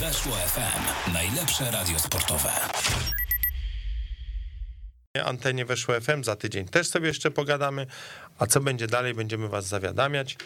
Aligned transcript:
Weszło 0.00 0.32
FM. 0.32 1.12
Najlepsze 1.12 1.70
radio 1.70 1.98
sportowe. 1.98 2.50
Antenie 5.24 5.64
weszło 5.64 6.00
FM 6.00 6.24
za 6.24 6.36
tydzień 6.36 6.68
też 6.68 6.88
sobie 6.88 7.08
jeszcze 7.08 7.30
pogadamy. 7.30 7.86
A 8.38 8.46
co 8.46 8.60
będzie 8.60 8.86
dalej, 8.86 9.14
będziemy 9.14 9.48
was 9.48 9.66
zawiadamiać. 9.66 10.36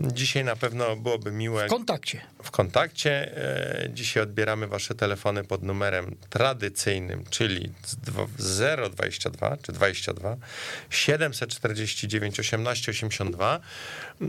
Dzisiaj 0.00 0.44
na 0.44 0.56
pewno 0.56 0.96
byłoby 0.96 1.32
miłe 1.32 1.66
W 1.66 1.70
kontakcie. 1.70 2.20
w 2.42 2.50
kontakcie. 2.50 3.36
E, 3.36 3.90
Dzisiaj 3.94 4.22
odbieramy 4.22 4.66
wasze 4.66 4.94
telefony 4.94 5.44
pod 5.44 5.62
numerem 5.62 6.16
tradycyjnym, 6.30 7.24
czyli 7.30 7.72
z 7.86 7.96
dwa- 7.96 8.26
022 8.90 9.56
czy 9.62 9.72
22 9.72 10.36
749 10.90 12.40
18 12.40 12.90
82. 12.92 13.60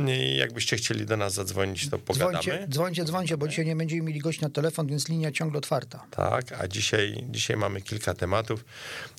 I 0.07 0.37
Jakbyście 0.37 0.75
chcieli 0.77 1.05
do 1.05 1.17
nas 1.17 1.33
zadzwonić, 1.33 1.89
to 1.89 1.99
pogadamy. 1.99 2.31
Dzwońcie, 2.39 2.65
dzwońcie, 2.69 3.03
dzwońcie, 3.05 3.37
bo 3.37 3.47
dzisiaj 3.47 3.65
nie 3.65 3.75
będziemy 3.75 4.01
mieli 4.01 4.19
gości 4.19 4.41
na 4.41 4.49
telefon, 4.49 4.87
więc 4.87 5.09
linia 5.09 5.31
ciągle 5.31 5.57
otwarta. 5.57 6.05
Tak, 6.11 6.51
a 6.61 6.67
dzisiaj, 6.67 7.23
dzisiaj 7.29 7.57
mamy 7.57 7.81
kilka 7.81 8.13
tematów 8.13 8.65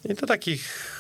i 0.05 0.15
to 0.15 0.27
takich 0.27 0.95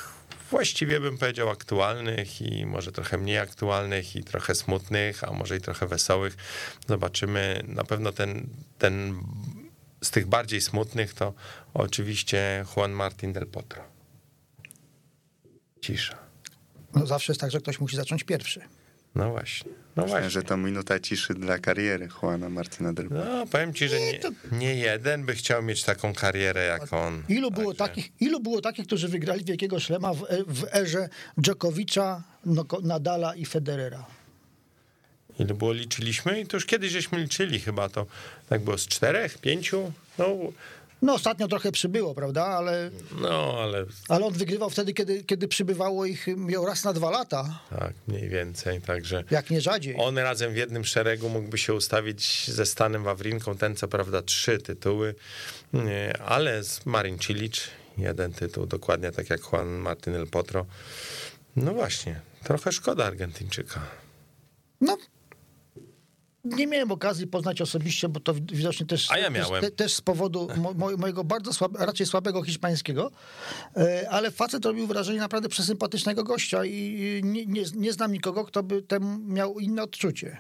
właściwie 0.50 1.00
bym 1.00 1.18
powiedział 1.18 1.50
aktualnych 1.50 2.42
i 2.42 2.66
może 2.66 2.92
trochę 2.92 3.18
mniej 3.18 3.38
aktualnych 3.38 4.16
i 4.16 4.24
trochę 4.24 4.54
smutnych, 4.54 5.24
a 5.24 5.32
może 5.32 5.56
i 5.56 5.60
trochę 5.60 5.86
wesołych. 5.86 6.36
Zobaczymy. 6.88 7.64
Na 7.68 7.84
pewno 7.84 8.12
ten, 8.12 8.48
ten 8.78 9.20
z 10.02 10.10
tych 10.10 10.26
bardziej 10.26 10.60
smutnych 10.60 11.14
to 11.14 11.34
oczywiście 11.74 12.64
Juan 12.76 12.92
Martin 12.92 13.32
del 13.32 13.46
Potro. 13.46 13.84
Cisza. 15.80 16.18
No 16.94 17.06
zawsze 17.06 17.32
jest 17.32 17.40
tak, 17.40 17.50
że 17.50 17.60
ktoś 17.60 17.80
musi 17.80 17.96
zacząć 17.96 18.24
pierwszy. 18.24 18.60
No 19.14 19.30
właśnie. 19.30 19.72
No 19.96 20.02
Myślę, 20.02 20.10
właśnie. 20.18 20.30
że 20.30 20.42
to 20.42 20.56
minuta 20.56 21.00
ciszy 21.00 21.34
dla 21.34 21.58
kariery 21.58 22.08
Juana 22.22 22.48
Martina 22.48 22.92
del 22.92 23.08
Potro. 23.08 23.24
No, 23.24 23.46
powiem 23.46 23.74
ci, 23.74 23.88
że 23.88 24.00
nie, 24.00 24.20
nie 24.52 24.74
jeden 24.74 25.24
by 25.24 25.34
chciał 25.34 25.62
mieć 25.62 25.82
taką 25.84 26.14
karierę 26.14 26.64
jak 26.64 26.92
on. 26.92 27.22
Ilu 27.28 27.50
było, 27.50 27.74
Także- 27.74 27.78
takich, 27.94 28.12
ilu 28.20 28.40
było 28.40 28.60
takich, 28.60 28.86
którzy 28.86 29.08
wygrali 29.08 29.44
wielkiego 29.44 29.80
szlema 29.80 30.14
w, 30.14 30.22
e- 30.22 30.44
w 30.46 30.64
erze 30.74 31.08
Dżokowicza, 31.40 32.22
Nadala 32.82 33.34
i 33.34 33.44
Federera? 33.44 34.06
Ile 35.38 35.54
było 35.54 35.72
liczyliśmy? 35.72 36.40
I 36.40 36.46
to 36.46 36.56
już 36.56 36.66
kiedyś 36.66 36.92
żeśmy 36.92 37.18
liczyli 37.18 37.60
chyba 37.60 37.88
to. 37.88 38.06
Tak 38.48 38.60
było 38.60 38.78
z 38.78 38.86
czterech, 38.86 39.38
pięciu? 39.38 39.92
No, 40.18 40.26
No 41.04 41.14
ostatnio 41.14 41.48
trochę 41.48 41.72
przybyło, 41.72 42.14
prawda? 42.14 42.44
Ale, 42.44 42.90
no 43.20 43.58
ale 43.62 43.86
ale 44.08 44.26
on 44.26 44.32
wygrywał 44.32 44.70
wtedy, 44.70 44.94
kiedy, 44.94 45.24
kiedy 45.24 45.48
przybywało 45.48 46.06
ich, 46.06 46.26
miał 46.36 46.66
raz 46.66 46.84
na 46.84 46.92
dwa 46.92 47.10
lata, 47.10 47.60
tak, 47.70 47.92
mniej 48.08 48.28
więcej. 48.28 48.80
Także 48.80 49.24
jak 49.30 49.50
nie 49.50 49.60
rzadziej. 49.60 49.94
on 49.98 50.18
razem 50.18 50.52
w 50.52 50.56
jednym 50.56 50.84
szeregu 50.84 51.28
mógłby 51.28 51.58
się 51.58 51.74
ustawić 51.74 52.50
ze 52.50 52.66
Stanem 52.66 53.04
Wawrinką. 53.04 53.56
Ten 53.56 53.76
co 53.76 53.88
prawda 53.88 54.22
trzy 54.22 54.58
tytuły, 54.58 55.14
ale 56.26 56.64
z 56.64 56.86
Marin 56.86 57.18
Cilic 57.18 57.68
jeden 57.98 58.32
tytuł, 58.32 58.66
dokładnie 58.66 59.12
tak 59.12 59.30
jak 59.30 59.40
Juan 59.52 59.68
Martin 59.68 60.14
El 60.14 60.26
Potro. 60.26 60.66
No 61.56 61.72
właśnie, 61.74 62.20
trochę 62.44 62.72
szkoda 62.72 63.04
Argentyńczyka. 63.04 63.80
No. 64.80 64.96
Nie 66.44 66.66
miałem 66.66 66.92
okazji 66.92 67.26
poznać 67.26 67.60
osobiście, 67.60 68.08
bo 68.08 68.20
to 68.20 68.34
widocznie 68.34 68.86
też, 68.86 69.10
A 69.10 69.18
ja 69.18 69.30
też, 69.30 69.48
też 69.76 69.94
z 69.94 70.00
powodu 70.00 70.48
mo, 70.56 70.74
mo, 70.74 70.96
mojego 70.96 71.24
bardzo 71.24 71.52
słabe, 71.52 71.86
raczej 71.86 72.06
słabego 72.06 72.42
hiszpańskiego, 72.42 73.10
E, 73.76 74.10
ale 74.10 74.30
facet 74.30 74.64
robił 74.64 74.86
wrażenie 74.86 75.18
naprawdę 75.18 75.48
przesympatycznego 75.48 76.24
gościa 76.24 76.64
i 76.64 77.20
nie, 77.24 77.46
nie, 77.46 77.62
nie 77.74 77.92
znam 77.92 78.12
nikogo, 78.12 78.44
kto 78.44 78.62
by 78.62 78.82
temu 78.82 79.18
miał 79.18 79.58
inne 79.58 79.82
odczucie. 79.82 80.36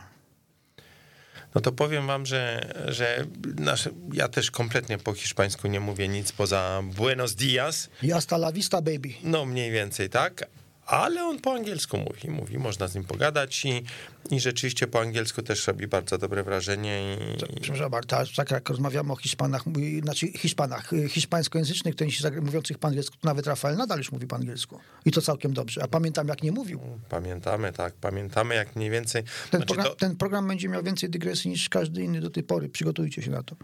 No 1.54 1.60
to 1.60 1.72
powiem 1.72 2.06
wam, 2.06 2.26
że, 2.26 2.72
że 2.88 3.26
nasze, 3.58 3.90
ja 4.12 4.28
też 4.28 4.50
kompletnie 4.50 4.98
po 4.98 5.14
hiszpańsku 5.14 5.68
nie 5.68 5.80
mówię 5.80 6.08
nic 6.08 6.32
poza 6.32 6.82
Buenos 6.96 7.34
Dias. 7.34 7.88
I 8.02 8.10
hasta 8.10 8.36
la 8.36 8.52
vista, 8.52 8.82
baby. 8.82 9.08
No 9.22 9.44
mniej 9.44 9.70
więcej 9.70 10.10
tak, 10.10 10.46
ale 10.86 11.24
on 11.24 11.38
po 11.38 11.52
angielsku 11.52 11.96
mówi, 11.98 12.30
mówi, 12.30 12.58
można 12.58 12.88
z 12.88 12.94
nim 12.94 13.04
pogadać 13.04 13.64
i, 13.64 13.82
i 14.30 14.40
rzeczywiście 14.40 14.86
po 14.86 15.00
angielsku 15.00 15.42
też 15.42 15.66
robi 15.66 15.86
bardzo 15.86 16.18
dobre 16.18 16.42
wrażenie 16.42 17.16
i, 17.56 17.60
Przepraszam 17.60 17.90
bardzo, 17.90 18.16
ale 18.16 18.26
tak 18.36 18.50
jak 18.50 18.68
rozmawiamy 18.68 19.12
o 19.12 19.16
Hiszpanach, 19.16 19.64
znaczy 20.02 20.28
Hiszpanach, 20.28 20.92
y, 20.92 21.08
hiszpańskojęzycznych, 21.08 21.94
to 21.94 22.04
zagra- 22.04 22.42
mówiących 22.42 22.78
po 22.78 22.88
angielsku, 22.88 23.16
to 23.20 23.28
nawet 23.28 23.46
Rafael 23.46 23.76
nadal 23.76 23.98
już 23.98 24.12
mówi 24.12 24.26
po 24.26 24.36
angielsku. 24.36 24.80
I 25.04 25.10
to 25.10 25.22
całkiem 25.22 25.54
dobrze. 25.54 25.82
A 25.82 25.88
pamiętam, 25.88 26.28
jak 26.28 26.42
nie 26.42 26.52
mówił. 26.52 26.80
pamiętamy, 27.08 27.72
tak, 27.72 27.94
pamiętamy 27.94 28.54
jak 28.54 28.76
mniej 28.76 28.90
więcej, 28.90 29.22
Ten, 29.22 29.32
znaczy 29.50 29.66
program, 29.66 29.86
to, 29.86 29.94
ten 29.94 30.16
program 30.16 30.48
będzie 30.48 30.68
miał 30.68 30.82
więcej 30.82 31.10
dygresji 31.10 31.50
niż 31.50 31.68
każdy 31.68 32.02
inny 32.02 32.20
do 32.20 32.30
tej 32.30 32.42
pory. 32.42 32.68
Przygotujcie 32.68 33.22
się 33.22 33.30
na 33.30 33.42
to. 33.42 33.56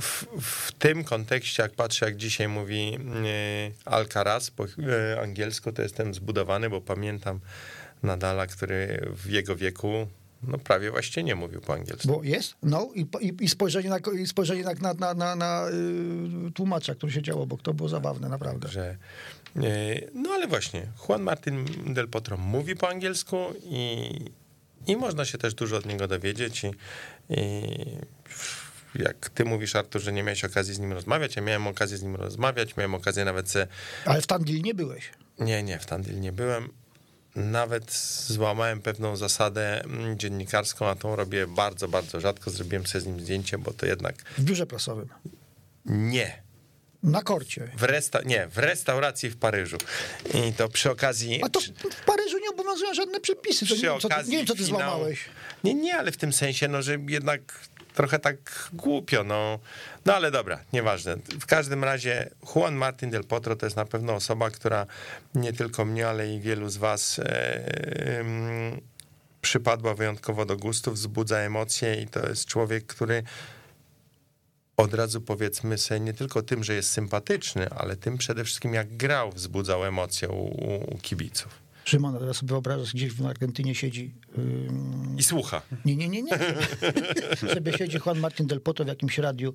W, 0.00 0.26
w 0.40 0.72
tym 0.72 1.04
kontekście, 1.04 1.62
jak 1.62 1.72
patrzę, 1.72 2.06
jak 2.06 2.16
dzisiaj 2.16 2.48
mówi 2.48 2.98
e, 3.26 3.90
Alcaraz 3.90 4.50
po 4.50 4.64
e, 4.64 5.20
angielsku, 5.20 5.72
to 5.72 5.82
jestem 5.82 6.14
zbudowany, 6.14 6.70
bo 6.70 6.80
pamiętam 6.80 7.40
Nadala, 8.02 8.46
który 8.46 9.08
w 9.16 9.30
jego 9.30 9.56
wieku 9.56 10.06
no 10.48 10.58
prawie 10.58 10.90
właściwie 10.90 11.24
nie 11.24 11.34
mówił 11.34 11.60
po 11.60 11.74
angielsku. 11.74 12.08
Bo 12.08 12.22
jest, 12.22 12.54
no 12.62 12.90
i, 12.94 13.06
i, 13.20 13.34
i 13.40 13.48
spojrzenie, 13.48 13.90
na, 13.90 13.98
i 14.20 14.26
spojrzenie 14.26 14.64
na, 14.64 14.94
na, 14.94 15.14
na, 15.14 15.36
na, 15.36 15.68
y, 16.48 16.52
tłumacza, 16.52 16.94
który 16.94 17.12
siedział 17.12 17.42
obok. 17.42 17.62
To 17.62 17.74
było 17.74 17.88
zabawne, 17.88 18.28
naprawdę. 18.28 18.68
Że, 18.68 18.96
e, 19.56 19.60
no 20.14 20.30
ale 20.30 20.46
właśnie, 20.46 20.86
Juan 21.08 21.22
Martin 21.22 21.66
del 21.94 22.08
Potro 22.08 22.36
mówi 22.36 22.76
po 22.76 22.88
angielsku 22.88 23.36
i, 23.64 24.10
i 24.86 24.96
można 24.96 25.24
się 25.24 25.38
też 25.38 25.54
dużo 25.54 25.76
od 25.76 25.86
niego 25.86 26.08
dowiedzieć 26.08 26.64
i, 26.64 26.70
i 27.30 27.62
jak 28.94 29.30
ty 29.30 29.44
mówisz, 29.44 29.76
Artur, 29.76 30.02
że 30.02 30.12
nie 30.12 30.22
miałeś 30.22 30.44
okazji 30.44 30.74
z 30.74 30.78
nim 30.78 30.92
rozmawiać, 30.92 31.36
ja 31.36 31.42
miałem 31.42 31.66
okazję 31.66 31.98
z 31.98 32.02
nim 32.02 32.16
rozmawiać, 32.16 32.76
miałem 32.76 32.94
okazję 32.94 33.24
nawet 33.24 33.50
se, 33.50 33.66
Ale 34.04 34.22
w 34.22 34.26
Tandil 34.26 34.62
nie 34.62 34.74
byłeś. 34.74 35.10
nie, 35.38 35.62
nie, 35.62 35.78
w 35.78 35.86
Tandil 35.86 36.20
nie 36.20 36.32
byłem, 36.32 36.68
nawet 37.36 37.92
złamałem 38.26 38.80
pewną 38.82 39.16
zasadę 39.16 39.84
mm, 39.84 40.18
dziennikarską, 40.18 40.88
a 40.88 40.94
tą 40.94 41.16
robię 41.16 41.46
bardzo, 41.46 41.88
bardzo 41.88 42.20
rzadko, 42.20 42.50
zrobiłem 42.50 42.86
sobie 42.86 43.02
z 43.02 43.06
nim 43.06 43.20
zdjęcie, 43.20 43.58
bo 43.58 43.72
to 43.72 43.86
jednak 43.86 44.14
W 44.38 44.42
biurze 44.44 44.66
prasowym. 44.66 45.08
nie, 45.86 46.42
Na 47.02 47.22
korcie. 47.22 47.70
w, 47.76 47.82
resta- 47.82 48.26
nie, 48.26 48.48
w 48.48 48.58
restauracji 48.58 49.30
w 49.30 49.36
Paryżu. 49.36 49.76
I 50.34 50.52
to 50.52 50.68
przy 50.68 50.90
okazji... 50.90 51.40
A 51.44 51.48
to 51.48 51.60
w 51.60 52.04
Paryżu 52.06 52.38
nie 52.38 52.50
obowiązują 52.50 52.94
żadne 52.94 53.20
przepisy. 53.20 53.66
To 53.66 53.74
nie, 53.74 53.78
przy 53.80 53.86
wiem, 53.86 54.00
co 54.00 54.30
nie 54.30 54.36
wiem, 54.36 54.46
co 54.46 54.54
ty 54.54 54.62
finału- 54.62 54.66
złamałeś. 54.66 55.24
Nie, 55.64 55.74
nie, 55.74 55.94
ale 55.96 56.12
w 56.12 56.16
tym 56.16 56.32
sensie, 56.32 56.68
no, 56.68 56.82
że 56.82 56.98
jednak 57.08 57.40
trochę 57.94 58.18
tak 58.18 58.68
głupio, 58.72 59.24
no. 59.24 59.58
No 60.04 60.14
ale 60.14 60.30
dobra, 60.30 60.60
nieważne. 60.72 61.16
W 61.16 61.46
każdym 61.46 61.84
razie 61.84 62.30
Juan 62.54 62.74
Martin 62.74 63.10
del 63.10 63.24
Potro 63.24 63.56
to 63.56 63.66
jest 63.66 63.76
na 63.76 63.84
pewno 63.84 64.14
osoba, 64.14 64.50
która 64.50 64.86
nie 65.34 65.52
tylko 65.52 65.84
mnie, 65.84 66.08
ale 66.08 66.34
i 66.34 66.40
wielu 66.40 66.68
z 66.68 66.76
was 66.76 67.18
e, 67.18 67.64
przypadła 69.40 69.94
wyjątkowo 69.94 70.46
do 70.46 70.56
gustu, 70.56 70.92
wzbudza 70.92 71.38
emocje 71.38 72.02
i 72.02 72.06
to 72.06 72.28
jest 72.28 72.46
człowiek, 72.46 72.86
który 72.86 73.22
od 74.76 74.94
razu 74.94 75.20
powiedzmy 75.20 75.78
sobie 75.78 76.00
nie 76.00 76.14
tylko 76.14 76.42
tym, 76.42 76.64
że 76.64 76.74
jest 76.74 76.90
sympatyczny, 76.90 77.70
ale 77.70 77.96
tym 77.96 78.18
przede 78.18 78.44
wszystkim 78.44 78.74
jak 78.74 78.96
grał 78.96 79.32
wzbudzał 79.32 79.84
emocje 79.84 80.28
u, 80.28 80.44
u 80.94 80.98
kibiców. 81.02 81.63
Szymon, 81.84 82.18
teraz 82.18 82.36
sobie 82.36 82.48
wyobrażasz, 82.48 82.92
gdzieś 82.94 83.12
w 83.12 83.26
Argentynie 83.26 83.74
siedzi... 83.74 84.14
ym, 84.38 85.16
I 85.18 85.22
słucha. 85.22 85.62
Nie, 85.84 85.96
nie, 85.96 86.08
nie, 86.08 86.22
nie. 86.22 86.38
Sobie 87.54 87.72
siedzi 87.78 87.98
Juan 88.06 88.18
Martin 88.18 88.46
del 88.46 88.60
Potro 88.60 88.84
w 88.84 88.88
jakimś 88.88 89.18
radiu 89.18 89.52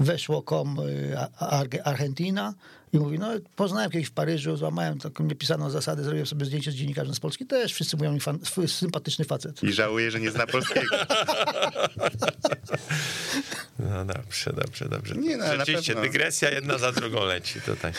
weszło.com 0.00 0.78
y, 0.80 1.18
a- 1.38 1.62
Arge- 1.64 1.80
Argentina 1.84 2.54
i 2.92 2.98
mówi, 2.98 3.18
no 3.18 3.28
poznałem 3.56 3.90
kiedyś 3.90 4.08
w 4.08 4.12
Paryżu, 4.12 4.56
złamałem 4.56 4.98
taką 4.98 5.24
niepisaną 5.24 5.70
zasadę, 5.70 6.02
zrobiłem 6.04 6.26
sobie 6.26 6.44
zdjęcie 6.46 6.72
z 6.72 6.74
dziennikarzem 6.74 7.14
z 7.14 7.20
Polski, 7.20 7.46
też 7.46 7.72
wszyscy 7.74 7.96
mówią 7.96 8.12
mi 8.12 8.20
fan, 8.20 8.38
swój 8.44 8.68
sympatyczny 8.68 9.24
facet. 9.24 9.62
I 9.62 9.72
żałuję, 9.72 10.10
że 10.10 10.20
nie 10.20 10.30
zna 10.30 10.46
polskiego. 10.46 10.96
No 13.78 14.04
dobrze, 14.04 14.52
dobrze, 14.52 14.88
dobrze. 14.88 15.14
Nie, 15.14 15.36
no, 15.36 15.44
Rzeczywiście, 15.56 15.92
pewno. 15.94 16.08
dygresja 16.08 16.50
jedna 16.50 16.78
za 16.78 16.92
drugą 16.92 17.24
leci 17.24 17.60
tutaj. 17.60 17.92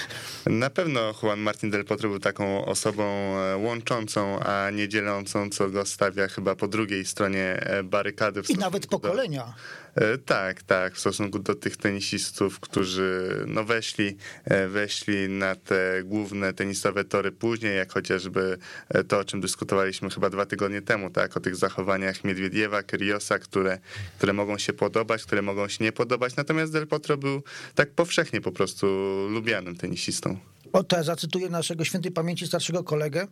Na 0.46 0.70
pewno 0.70 1.14
Juan 1.24 1.40
Martin 1.40 1.70
del 1.72 1.86
Potro 1.86 2.10
był 2.10 2.20
taką 2.20 2.66
osobą 2.66 3.04
e, 3.40 3.58
łączącą, 3.58 4.40
a 4.40 4.70
nie 4.70 4.88
dzielącą, 4.90 5.50
co 5.50 5.70
go 5.70 5.86
stawia 5.86 6.28
chyba 6.28 6.56
po 6.56 6.68
drugiej 6.68 7.06
stronie 7.06 7.44
e, 7.60 7.84
barykady. 7.84 8.44
w 8.44 8.50
I 8.50 8.56
nawet 8.56 8.84
do- 8.84 8.90
pokolenia. 8.90 9.44
E, 9.44 9.83
Tak, 10.26 10.64
tak, 10.64 10.96
w 10.96 11.00
stosunku 11.00 11.40
do 11.40 11.56
tych 11.56 11.78
tenisistów, 11.78 12.60
którzy 12.60 13.44
no 13.48 13.64
weszli, 13.64 14.18
e, 14.46 14.68
weszli 14.68 15.30
na 15.30 15.56
te 15.56 16.04
główne 16.04 16.54
tenisowe 16.54 17.04
tory 17.04 17.32
później, 17.32 17.78
jak 17.78 17.94
chociażby 17.94 18.58
e, 18.90 19.04
to, 19.04 19.20
o 19.20 19.24
czym 19.24 19.42
dyskutowaliśmy 19.42 20.10
chyba 20.10 20.30
dwa 20.30 20.46
tygodnie 20.46 20.82
temu, 20.82 21.10
tak, 21.10 21.38
o 21.38 21.40
tych 21.40 21.56
zachowaniach 21.56 22.24
Miedwiediewa, 22.24 22.84
Kyriosa, 22.84 23.40
które, 23.40 23.80
które 24.18 24.34
mogą 24.34 24.58
się 24.58 24.74
podobać, 24.74 25.24
które 25.24 25.42
mogą 25.42 25.68
się 25.68 25.84
nie 25.84 25.92
podobać, 25.92 26.36
natomiast 26.36 26.74
Del 26.74 26.88
Potro 26.88 27.18
był 27.18 27.44
tak 27.76 27.92
powszechnie 27.92 28.42
po 28.42 28.52
prostu 28.52 28.88
lubianym 29.30 29.76
tenisistą. 29.76 30.40
O, 30.74 30.84
to 30.84 30.96
ja 30.98 31.04
zacytuję 31.04 31.50
naszego 31.50 31.86
świętej 31.86 32.12
pamięci 32.12 32.48
starszego 32.48 32.84
kolegę. 32.84 33.28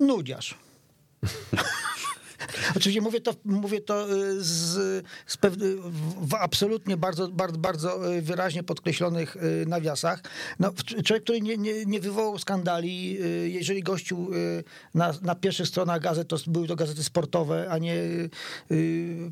Nudziarz. 0.00 0.54
Oczywiście 2.76 3.00
mówię 3.00 3.20
to, 3.20 3.34
mówię 3.44 3.80
to 3.80 4.12
y, 4.12 4.42
z, 4.42 5.04
z 5.26 5.36
pewny, 5.36 5.76
w 6.20 6.34
absolutnie 6.34 6.96
bardzo, 6.96 7.28
bardzo, 7.28 7.58
bardzo 7.58 8.14
y, 8.14 8.22
wyraźnie 8.22 8.62
podkreślonych 8.62 9.36
y, 9.36 9.64
nawiasach. 9.66 10.20
No, 10.58 10.72
człowiek, 11.04 11.24
który 11.24 11.40
nie, 11.40 11.56
nie, 11.56 11.84
nie 11.84 12.00
wywołał 12.00 12.38
skandali, 12.38 13.18
jeżeli 13.44 13.82
gościu 13.82 14.28
na, 14.94 15.14
na 15.22 15.34
pierwszych 15.34 15.66
stronach 15.66 16.00
gazet, 16.00 16.28
to 16.28 16.36
były 16.46 16.68
to 16.68 16.76
gazety 16.76 17.04
sportowe, 17.04 17.66
a 17.70 17.78
nie 17.78 17.96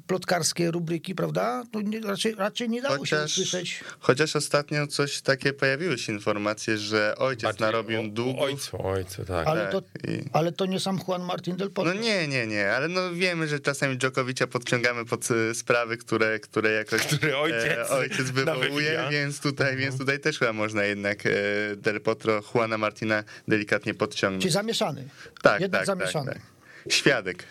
plotkarskie 0.06 0.70
rubryki, 0.70 1.14
prawda? 1.14 1.64
To 1.72 1.80
nie, 1.80 2.00
raczej, 2.00 2.34
raczej 2.34 2.68
nie 2.68 2.82
dało 2.82 2.96
chociaż, 2.98 3.18
się 3.34 3.42
usłyszeć. 3.42 3.84
Chociaż 3.98 4.36
ostatnio 4.36 4.86
coś 4.86 5.20
takie 5.20 5.52
pojawiły 5.52 5.98
się 5.98 6.12
informacje, 6.12 6.78
że 6.78 7.14
ojciec 7.18 7.42
Bardziej 7.42 7.66
narobił 7.66 8.08
długów. 8.08 8.42
Ojcu, 8.42 8.86
ojcu, 8.86 9.24
tak. 9.24 9.46
Ale, 9.46 9.68
to, 9.68 9.82
tak, 9.82 10.10
I... 10.10 10.24
ale 10.32 10.52
to 10.52 10.66
nie 10.66 10.80
sam 10.80 11.00
Juan 11.08 11.22
Martin 11.22 11.56
del 11.56 11.70
Potro. 11.70 11.94
No 11.94 12.00
nie, 12.00 12.28
nie, 12.28 12.46
nie, 12.46 12.72
ale 12.72 12.88
no 12.88 13.00
wiemy, 13.14 13.49
że 13.49 13.61
czasami 13.61 13.97
Djokovicia 13.97 14.47
podciągamy 14.47 15.05
pod 15.05 15.29
e, 15.31 15.55
sprawy, 15.55 15.97
które, 15.97 16.41
które 16.41 16.70
jakoś 16.70 17.02
który 17.17 17.37
ojciec, 17.37 17.62
e, 17.62 17.88
ojciec 17.88 18.31
wywołuje, 18.41 19.08
więc 19.11 19.41
tutaj, 19.41 19.76
więc 19.76 19.99
tutaj 19.99 20.20
też 20.20 20.38
chyba 20.38 20.52
można 20.52 20.85
jednak 20.85 21.26
e, 21.26 21.31
del 21.76 22.00
Potro 22.00 22.43
Juana 22.55 22.79
Martina 22.79 23.25
delikatnie 23.49 23.94
podciągnąć. 23.94 24.43
Czyli 24.43 24.52
zamieszany. 24.52 25.08
Tak, 25.43 25.61
Jednak 25.61 25.81
tak, 25.81 25.87
zamieszany. 25.87 26.32
Tak, 26.32 26.43
tak. 26.85 26.93
Świadek. 26.93 27.44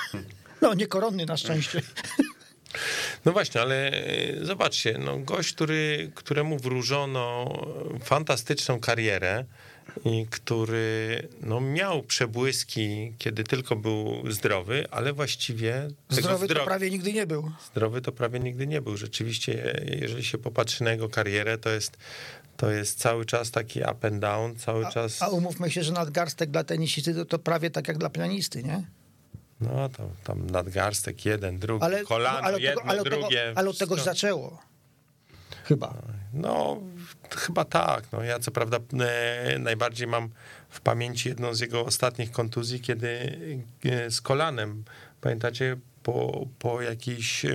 no, 0.62 0.74
nie 0.74 0.86
koronny 0.86 1.26
na 1.26 1.36
szczęście. 1.36 1.82
No 3.24 3.32
właśnie, 3.32 3.60
ale 3.60 3.92
zobaczcie, 4.42 4.98
no 4.98 5.18
gość, 5.18 5.52
który, 5.52 6.10
któremu 6.14 6.58
wróżono 6.58 7.54
fantastyczną 8.04 8.80
karierę, 8.80 9.44
i 10.04 10.26
który 10.30 11.28
no, 11.40 11.60
miał 11.60 12.02
przebłyski, 12.02 13.14
kiedy 13.18 13.44
tylko 13.44 13.76
był 13.76 14.30
zdrowy, 14.30 14.86
ale 14.90 15.12
właściwie. 15.12 15.88
Zdrowy 16.08 16.46
zdro... 16.46 16.60
to 16.60 16.66
prawie 16.66 16.90
nigdy 16.90 17.12
nie 17.12 17.26
był. 17.26 17.50
Zdrowy 17.70 18.00
to 18.00 18.12
prawie 18.12 18.40
nigdy 18.40 18.66
nie 18.66 18.82
był. 18.82 18.96
Rzeczywiście, 18.96 19.84
jeżeli 20.00 20.24
się 20.24 20.38
popatrzy 20.38 20.84
na 20.84 20.90
jego 20.90 21.08
karierę, 21.08 21.58
to 21.58 21.70
jest. 21.70 21.96
To 22.56 22.70
jest 22.70 22.98
cały 22.98 23.26
czas 23.26 23.50
taki 23.50 23.80
up 23.80 24.08
and 24.08 24.18
down, 24.18 24.56
cały 24.56 24.86
a, 24.86 24.90
czas. 24.90 25.22
A 25.22 25.28
umówmy 25.28 25.70
się, 25.70 25.82
że 25.82 25.92
nadgarstek 25.92 26.50
dla 26.50 26.64
tenisisty 26.64 27.14
to, 27.14 27.24
to 27.24 27.38
prawie 27.38 27.70
tak 27.70 27.88
jak 27.88 27.98
dla 27.98 28.10
pianisty, 28.10 28.62
nie? 28.62 28.84
No 29.60 29.88
to 29.88 30.10
tam 30.24 30.50
nadgarstek 30.50 31.24
jeden, 31.24 31.58
drugi, 31.58 31.84
ale, 31.84 32.04
kolano, 32.04 32.38
ale 32.38 32.60
jedno, 32.60 32.80
tego, 32.80 32.90
ale 32.90 33.02
drugie. 33.02 33.44
Tego, 33.46 33.58
ale 33.58 33.70
od 33.70 33.78
tego 33.78 33.96
zaczęło. 33.96 34.62
Chyba. 35.64 35.94
No, 36.32 36.80
chyba 37.36 37.64
tak. 37.64 38.04
No, 38.12 38.22
ja 38.22 38.38
co 38.38 38.50
prawda 38.50 38.78
e, 39.00 39.58
najbardziej 39.58 40.06
mam 40.06 40.28
w 40.68 40.80
pamięci 40.80 41.28
jedną 41.28 41.54
z 41.54 41.60
jego 41.60 41.84
ostatnich 41.84 42.30
kontuzji, 42.30 42.80
kiedy 42.80 43.08
e, 43.84 44.10
z 44.10 44.20
kolanem, 44.20 44.84
pamiętacie, 45.20 45.76
po, 46.02 46.46
po 46.58 46.82
jakimś 46.82 47.46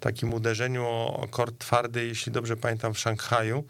takim 0.00 0.34
uderzeniu 0.34 0.86
o 0.86 1.28
kord 1.30 1.58
twardy, 1.58 2.06
jeśli 2.06 2.32
dobrze 2.32 2.56
pamiętam, 2.56 2.94
w 2.94 2.98
Szanghaju, 2.98 3.64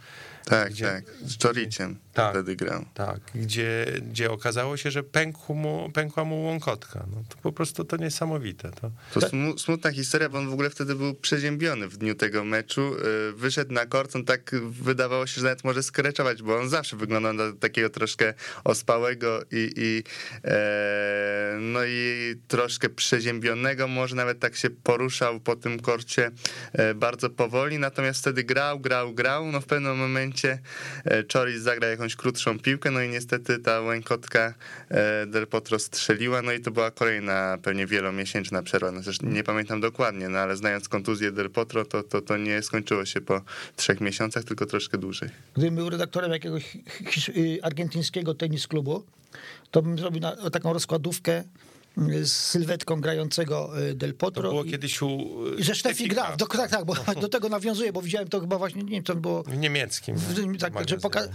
tak, 0.44 0.70
gdzie, 0.70 0.84
tak, 0.84 1.04
z 1.24 1.36
Czoriciem 1.36 1.98
tak, 2.12 2.30
wtedy 2.30 2.56
grał. 2.56 2.84
Tak, 2.94 3.20
gdzie, 3.34 3.86
gdzie 4.10 4.30
okazało 4.30 4.76
się, 4.76 4.90
że 4.90 5.02
pękł 5.02 5.54
mu, 5.54 5.90
pękła 5.94 6.24
mu 6.24 6.42
łąkotka. 6.42 7.06
No, 7.10 7.22
to 7.28 7.36
po 7.42 7.52
prostu 7.52 7.84
to 7.84 7.96
niesamowite. 7.96 8.70
To, 8.70 8.90
to 9.20 9.28
smutna 9.58 9.92
historia, 9.92 10.28
bo 10.28 10.38
on 10.38 10.50
w 10.50 10.52
ogóle 10.52 10.70
wtedy 10.70 10.94
był 10.94 11.14
przeziębiony 11.14 11.88
w 11.88 11.96
dniu 11.96 12.14
tego 12.14 12.44
meczu. 12.44 12.94
Y, 13.28 13.32
wyszedł 13.32 13.72
na 13.72 13.86
kort, 13.86 14.16
on 14.16 14.24
tak 14.24 14.50
wydawało 14.70 15.26
się, 15.26 15.40
że 15.40 15.42
nawet 15.42 15.64
może 15.64 15.82
skreczować, 15.82 16.42
bo 16.42 16.58
on 16.58 16.68
zawsze 16.68 16.96
wyglądał 16.96 17.32
na 17.32 17.52
takiego 17.52 17.90
troszkę 17.90 18.34
ospałego 18.64 19.40
i, 19.50 19.72
i 19.76 20.02
e, 20.44 21.56
no 21.60 21.84
i 21.84 22.34
troszkę 22.48 22.88
przeziębionego, 22.88 23.88
może 23.88 24.16
nawet 24.16 24.38
tak 24.38 24.56
się 24.56 24.70
poruszał 24.70 25.40
po 25.40 25.56
tym 25.56 25.80
korcie 25.80 26.30
e, 26.72 26.94
bardzo 26.94 27.30
powoli, 27.30 27.78
natomiast 27.78 28.20
wtedy 28.20 28.44
grał, 28.44 28.80
grał, 28.80 29.14
grał, 29.14 29.46
no 29.46 29.60
w 29.60 29.66
pewnym 29.66 29.96
momencie 29.96 30.58
e, 31.04 31.24
Choris 31.32 31.62
zagra 31.62 31.88
jakąś 32.02 32.16
krótszą 32.16 32.58
piłkę, 32.58 32.90
no 32.90 33.02
i 33.02 33.08
niestety 33.08 33.58
ta 33.58 33.80
łękotka 33.80 34.54
e, 34.88 35.26
Del 35.26 35.46
Potro 35.46 35.78
strzeliła, 35.78 36.42
no 36.42 36.52
i 36.52 36.60
to 36.60 36.70
była 36.70 36.90
kolejna 36.90 37.58
pewnie 37.62 37.86
wielomiesięczna 37.86 38.62
przerwa. 38.62 38.92
No 38.92 39.00
nie 39.22 39.44
pamiętam 39.44 39.80
dokładnie, 39.80 40.28
no 40.28 40.38
ale 40.38 40.56
znając 40.56 40.88
kontuzję 40.88 41.32
Del 41.32 41.50
Potro, 41.50 41.84
to, 41.84 42.02
to, 42.02 42.20
to 42.20 42.36
nie 42.36 42.62
skończyło 42.62 43.04
się 43.04 43.20
po 43.20 43.40
trzech 43.76 44.00
miesiącach, 44.00 44.44
tylko 44.44 44.66
troszkę 44.66 44.98
dłużej. 44.98 45.28
Gdybym 45.54 45.74
był 45.74 45.90
redaktorem 45.90 46.32
jakiegoś 46.32 46.76
y, 47.28 47.58
argentyńskiego 47.62 48.34
tenis 48.34 48.66
klubu, 48.66 49.04
to 49.70 49.82
bym 49.82 49.98
zrobił 49.98 50.22
taką 50.52 50.72
rozkładówkę 50.72 51.44
z 52.22 52.32
sylwetką 52.32 53.00
grającego 53.00 53.80
y, 53.90 53.94
Del 53.94 54.14
Potro. 54.14 54.42
To 54.42 54.48
było 54.48 54.64
i, 54.64 54.70
kiedyś 54.70 55.02
u... 55.02 55.08
I 55.58 55.64
że 55.64 55.74
Steffi 55.74 56.08
gra, 56.08 56.36
do, 56.36 56.46
tak, 56.46 56.70
tak, 56.70 56.84
bo 56.84 56.94
do 57.20 57.28
tego 57.28 57.48
nawiązuję, 57.48 57.92
bo 57.92 58.02
widziałem 58.02 58.28
to 58.28 58.40
chyba 58.40 58.58
właśnie, 58.58 58.82
nie 58.82 58.90
wiem, 58.90 59.02
to 59.02 59.14
było... 59.14 59.42
W 59.42 59.56
niemieckim. 59.56 60.16
W, 60.16 60.58
tak, 60.58 60.88
że 60.88 60.96
poka- 60.96 61.28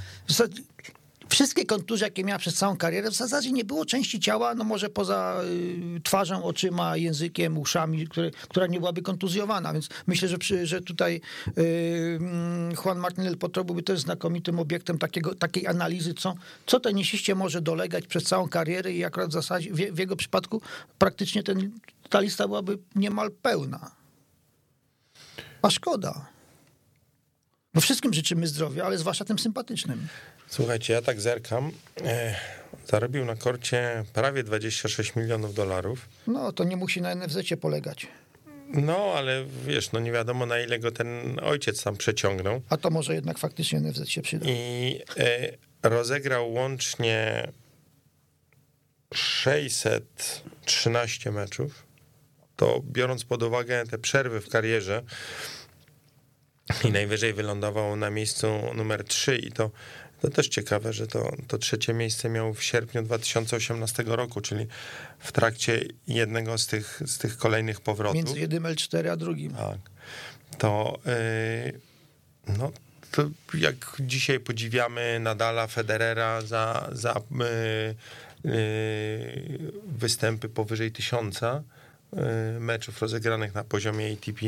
wszystkie 1.29 1.65
kontuzje, 1.65 2.07
jakie 2.07 2.23
miała 2.23 2.39
przez 2.39 2.55
całą 2.55 2.77
karierę, 2.77 3.11
w 3.11 3.15
zasadzie 3.15 3.51
nie 3.51 3.65
było 3.65 3.85
części 3.85 4.19
ciała, 4.19 4.55
no 4.55 4.63
może 4.63 4.89
poza 4.89 5.41
y, 5.97 6.01
twarzą, 6.03 6.43
oczyma, 6.43 6.97
językiem, 6.97 7.57
uszami, 7.57 8.07
które, 8.07 8.31
która 8.31 8.67
nie 8.67 8.79
byłaby 8.79 9.01
kontuzjowana, 9.01 9.73
więc 9.73 9.89
myślę, 10.07 10.27
że, 10.27 10.37
przy, 10.37 10.65
że 10.65 10.81
tutaj 10.81 11.21
y, 11.57 11.61
mm, 12.19 12.71
Juan 12.85 12.99
Martin 12.99 13.23
del 13.23 13.37
Potro 13.37 13.63
byłby 13.63 13.83
też 13.83 13.99
znakomitym 13.99 14.59
obiektem 14.59 14.97
takiego, 14.97 15.35
takiej 15.35 15.67
analizy, 15.67 16.13
co, 16.13 16.35
co 16.65 16.79
tenisiście 16.79 17.35
może 17.35 17.61
dolegać 17.61 18.07
przez 18.07 18.23
całą 18.23 18.47
karierę 18.47 18.93
i 18.93 19.03
akurat 19.03 19.29
w 19.29 19.33
zasadzie, 19.33 19.73
w, 19.73 19.75
w 19.75 19.97
jego 19.97 20.15
przypadku 20.15 20.61
praktycznie 20.97 21.43
ten, 21.43 21.71
ta 22.09 22.19
lista 22.19 22.47
byłaby 22.47 22.77
niemal 22.95 23.31
pełna. 23.31 23.91
A 25.61 25.69
szkoda. 25.69 26.25
Bo 27.73 27.81
wszystkim 27.81 28.13
życzymy 28.13 28.47
zdrowia, 28.47 28.85
ale 28.85 28.97
zwłaszcza 28.97 29.25
tym 29.25 29.39
sympatycznym. 29.39 30.07
Słuchajcie, 30.47 30.93
ja 30.93 31.01
tak 31.01 31.21
zerkam. 31.21 31.71
E, 32.03 32.35
zarobił 32.87 33.25
na 33.25 33.35
korcie 33.35 34.03
prawie 34.13 34.43
26 34.43 35.15
milionów 35.15 35.53
dolarów. 35.53 36.09
No, 36.27 36.51
to 36.51 36.63
nie 36.63 36.77
musi 36.77 37.01
na 37.01 37.15
NFZ 37.15 37.37
polegać. 37.61 38.07
No, 38.67 39.13
ale 39.15 39.45
wiesz, 39.65 39.91
no 39.91 39.99
nie 39.99 40.11
wiadomo 40.11 40.45
na 40.45 40.59
ile 40.59 40.79
go 40.79 40.91
ten 40.91 41.39
ojciec 41.43 41.83
tam 41.83 41.97
przeciągnął. 41.97 42.61
A 42.69 42.77
to 42.77 42.89
może 42.89 43.15
jednak 43.15 43.37
faktycznie 43.37 43.79
NFZ 43.79 44.09
się 44.09 44.21
przyda. 44.21 44.45
I 44.49 45.01
e, 45.17 45.51
rozegrał 45.89 46.53
łącznie 46.53 47.47
613 49.13 51.31
meczów. 51.31 51.87
To 52.55 52.81
biorąc 52.83 53.23
pod 53.23 53.43
uwagę 53.43 53.85
te 53.85 53.97
przerwy 53.97 54.41
w 54.41 54.49
karierze, 54.49 55.03
i 56.83 56.91
najwyżej 56.91 57.33
wylądował 57.33 57.95
na 57.95 58.09
miejscu 58.09 58.47
numer 58.75 59.03
3 59.03 59.37
i 59.37 59.51
to 59.51 59.71
to 60.21 60.29
też 60.29 60.47
ciekawe, 60.47 60.93
że 60.93 61.07
to, 61.07 61.31
to 61.47 61.57
trzecie 61.57 61.93
miejsce 61.93 62.29
miał 62.29 62.53
w 62.53 62.63
sierpniu 62.63 63.03
2018 63.03 64.03
roku, 64.07 64.41
czyli 64.41 64.67
w 65.19 65.31
trakcie 65.31 65.81
jednego 66.07 66.57
z 66.57 66.67
tych, 66.67 67.01
z 67.05 67.17
tych 67.17 67.37
kolejnych 67.37 67.81
powrotów. 67.81 68.15
Między 68.15 68.39
jednym 68.39 68.63
L4 68.63 69.07
a 69.07 69.15
drugim. 69.15 69.53
Tak. 69.53 69.77
To, 70.57 70.99
yy, 71.05 71.79
no, 72.57 72.71
to 73.11 73.29
jak 73.53 73.75
dzisiaj 73.99 74.39
podziwiamy 74.39 75.19
Nadala, 75.19 75.67
Federera 75.67 76.41
za, 76.41 76.89
za 76.91 77.21
yy, 78.43 78.51
yy, 78.51 79.71
występy 79.87 80.49
powyżej 80.49 80.91
tysiąca 80.91 81.63
y, 82.13 82.59
meczów 82.59 83.01
rozegranych 83.01 83.55
na 83.55 83.63
poziomie 83.63 84.13
ATP, 84.13 84.41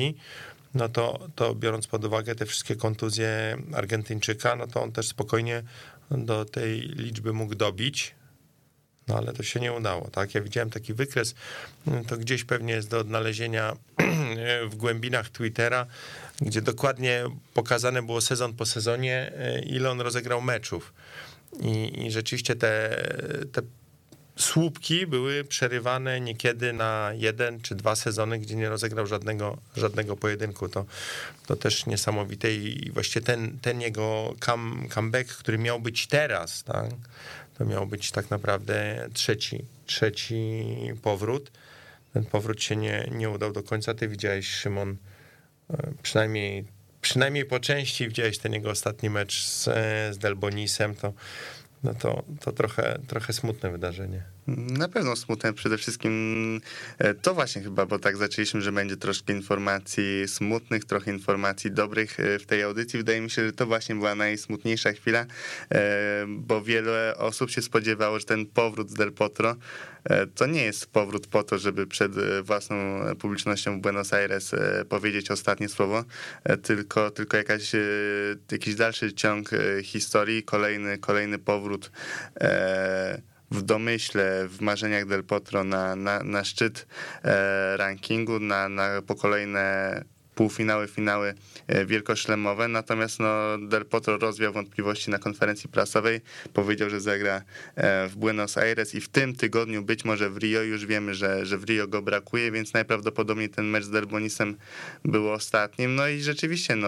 no 0.74 0.90
to, 0.90 1.20
to 1.36 1.56
biorąc 1.56 1.88
pod 1.88 2.06
uwagę 2.06 2.36
te 2.36 2.46
wszystkie 2.46 2.76
kontuzje 2.76 3.58
Argentyńczyka, 3.74 4.56
no 4.56 4.68
to 4.68 4.84
on 4.84 4.92
też 4.92 5.08
spokojnie 5.08 5.64
do 6.12 6.46
tej 6.46 6.80
liczby 6.80 7.34
mógł 7.34 7.56
dobić. 7.56 8.16
No 9.08 9.18
ale 9.18 9.34
to 9.34 9.44
się 9.44 9.60
nie 9.60 9.74
udało, 9.74 10.10
tak? 10.10 10.36
Ja 10.36 10.42
widziałem 10.42 10.70
taki 10.70 10.94
wykres, 10.94 11.36
to 12.08 12.18
gdzieś 12.18 12.44
pewnie 12.44 12.74
jest 12.74 12.90
do 12.90 13.00
odnalezienia 13.00 13.76
w 14.72 14.76
głębinach 14.76 15.30
Twittera, 15.30 15.86
gdzie 16.42 16.62
dokładnie 16.62 17.24
pokazane 17.54 18.02
było 18.02 18.22
sezon 18.22 18.54
po 18.54 18.66
sezonie, 18.66 19.32
ile 19.66 19.92
on 19.92 20.02
rozegrał 20.02 20.42
meczów. 20.42 20.94
I, 21.60 22.06
i 22.06 22.12
rzeczywiście 22.12 22.56
te, 22.56 23.04
te 23.52 23.62
słupki 24.39 25.08
były 25.08 25.43
przerywane 25.43 26.22
niekiedy 26.22 26.74
na 26.74 27.12
jeden 27.15 27.62
czy 27.62 27.75
dwa 27.75 27.96
sezony, 27.96 28.39
gdzie 28.39 28.55
nie 28.55 28.69
rozegrał 28.69 29.08
żadnego, 29.08 29.58
żadnego 29.75 30.15
pojedynku. 30.15 30.69
To, 30.69 30.86
to 31.48 31.55
też 31.55 31.86
niesamowite 31.86 32.53
i 32.53 32.91
właściwie 32.91 33.25
ten, 33.25 33.60
ten 33.60 33.81
jego 33.81 34.36
come, 34.46 34.88
comeback, 34.89 35.38
który 35.38 35.58
miał 35.58 35.79
być 35.79 36.08
teraz, 36.08 36.63
tak, 36.63 36.89
to 37.58 37.65
miał 37.65 37.88
być 37.88 38.12
tak 38.12 38.29
naprawdę 38.29 39.08
trzeci, 39.13 39.65
trzeci 39.86 40.65
powrót. 41.01 41.51
Ten 42.13 42.25
powrót 42.25 42.63
się 42.63 42.75
nie, 42.75 43.10
nie 43.12 43.29
udał 43.29 43.51
do 43.51 43.63
końca. 43.63 43.93
Ty 43.93 44.08
widziałeś, 44.08 44.50
Szymon, 44.50 44.98
e, 45.69 45.91
przynajmniej, 46.01 46.65
przynajmniej 47.01 47.46
po 47.46 47.60
części 47.60 48.08
widziałeś 48.08 48.38
ten 48.38 48.53
jego 48.53 48.69
ostatni 48.69 49.10
mecz 49.10 49.43
z, 49.43 49.63
z 50.15 50.17
Delbonisem, 50.17 50.96
to 50.96 51.13
no 51.83 51.93
to, 51.93 52.24
to 52.39 52.51
trochę, 52.51 53.00
trochę 53.07 53.33
smutne 53.33 53.71
wydarzenie. 53.71 54.24
Na 54.58 54.88
pewno 54.88 55.15
smutne 55.15 55.53
przede 55.53 55.77
wszystkim 55.77 56.62
e, 56.98 57.13
to 57.13 57.34
właśnie 57.34 57.62
chyba, 57.62 57.86
bo 57.86 58.00
tak 58.00 58.18
zaczęliśmy, 58.18 58.62
że 58.62 58.72
będzie 58.72 58.98
troszkę 58.98 59.34
informacji 59.34 60.27
smutnych, 60.27 60.86
trochę 60.86 61.12
informacji 61.12 61.72
dobrych 61.72 62.20
e, 62.20 62.39
w 62.39 62.46
tej 62.46 62.63
audycji. 62.63 63.00
Wydaje 63.00 63.22
mi 63.22 63.29
się, 63.29 63.46
że 63.46 63.53
to 63.53 63.65
właśnie 63.65 63.96
była 63.96 64.15
najsmutniejsza 64.15 64.91
chwila, 64.91 65.25
e, 65.72 66.25
bo 66.27 66.62
wiele 66.62 67.18
osób 67.18 67.51
się 67.51 67.62
spodziewało, 67.62 68.20
że 68.20 68.25
ten 68.25 68.46
powrót 68.46 68.89
z 68.89 68.94
Del 68.94 69.12
Potro 69.12 69.56
to 70.36 70.46
nie 70.46 70.63
jest 70.63 70.86
powrót 70.86 71.27
po 71.27 71.44
to, 71.44 71.58
żeby 71.58 71.88
przed 71.88 72.12
własną 72.44 72.75
publicznością 73.20 73.77
w 73.77 73.82
Buenos 73.82 74.13
Aires 74.13 74.56
powiedzieć 74.89 75.32
ostatnie 75.32 75.70
słowo, 75.70 76.03
tylko, 76.63 77.12
tylko 77.12 77.38
jakaś, 77.38 77.72
jakiś 78.51 78.75
dalszy 78.75 79.13
ciąg 79.13 79.50
historii, 79.84 80.44
kolejny, 80.44 80.98
kolejny 80.98 81.39
powrót 81.39 81.91
w 83.51 83.62
domyśle, 83.62 84.48
w 84.48 84.62
marzeniach 84.62 85.06
Del 85.06 85.24
Potro 85.24 85.63
na, 85.63 85.96
na, 85.96 86.24
na 86.24 86.44
szczyt 86.44 86.88
e, 87.24 87.77
rankingu, 87.77 88.39
na, 88.39 88.70
na 88.70 89.01
po 89.08 89.15
kolejne 89.15 90.03
półfinały, 90.39 90.88
finały 90.88 91.34
e, 91.67 91.86
wielkoszlemowe, 91.86 92.67
natomiast 92.67 93.19
no, 93.19 93.58
Del 93.67 93.86
Potro 93.86 94.17
rozwiał 94.17 94.53
wątpliwości 94.53 95.12
na 95.12 95.19
konferencji 95.19 95.69
prasowej, 95.69 96.22
powiedział, 96.53 96.89
że 96.89 97.01
zagra 97.01 97.41
e, 97.75 98.08
w 98.08 98.15
Buenos 98.15 98.58
Aires 98.58 98.96
i 98.96 99.01
w 99.01 99.10
tym 99.10 99.36
tygodniu, 99.36 99.84
być 99.84 100.05
może 100.05 100.29
w 100.29 100.38
Rio, 100.38 100.62
już 100.62 100.86
wiemy, 100.86 101.13
że, 101.13 101.46
że 101.46 101.58
w 101.58 101.63
Rio 101.63 101.88
go 101.88 102.01
brakuje, 102.01 102.51
więc 102.51 102.74
najprawdopodobniej 102.74 103.50
ten 103.50 103.65
mecz 103.65 103.84
z 103.84 103.89
Delbonisem 103.89 104.58
był 105.05 105.31
ostatnim, 105.31 105.96
no 105.96 106.08
i 106.08 106.22
rzeczywiście 106.22 106.75
no, 106.75 106.88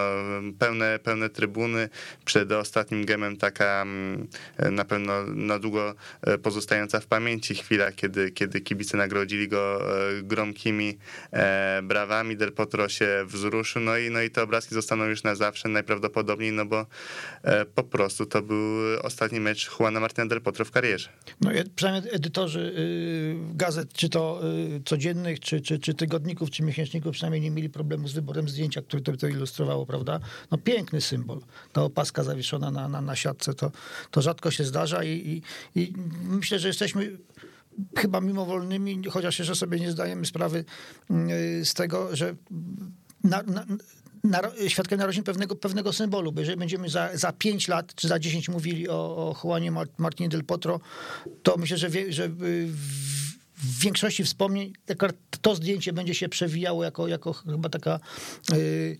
pełne, 0.59 0.99
pełne 1.03 1.29
trybuny, 1.29 1.89
przed 2.25 2.51
ostatnim 2.51 3.05
gemem 3.05 3.37
taka 3.37 3.81
mm, 3.81 4.27
na 4.71 4.85
pewno 4.85 5.25
na 5.25 5.59
długo 5.59 5.95
e, 6.21 6.37
pozostająca 6.37 6.99
w 6.99 7.05
pamięci 7.05 7.55
chwila, 7.55 7.91
kiedy, 7.91 8.31
kiedy 8.31 8.61
kibice 8.61 8.97
nagrodzili 8.97 9.47
go 9.47 9.81
gromkimi 10.23 10.97
brawami, 11.83 12.37
Del 12.37 12.51
Potro 12.51 12.89
się 12.89 13.25
w 13.27 13.40
wzruszu, 13.41 13.79
no 13.79 13.97
i, 13.97 14.09
no 14.09 14.21
i 14.21 14.29
te 14.29 14.43
obrazki 14.43 14.75
zostaną 14.75 15.05
już 15.05 15.23
na 15.23 15.35
zawsze 15.35 15.69
najprawdopodobniej, 15.69 16.51
no 16.51 16.65
bo 16.65 16.85
e, 17.43 17.65
po 17.65 17.83
prostu 17.83 18.25
to 18.25 18.41
był 18.41 18.99
ostatni 19.03 19.39
mecz 19.39 19.69
Juana 19.79 19.99
Martina 19.99 20.25
del 20.25 20.41
Potro 20.41 20.65
w 20.65 20.71
karierze. 20.71 21.09
No 21.41 21.51
przynajmniej 21.75 22.15
edytorzy 22.15 22.59
y, 22.59 23.55
gazet, 23.55 23.93
czy 23.93 24.09
to 24.09 24.41
y, 24.77 24.81
codziennych, 24.85 25.39
czy, 25.39 25.61
czy, 25.61 25.79
czy 25.79 25.93
tygodników, 25.93 26.49
czy 26.49 26.63
miesięczników, 26.63 27.13
przynajmniej 27.13 27.41
nie 27.41 27.51
mieli 27.51 27.69
problemu 27.69 28.07
z 28.07 28.13
wyborem 28.13 28.49
zdjęcia, 28.49 28.81
które 28.81 29.01
to, 29.01 29.17
to 29.17 29.27
ilustrowało, 29.27 29.85
prawda? 29.85 30.19
No 30.51 30.57
piękny 30.57 31.01
symbol. 31.01 31.39
Ta 31.73 31.83
opaska 31.83 32.23
zawieszona 32.23 32.71
na, 32.71 32.87
na, 32.87 33.01
na 33.01 33.15
siatce, 33.15 33.53
to, 33.53 33.71
to 34.11 34.21
rzadko 34.21 34.51
się 34.51 34.63
zdarza 34.63 35.03
i, 35.03 35.09
i, 35.09 35.41
i 35.81 35.93
myślę, 36.23 36.59
że 36.59 36.67
jesteśmy 36.67 37.17
chyba 37.97 38.21
mimowolnymi, 38.21 39.01
chociaż 39.09 39.39
jeszcze 39.39 39.55
sobie 39.55 39.79
nie 39.79 39.91
zdajemy 39.91 40.25
sprawy 40.25 40.65
y, 41.11 41.65
z 41.65 41.73
tego, 41.73 42.15
że 42.15 42.35
na, 43.23 43.43
na, 43.43 43.65
na, 44.23 44.41
świadkiem 44.67 44.99
narodzin 44.99 45.23
pewnego, 45.23 45.55
pewnego 45.55 45.93
symbolu, 45.93 46.31
bo 46.31 46.41
jeżeli 46.41 46.59
będziemy 46.59 46.89
za, 46.89 47.09
za 47.13 47.31
5 47.31 47.67
lat 47.67 47.95
czy 47.95 48.07
za 48.07 48.19
10 48.19 48.49
mówili 48.49 48.89
o, 48.89 48.93
o 48.93 49.35
Juanie 49.43 49.71
Martinie 49.97 50.29
del 50.29 50.43
Potro, 50.43 50.79
to 51.43 51.57
myślę, 51.57 51.77
że, 51.77 51.89
wie, 51.89 52.13
że 52.13 52.29
w, 52.29 52.37
w 53.55 53.79
większości 53.79 54.23
wspomnień 54.23 54.73
to 55.41 55.55
zdjęcie 55.55 55.93
będzie 55.93 56.15
się 56.15 56.29
przewijało 56.29 56.83
jako, 56.83 57.07
jako 57.07 57.33
chyba 57.33 57.69
taka 57.69 57.99
y, 58.53 58.97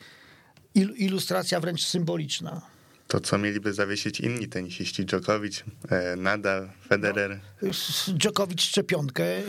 ilustracja 0.76 1.60
wręcz 1.60 1.84
symboliczna. 1.86 2.62
To, 3.08 3.20
co 3.20 3.38
mieliby 3.38 3.74
zawiesić 3.74 4.20
inni 4.20 4.48
tenisiści, 4.48 5.06
Djokovic, 5.06 5.64
e, 5.90 6.16
Nadal, 6.16 6.70
Federer. 6.88 7.40
No, 7.62 7.70
Djokovic 8.08 8.62
szczepionkę. 8.62 9.24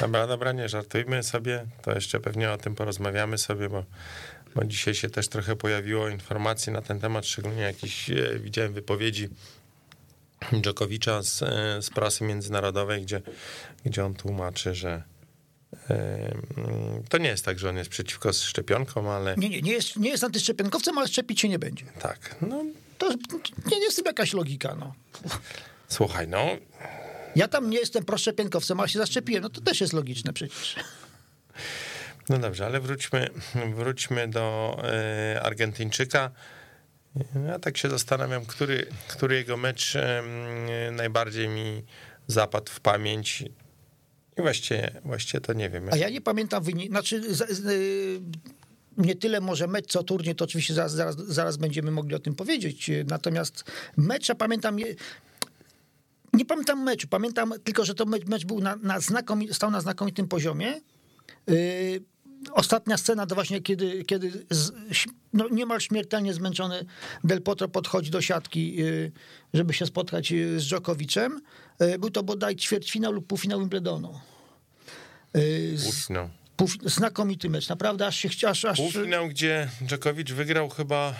Dobra, 0.00 0.26
dobra, 0.26 0.52
nie 0.52 0.68
żartujmy 0.68 1.22
sobie, 1.22 1.66
to 1.82 1.94
jeszcze 1.94 2.20
pewnie 2.20 2.50
o 2.50 2.58
tym 2.58 2.74
porozmawiamy 2.74 3.38
sobie, 3.38 3.68
bo, 3.68 3.84
bo 4.54 4.64
dzisiaj 4.64 4.94
się 4.94 5.10
też 5.10 5.28
trochę 5.28 5.56
pojawiło 5.56 6.08
informacji 6.08 6.72
na 6.72 6.82
ten 6.82 7.00
temat, 7.00 7.26
szczególnie 7.26 7.62
jakieś 7.62 8.10
e, 8.10 8.38
widziałem 8.38 8.72
wypowiedzi 8.72 9.28
Dżokowicza 10.60 11.22
z, 11.22 11.42
e, 11.42 11.82
z 11.82 11.90
prasy 11.90 12.24
międzynarodowej, 12.24 13.02
gdzie, 13.02 13.22
gdzie 13.84 14.04
on 14.04 14.14
tłumaczy, 14.14 14.74
że 14.74 15.02
to 17.08 17.18
nie 17.18 17.28
jest 17.28 17.44
tak, 17.44 17.58
że 17.58 17.68
on 17.68 17.76
jest 17.76 17.90
przeciwko 17.90 18.32
szczepionkom, 18.32 19.08
ale... 19.08 19.34
Nie, 19.36 19.48
nie, 19.48 19.62
nie 19.62 19.72
jest, 19.72 19.96
nie 19.96 20.10
jest 20.10 20.24
antyszczepionkowcem, 20.24 20.98
ale 20.98 21.08
szczepić 21.08 21.40
się 21.40 21.48
nie 21.48 21.58
będzie. 21.58 21.84
Tak, 21.84 22.36
no... 22.40 22.64
To 22.98 23.08
nie, 23.70 23.78
nie 23.78 23.84
jest 23.84 23.92
w 23.92 23.96
tym 23.96 24.06
jakaś 24.06 24.32
logika, 24.32 24.74
no. 24.74 24.94
Słuchaj, 25.88 26.28
no... 26.28 26.46
Ja 27.36 27.48
tam 27.48 27.70
nie 27.70 27.78
jestem 27.78 28.04
proszczepionkowcem, 28.04 28.80
ale 28.80 28.88
się 28.88 28.98
zaszczepiłem, 28.98 29.42
no 29.42 29.50
to 29.50 29.60
też 29.60 29.80
jest 29.80 29.92
logiczne 29.92 30.32
przecież. 30.32 30.76
No 32.28 32.38
dobrze, 32.38 32.66
ale 32.66 32.80
wróćmy, 32.80 33.28
wróćmy 33.76 34.28
do 34.28 34.76
y, 35.34 35.40
Argentyńczyka. 35.42 36.30
Ja 37.46 37.58
tak 37.58 37.76
się 37.76 37.90
zastanawiam, 37.90 38.46
który, 38.46 38.86
który 39.08 39.34
jego 39.34 39.56
mecz 39.56 39.96
najbardziej 40.92 41.48
mi 41.48 41.84
zapadł 42.26 42.72
w 42.72 42.80
pamięć. 42.80 43.40
I 44.38 44.42
właściwie, 44.42 44.90
właściwie 45.04 45.40
to 45.40 45.52
nie 45.52 45.70
wiem. 45.70 45.88
A 45.90 45.96
ja 45.96 46.08
nie 46.08 46.20
pamiętam 46.20 46.62
wyniku, 46.62 46.92
znaczy 46.92 47.22
y, 47.68 48.20
nie 48.98 49.16
tyle 49.16 49.40
może 49.40 49.66
mecz, 49.66 49.86
co 49.86 50.02
turniej, 50.02 50.34
to 50.34 50.44
oczywiście 50.44 50.74
zaraz, 50.74 50.92
zaraz, 50.92 51.16
zaraz 51.16 51.56
będziemy 51.56 51.90
mogli 51.90 52.14
o 52.14 52.18
tym 52.18 52.34
powiedzieć. 52.34 52.90
Natomiast 53.06 53.64
mecza 53.96 54.34
pamiętam, 54.34 54.78
nie 56.32 56.44
pamiętam 56.44 56.82
meczu, 56.82 57.08
pamiętam 57.08 57.54
tylko, 57.64 57.84
że 57.84 57.94
to 57.94 58.04
mecz, 58.04 58.44
był 58.44 58.60
na, 58.60 58.76
na 58.76 58.98
stał 59.52 59.70
na 59.70 59.80
znakomitym 59.80 60.28
poziomie. 60.28 60.80
Yy, 61.46 62.04
ostatnia 62.52 62.96
scena 62.96 63.26
to 63.26 63.34
właśnie 63.34 63.60
kiedy, 63.60 64.04
kiedy 64.04 64.44
z, 64.50 64.72
no 65.32 65.48
niemal 65.48 65.80
śmiertelnie 65.80 66.34
zmęczony 66.34 66.84
Del 67.24 67.42
Potro 67.42 67.68
podchodzi 67.68 68.10
do 68.10 68.20
siatki, 68.20 68.76
yy, 68.76 69.12
żeby 69.54 69.74
się 69.74 69.86
spotkać 69.86 70.30
yy, 70.30 70.60
z 70.60 70.64
Dżokowiczem. 70.64 71.40
Yy, 71.80 71.98
był 71.98 72.10
to 72.10 72.22
bodaj 72.22 72.56
ćwierćfinał 72.56 73.12
lub 73.12 73.26
półfinał 73.26 73.60
Wimbledonu. 73.60 74.20
Półfinał. 75.84 76.30
Pół, 76.56 76.68
znakomity 76.84 77.50
mecz, 77.50 77.68
naprawdę 77.68 78.06
aż 78.06 78.16
się 78.16 78.28
chciał. 78.28 78.50
Aż, 78.50 78.76
Półfinał, 78.76 79.28
gdzie 79.28 79.68
Dżokowicz 79.86 80.32
wygrał 80.32 80.68
chyba 80.68 81.14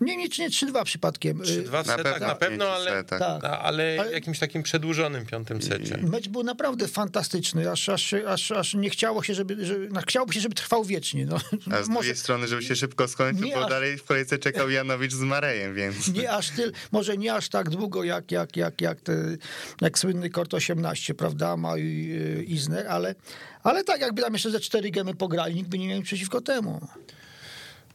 nie, 0.00 0.16
nie, 0.16 0.28
nie 0.38 0.50
3-2 0.50 0.84
przypadkiem. 0.84 1.38
3-2 1.38 1.82
w 1.82 1.86
setach 1.86 2.20
na 2.20 2.34
pewno, 2.34 2.68
ale, 2.68 3.04
tak. 3.04 3.22
ale, 3.44 3.96
ale 4.00 4.12
jakimś 4.12 4.38
takim 4.38 4.62
przedłużonym 4.62 5.26
piątym 5.26 5.62
secie. 5.62 5.98
Mecz 6.02 6.28
był 6.28 6.42
naprawdę 6.42 6.88
fantastyczny, 6.88 7.70
aż, 7.70 7.88
aż, 7.88 8.14
aż, 8.14 8.50
aż 8.50 8.74
nie 8.74 8.90
chciało 8.90 9.22
się, 9.22 9.34
żeby, 9.34 9.66
żeby 9.66 9.88
no, 9.92 10.00
chciałoby 10.00 10.34
się, 10.34 10.40
żeby 10.40 10.54
trwał 10.54 10.84
wiecznie. 10.84 11.26
No. 11.26 11.36
A 11.36 11.82
z 11.82 11.88
Może... 11.88 11.92
drugiej 11.92 12.16
strony, 12.16 12.48
żeby 12.48 12.62
się 12.62 12.76
szybko 12.76 13.08
skończył, 13.08 13.46
nie 13.46 13.54
bo 13.54 13.64
aż... 13.64 13.70
dalej 13.70 13.98
w 13.98 14.04
kolejce 14.04 14.38
czekał 14.38 14.70
Janowicz 14.70 15.12
z 15.12 15.20
Marejem, 15.20 15.74
więc... 15.74 16.08
Nie 16.08 16.30
aż 16.30 16.50
tyl, 16.50 16.72
może 16.92 17.16
nie 17.16 17.34
aż 17.34 17.48
tak 17.48 17.70
długo, 17.70 18.04
jak, 18.04 18.32
jak, 18.32 18.56
jak, 18.56 18.80
jak, 18.80 19.00
te, 19.00 19.36
jak 19.80 19.98
słynny 19.98 20.30
Kort 20.30 20.54
18, 20.54 21.14
prawda, 21.14 21.56
ma 21.56 21.78
i 21.78 22.44
Izner, 22.48 22.86
ale, 22.88 23.14
ale 23.62 23.84
tak, 23.84 24.00
jakby 24.00 24.22
tam 24.22 24.32
jeszcze 24.32 24.50
ze 24.50 24.60
cztery 24.60 24.90
gemy 24.90 25.14
pograli, 25.14 25.54
nikt 25.54 25.68
by 25.68 25.78
nie 25.78 25.88
miał 25.88 26.02
przeciwko 26.02 26.40
temu. 26.40 26.88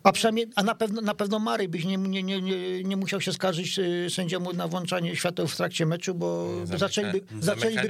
A 0.03 0.11
przynajmniej, 0.11 0.47
a 0.55 0.63
na 0.63 0.75
pewno, 0.75 1.01
na 1.01 1.13
pewno 1.13 1.39
Mary 1.39 1.67
byś 1.67 1.85
nie, 1.85 1.97
nie, 1.97 2.23
nie, 2.23 2.83
nie 2.83 2.97
musiał 2.97 3.21
się 3.21 3.33
skarżyć 3.33 3.79
y, 3.79 4.07
sędziemu 4.09 4.53
na 4.53 4.67
włączanie 4.67 5.15
świateł 5.15 5.47
w 5.47 5.55
trakcie 5.55 5.85
meczu, 5.85 6.15
bo 6.15 6.47
zaczęliby, 6.65 7.21
zaczęliby 7.39 7.89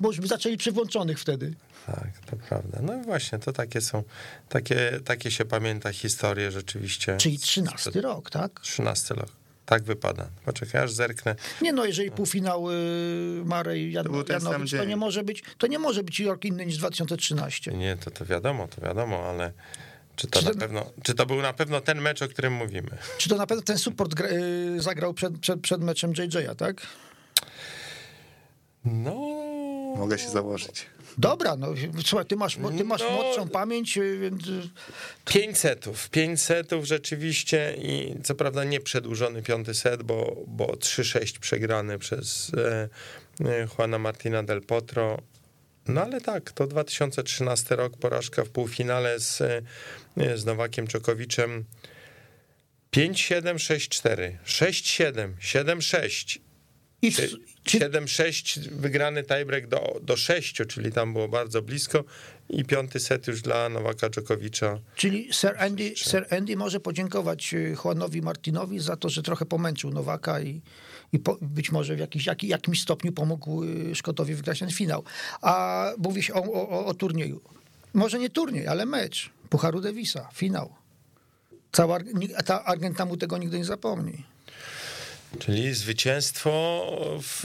bo 0.00 0.08
już 0.08 0.20
by 0.20 0.26
zaczęli 0.26 0.56
przy 0.56 0.72
włączonych 0.72 1.20
wtedy. 1.20 1.54
Tak, 1.86 2.08
to 2.30 2.36
prawda. 2.48 2.78
No 2.82 2.98
właśnie, 2.98 3.38
to 3.38 3.52
takie 3.52 3.80
są, 3.80 4.02
takie, 4.48 5.00
takie 5.04 5.30
się 5.30 5.44
pamięta 5.44 5.92
historie 5.92 6.50
rzeczywiście. 6.50 7.16
Czyli 7.16 7.38
13 7.38 8.00
rok, 8.00 8.30
tak? 8.30 8.60
13 8.60 9.14
rok. 9.14 9.28
Tak 9.66 9.82
wypada. 9.82 10.28
Poczekaj, 10.44 10.82
aż 10.82 10.92
zerknę. 10.92 11.34
Nie 11.62 11.72
no, 11.72 11.84
jeżeli 11.84 12.10
półfinał 12.10 12.70
y, 12.70 12.74
Marej 13.44 13.92
Jan, 13.92 14.04
to 14.04 14.32
Janowicz, 14.32 14.70
to 14.70 14.84
nie 14.84 14.96
może 14.96 15.24
być, 15.24 15.42
to 15.58 15.66
nie 15.66 15.78
może 15.78 16.02
być 16.02 16.20
rok 16.20 16.44
inny 16.44 16.66
niż 16.66 16.78
2013. 16.78 17.72
Nie, 17.72 17.96
to, 17.96 18.10
to 18.10 18.24
wiadomo, 18.24 18.68
to 18.68 18.80
wiadomo, 18.80 19.28
ale 19.28 19.52
czy 20.16 20.26
to, 20.26 20.38
czy, 20.38 20.46
to, 20.46 20.54
pewno, 20.54 20.90
czy 21.02 21.14
to 21.14 21.26
był 21.26 21.42
na 21.42 21.52
pewno 21.52 21.80
ten 21.80 22.00
mecz, 22.00 22.22
o 22.22 22.28
którym 22.28 22.52
mówimy? 22.52 22.90
Czy 23.18 23.28
to 23.28 23.36
na 23.36 23.46
pewno 23.46 23.62
ten 23.62 23.78
support 23.78 24.14
gra, 24.14 24.28
yy, 24.28 24.82
zagrał 24.82 25.14
przed, 25.14 25.38
przed, 25.38 25.60
przed 25.60 25.80
meczem 25.80 26.12
JJ'a, 26.12 26.54
tak? 26.54 26.86
No. 28.84 29.14
Mogę 29.96 30.18
się 30.18 30.28
założyć. 30.28 30.86
Dobra, 31.18 31.56
no 31.56 31.68
słuchaj, 32.04 32.26
ty 32.26 32.36
masz, 32.36 32.58
ty 32.78 32.84
masz 32.84 33.00
no, 33.00 33.10
młodszą 33.10 33.48
pamięć, 33.48 33.98
y, 33.98 34.18
więc... 34.18 34.48
Y, 34.48 34.68
pięć 35.24 35.58
setów, 35.58 36.10
pięć 36.10 36.42
setów 36.42 36.84
rzeczywiście 36.84 37.76
i 37.78 38.14
co 38.22 38.34
prawda 38.34 38.64
nie 38.64 38.80
przedłużony 38.80 39.42
piąty 39.42 39.74
set, 39.74 40.02
bo, 40.02 40.36
bo 40.46 40.66
3-6 40.66 41.38
przegrany 41.38 41.98
przez 41.98 42.52
e, 42.56 42.88
e, 43.40 43.66
Juana 43.78 43.98
Martina 43.98 44.42
del 44.42 44.62
Potro, 44.62 45.18
no 45.88 46.02
ale 46.02 46.20
tak, 46.20 46.52
to 46.52 46.66
2013 46.66 47.76
rok, 47.76 47.96
porażka 47.96 48.44
w 48.44 48.48
półfinale 48.48 49.20
z, 49.20 49.40
e, 49.40 49.62
z 50.36 50.44
Nowakiem 50.44 50.86
Czokowiczem. 50.86 51.64
5-7, 52.96 53.54
6-4, 53.54 54.36
6-7, 54.46 55.32
7-6 55.40 56.38
I 57.02 57.10
w, 57.10 57.16
czy, 57.64 57.78
7-6, 57.78 58.68
wygrany 58.70 59.22
tiebreak 59.22 59.66
do, 59.66 60.00
do 60.02 60.16
6, 60.16 60.54
czyli 60.68 60.92
tam 60.92 61.12
było 61.12 61.28
bardzo 61.28 61.62
blisko 61.62 62.04
i 62.48 62.64
piąty 62.64 63.00
set 63.00 63.26
już 63.26 63.42
dla 63.42 63.68
Nowaka 63.68 64.10
Dżokowicza. 64.10 64.78
czyli 64.96 65.28
Sir 65.32 65.54
Andy, 65.58 65.92
Sir 65.96 66.26
Andy 66.30 66.56
może 66.56 66.80
podziękować 66.80 67.54
y, 67.54 67.76
Juanowi 67.84 68.22
Martinowi 68.22 68.80
za 68.80 68.96
to, 68.96 69.08
że 69.08 69.22
trochę 69.22 69.46
pomęczył 69.46 69.90
Nowaka 69.90 70.40
i, 70.40 70.60
i 71.12 71.18
po, 71.18 71.38
być 71.40 71.72
może 71.72 71.96
w 71.96 71.98
jakiś, 71.98 72.26
jak, 72.26 72.44
jakimś 72.44 72.82
stopniu 72.82 73.12
pomógł 73.12 73.64
y, 73.64 73.94
Szkotowi 73.94 74.34
wygrać 74.34 74.58
ten 74.58 74.70
finał. 74.70 75.04
A 75.42 75.92
mówi 75.98 76.22
się 76.22 76.34
o, 76.34 76.42
o, 76.52 76.86
o 76.86 76.94
turnieju. 76.94 77.40
Może 77.94 78.18
nie 78.18 78.30
turniej, 78.30 78.66
ale 78.66 78.86
mecz 78.86 79.30
Pucharu 79.54 79.80
Davisa, 79.80 80.28
finał. 80.32 80.74
Cała, 81.72 81.98
ta 82.44 82.64
Argentyna 82.64 83.04
mu 83.04 83.16
tego 83.16 83.38
nigdy 83.38 83.58
nie 83.58 83.64
zapomni. 83.64 84.24
Czyli 85.38 85.74
zwycięstwo 85.74 86.50
w. 87.22 87.44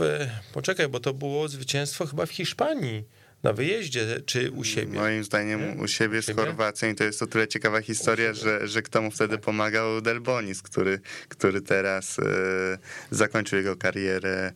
Poczekaj, 0.54 0.88
bo 0.88 1.00
to 1.00 1.14
było 1.14 1.48
zwycięstwo 1.48 2.06
chyba 2.06 2.26
w 2.26 2.32
Hiszpanii. 2.32 3.04
Na 3.44 3.54
wyjeździe 3.54 4.22
czy 4.26 4.52
u 4.52 4.64
siebie? 4.64 5.00
Moim 5.00 5.24
zdaniem 5.24 5.80
u 5.80 5.88
siebie 5.88 6.22
z 6.22 6.26
siebie? 6.26 6.44
Chorwacją 6.44 6.90
i 6.90 6.96
to 6.96 7.04
jest 7.04 7.22
o 7.22 7.28
tyle 7.28 7.48
ciekawa 7.48 7.82
historia, 7.82 8.34
że, 8.34 8.68
że 8.68 8.82
kto 8.82 9.02
mu 9.02 9.12
wtedy 9.12 9.38
pomagał 9.38 10.02
Delbonis, 10.02 10.62
który, 10.62 11.00
który 11.28 11.62
teraz 11.62 12.20
e, 12.20 12.24
zakończył 13.12 13.58
jego 13.58 13.76
karierę 13.76 14.54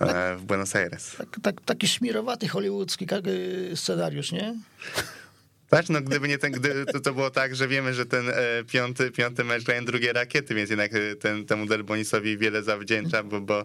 e, 0.00 0.36
w 0.36 0.42
Buenos 0.42 0.76
Aires. 0.76 1.16
Tak, 1.18 1.28
tak, 1.42 1.60
taki 1.60 1.88
szmirowaty 1.88 2.48
hollywoodzki 2.48 3.06
y, 3.26 3.76
scenariusz, 3.76 4.32
nie? 4.32 4.54
Tak, 5.68 5.88
no 5.88 6.00
gdyby 6.00 6.28
nie 6.28 6.38
ten, 6.38 6.52
gdy, 6.52 6.86
to, 6.86 7.00
to 7.00 7.14
było 7.14 7.30
tak, 7.30 7.56
że 7.56 7.68
wiemy, 7.68 7.94
że 7.94 8.06
ten 8.06 8.28
e, 8.28 8.34
piąty, 8.66 9.10
piąty 9.10 9.44
mecz 9.44 9.64
grają 9.64 9.84
drugie 9.84 10.12
rakiety, 10.12 10.54
więc 10.54 10.70
jednak 10.70 10.94
e, 10.94 11.16
ten, 11.16 11.46
temu 11.46 11.66
Delbonisowi 11.66 12.38
wiele 12.38 12.62
zawdzięcza, 12.62 13.22
bo, 13.22 13.40
bo, 13.40 13.64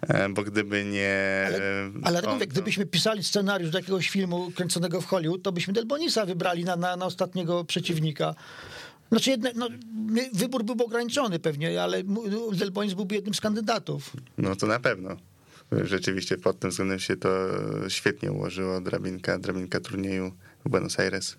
e, 0.00 0.28
bo 0.28 0.42
gdyby 0.42 0.84
nie... 0.84 1.44
Ale, 1.46 1.58
e, 1.58 1.90
ale 2.02 2.22
on, 2.22 2.34
mówię, 2.34 2.46
gdybyśmy 2.46 2.86
pisali 2.86 3.24
scenariusz 3.24 3.70
do 3.70 3.78
jakiegoś 3.78 4.10
filmu 4.10 4.52
kręconego 4.54 5.00
w 5.00 5.06
Hollywood, 5.06 5.42
to 5.42 5.52
byśmy 5.52 5.72
Delbonisa 5.72 6.26
wybrali 6.26 6.64
na, 6.64 6.76
na, 6.76 6.96
na 6.96 7.06
ostatniego 7.06 7.64
przeciwnika. 7.64 8.34
Znaczy, 9.08 9.30
jedne, 9.30 9.52
no, 9.54 9.68
wybór 10.34 10.64
byłby 10.64 10.84
ograniczony 10.84 11.38
pewnie, 11.38 11.82
ale 11.82 12.02
Delbonis 12.52 12.94
byłby 12.94 13.14
jednym 13.14 13.34
z 13.34 13.40
kandydatów. 13.40 14.12
No 14.38 14.56
to 14.56 14.66
na 14.66 14.80
pewno. 14.80 15.16
Rzeczywiście 15.84 16.38
pod 16.38 16.58
tym 16.58 16.70
względem 16.70 16.98
się 16.98 17.16
to 17.16 17.28
świetnie 17.88 18.32
ułożyło, 18.32 18.80
drabinka, 18.80 19.38
drabinka 19.38 19.80
turnieju 19.80 20.32
Buenos 20.68 20.98
Aires. 20.98 21.36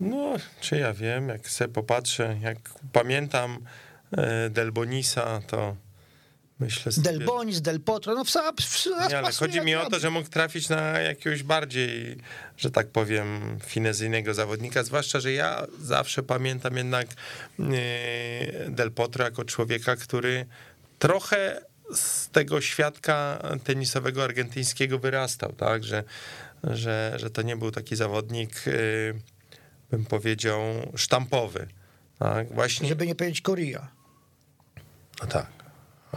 No, 0.00 0.34
czy 0.60 0.78
ja 0.78 0.92
wiem, 0.92 1.28
jak 1.28 1.48
sobie 1.48 1.74
popatrzę, 1.74 2.38
jak 2.42 2.58
pamiętam 2.92 3.58
e, 4.12 4.50
Delbonisa, 4.50 5.40
to 5.46 5.76
myślę 6.60 6.92
sobie... 6.92 7.10
Delbonis, 7.10 7.60
Del 7.60 7.80
Potro, 7.80 8.14
no 8.14 8.24
w, 8.24 8.30
w, 8.60 8.86
Nie, 9.08 9.18
ale 9.18 9.32
chodzi 9.32 9.60
mi 9.60 9.74
o 9.74 9.90
to, 9.90 9.98
że 9.98 10.10
mógł 10.10 10.28
trafić 10.28 10.68
na 10.68 11.00
jakiegoś 11.00 11.42
bardziej, 11.42 12.16
że 12.56 12.70
tak 12.70 12.88
powiem, 12.88 13.58
finezyjnego 13.66 14.34
zawodnika, 14.34 14.82
zwłaszcza, 14.82 15.20
że 15.20 15.32
ja 15.32 15.66
zawsze 15.82 16.22
pamiętam 16.22 16.76
jednak 16.76 17.06
e, 17.58 18.70
Del 18.70 18.92
Potro 18.92 19.24
jako 19.24 19.44
człowieka, 19.44 19.96
który 19.96 20.46
trochę 20.98 21.60
z 21.94 22.28
tego 22.28 22.60
świadka 22.60 23.42
tenisowego 23.64 24.24
argentyńskiego 24.24 24.98
wyrastał, 24.98 25.52
tak, 25.52 25.84
że, 25.84 26.04
że, 26.64 27.14
że 27.16 27.30
to 27.30 27.42
nie 27.42 27.56
był 27.56 27.70
taki 27.70 27.96
zawodnik, 27.96 28.64
e, 28.66 28.72
bym 29.90 30.04
powiedział, 30.04 30.60
sztampowy. 30.96 31.68
Tak, 32.18 32.54
właśnie. 32.54 32.88
Żeby 32.88 33.06
nie 33.06 33.14
powiedzieć 33.14 33.40
Korea. 33.40 33.88
No 35.20 35.26
tak. 35.26 35.60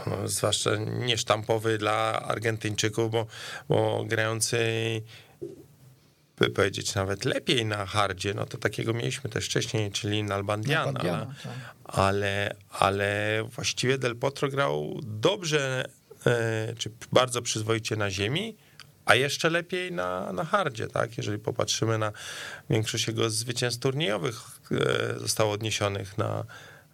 No, 0.06 0.28
zwłaszcza 0.28 0.70
niesztampowy 0.76 1.78
dla 1.78 2.22
Argentyńczyków, 2.22 3.10
bo, 3.10 3.26
bo 3.68 4.04
grający, 4.04 4.58
by 6.38 6.50
powiedzieć 6.50 6.94
nawet 6.94 7.24
lepiej 7.24 7.66
na 7.66 7.86
hardzie, 7.86 8.34
no 8.34 8.46
to 8.46 8.58
takiego 8.58 8.94
mieliśmy 8.94 9.30
też 9.30 9.46
wcześniej, 9.46 9.92
czyli 9.92 10.24
Nalbandiana, 10.24 10.84
Nalbandiana, 10.84 11.18
ale, 11.18 11.34
tak. 11.42 11.52
ale, 11.84 12.56
ale 12.70 13.40
właściwie 13.54 13.98
Del 13.98 14.16
Potro 14.16 14.48
grał 14.48 15.00
dobrze, 15.02 15.84
e, 16.26 16.74
czy 16.78 16.90
bardzo 17.12 17.42
przyzwoicie 17.42 17.96
na 17.96 18.10
ziemi, 18.10 18.56
a 19.04 19.14
jeszcze 19.14 19.50
lepiej 19.50 19.92
na, 19.92 20.32
na 20.32 20.44
hardzie, 20.44 20.88
tak? 20.88 21.16
Jeżeli 21.16 21.38
popatrzymy 21.38 21.98
na 21.98 22.12
większość 22.70 23.06
jego 23.06 23.30
zwycięstw 23.30 23.80
turniejowych, 23.80 24.40
e, 24.70 25.18
zostało 25.18 25.52
odniesionych 25.52 26.18
na, 26.18 26.44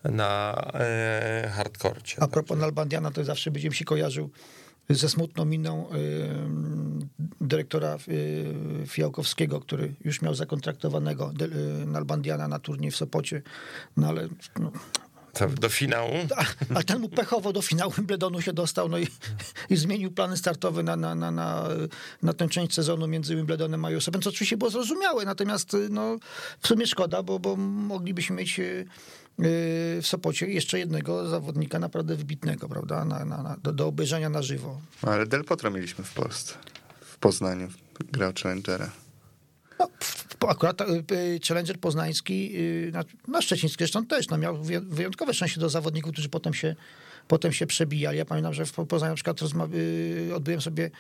na 0.04 0.54
e, 0.74 1.52
hardkorcie. 1.54 2.22
A 2.22 2.28
propos 2.28 2.58
Nalbandiana, 2.58 3.10
to 3.10 3.24
zawsze 3.24 3.50
będziemy 3.50 3.74
się 3.74 3.84
kojarzył 3.84 4.30
ze 4.90 5.08
smutną 5.08 5.44
miną 5.44 5.88
y, 5.90 6.28
dyrektora 7.40 7.98
y, 8.08 8.86
Fijałkowskiego, 8.86 9.60
który 9.60 9.94
już 10.04 10.22
miał 10.22 10.34
zakontraktowanego 10.34 11.32
Nalbandiana 11.86 12.48
na 12.48 12.58
turniej 12.58 12.90
w 12.90 12.96
Sopocie, 12.96 13.42
no 13.96 14.08
ale 14.08 14.28
no, 14.60 14.72
do 15.60 15.68
finału. 15.68 16.14
a, 16.36 16.44
a 16.78 16.82
ten 16.82 16.98
mu 16.98 17.08
pechowo 17.08 17.52
do 17.52 17.62
finału 17.62 17.92
Wimbledonu 17.92 18.40
się 18.40 18.52
dostał 18.52 18.88
no 18.88 18.98
i, 18.98 19.08
i 19.70 19.76
zmienił 19.76 20.10
plany 20.10 20.36
startowe 20.36 20.82
na, 20.82 20.96
na, 20.96 21.14
na, 21.14 21.30
na, 21.30 21.68
na 22.22 22.32
tę 22.32 22.48
część 22.48 22.74
sezonu 22.74 23.08
między 23.08 23.36
Wimbledonem 23.36 23.84
a 23.84 23.88
US 23.88 24.08
Open, 24.08 24.22
co 24.22 24.30
oczywiście 24.30 24.56
było 24.56 24.70
zrozumiałe, 24.70 25.24
natomiast 25.24 25.76
no, 25.90 26.16
w 26.60 26.68
sumie 26.68 26.86
szkoda, 26.86 27.22
bo, 27.22 27.38
bo 27.38 27.56
moglibyśmy 27.56 28.36
mieć 28.36 28.60
y, 28.60 28.86
w 30.02 30.06
Sopocie 30.06 30.46
jeszcze 30.46 30.78
jednego 30.78 31.28
zawodnika 31.28 31.78
naprawdę 31.78 32.16
wybitnego, 32.16 32.68
prawda, 32.68 33.04
na, 33.04 33.24
na, 33.24 33.42
na, 33.42 33.56
do, 33.62 33.72
do 33.72 33.86
obejrzenia 33.86 34.30
na 34.30 34.42
żywo. 34.42 34.80
Ale 35.02 35.26
Del 35.26 35.44
Potro 35.44 35.70
mieliśmy 35.70 36.04
w 36.04 36.12
Polsce, 36.12 36.54
w 37.00 37.18
Poznaniu, 37.18 37.68
grał 38.12 38.32
Challengera. 38.42 38.90
No, 39.78 39.88
akurat 40.48 40.80
y, 40.80 41.40
Challenger 41.48 41.80
poznański, 41.80 42.52
y, 42.56 42.90
na, 42.92 43.04
na 43.28 43.42
szczeciński 43.42 43.78
zresztą 43.78 44.06
też, 44.06 44.28
no, 44.28 44.38
miał 44.38 44.62
wyjątkowe 44.82 45.34
szczęście 45.34 45.60
do 45.60 45.68
zawodników, 45.68 46.12
którzy 46.12 46.28
potem 46.28 46.54
się, 46.54 46.76
potem 47.28 47.52
się 47.52 47.66
przebijali. 47.66 48.18
Ja 48.18 48.24
pamiętam, 48.24 48.54
że 48.54 48.66
w 48.66 48.72
Poznaniu 48.72 49.12
na 49.12 49.14
przykład 49.14 49.40
y, 49.74 50.30
odbyłem 50.34 50.60
sobie 50.60 50.90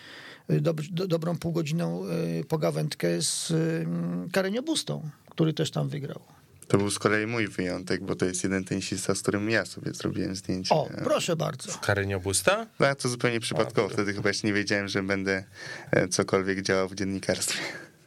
y, 0.50 0.60
dob, 0.60 0.80
do, 0.80 1.06
dobrą 1.06 1.38
półgodzinną 1.38 2.02
pogawędkę 2.48 3.22
z 3.22 3.50
y, 3.50 3.86
Karenio 4.32 4.62
Bustą, 4.62 5.10
który 5.30 5.52
też 5.52 5.70
tam 5.70 5.88
wygrał. 5.88 6.20
To 6.68 6.78
był 6.78 6.90
z 6.90 6.98
kolei 6.98 7.26
mój 7.26 7.48
wyjątek, 7.48 8.04
bo 8.04 8.14
to 8.16 8.24
jest 8.24 8.44
jeden 8.44 8.64
tenisista, 8.64 9.14
z 9.14 9.22
którym 9.22 9.50
ja 9.50 9.64
sobie 9.64 9.94
zrobiłem 9.94 10.36
zdjęcie. 10.36 10.74
O, 10.74 10.88
proszę 11.04 11.36
bardzo. 11.36 11.78
Karynio 11.78 12.20
Busta? 12.20 12.66
No, 12.80 12.94
to 12.94 13.08
zupełnie 13.08 13.40
przypadkowo, 13.40 13.88
wtedy 13.88 14.14
chyba 14.14 14.28
jeszcze 14.28 14.46
nie 14.46 14.52
wiedziałem, 14.52 14.88
że 14.88 15.02
będę 15.02 15.44
e, 15.90 16.08
cokolwiek 16.08 16.62
działał 16.62 16.88
w 16.88 16.94
dziennikarstwie. 16.94 17.58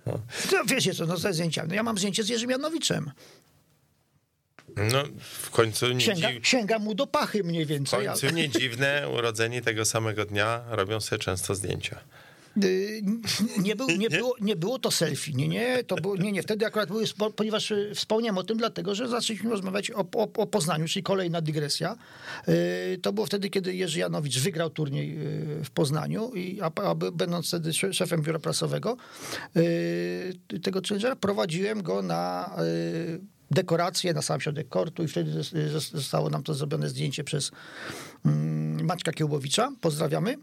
No, 0.05 0.19
wiecie 0.67 0.93
co, 0.93 1.05
no 1.05 1.17
ze 1.17 1.33
zdjęciami. 1.33 1.69
No, 1.69 1.75
ja 1.75 1.83
mam 1.83 1.97
zdjęcie 1.97 2.23
z 2.23 2.29
Jerzym 2.29 2.49
Janowiczem. 2.49 3.11
No, 4.75 5.03
w 5.19 5.49
końcu 5.49 5.91
nie, 5.91 6.01
Sięga, 6.01 6.31
dziw... 6.33 6.47
sięga 6.47 6.79
mu 6.79 6.95
do 6.95 7.07
pachy 7.07 7.43
mniej 7.43 7.65
w 7.65 7.67
więcej. 7.69 8.05
końcu 8.05 8.29
nie 8.29 8.49
dziwne, 8.49 9.09
urodzeni 9.13 9.61
tego 9.61 9.85
samego 9.85 10.25
dnia 10.25 10.63
robią 10.69 11.01
sobie 11.01 11.19
często 11.19 11.55
zdjęcia. 11.55 11.99
Y, 12.63 13.01
Nie, 13.61 13.75
był, 13.75 13.87
nie, 13.87 14.09
było, 14.09 14.35
nie 14.41 14.55
było 14.55 14.79
to 14.79 14.91
selfie, 14.91 15.33
nie, 15.33 15.47
nie, 15.47 15.83
to 15.83 15.95
było, 15.95 16.15
nie, 16.15 16.31
nie, 16.31 16.43
wtedy 16.43 16.65
akurat 16.65 16.89
były, 16.89 17.05
ponieważ 17.35 17.71
y, 17.71 17.91
wspomniałem 17.95 18.37
o 18.37 18.43
tym, 18.43 18.57
dlatego, 18.57 18.95
że 18.95 19.07
zaczęliśmy 19.07 19.49
rozmawiać 19.49 19.91
o, 19.91 19.99
o, 20.15 20.23
o 20.37 20.47
Poznaniu, 20.47 20.87
czyli 20.87 21.03
kolejna 21.03 21.41
dygresja. 21.41 21.95
Y, 22.47 22.97
To 23.01 23.13
było 23.13 23.25
wtedy, 23.25 23.49
kiedy 23.49 23.75
Jerzy 23.75 23.99
Janowicz 23.99 24.39
wygrał 24.39 24.69
turniej 24.69 25.17
w 25.63 25.69
Poznaniu, 25.73 26.33
i, 26.33 26.61
a, 26.61 26.71
a 26.83 26.95
będąc 26.95 27.47
wtedy 27.47 27.73
sze- 27.73 27.93
szefem 27.93 28.21
biura 28.21 28.39
prasowego 28.39 28.97
tego 30.63 30.81
challengera, 30.89 31.15
prowadziłem 31.15 31.83
go 31.83 32.01
na 32.01 32.55
dekoracje 33.51 34.13
na 34.13 34.21
sam 34.21 34.41
środek 34.41 34.69
kortu 34.69 35.03
i 35.03 35.07
wtedy 35.07 35.31
zos- 35.31 35.53
zos- 35.73 35.95
zostało 35.95 36.29
nam 36.29 36.43
to 36.43 36.53
zrobione 36.53 36.89
zdjęcie 36.89 37.23
przez 37.23 37.51
mm, 38.25 38.85
Maćka 38.85 39.11
Kiełbowicza. 39.11 39.71
Pozdrawiamy. 39.81 40.35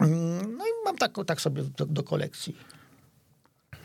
No 0.00 0.66
i 0.66 0.84
mam 0.84 0.98
tak, 0.98 1.12
tak 1.26 1.40
sobie 1.40 1.62
do, 1.62 1.86
do 1.86 2.02
kolekcji. 2.02 2.56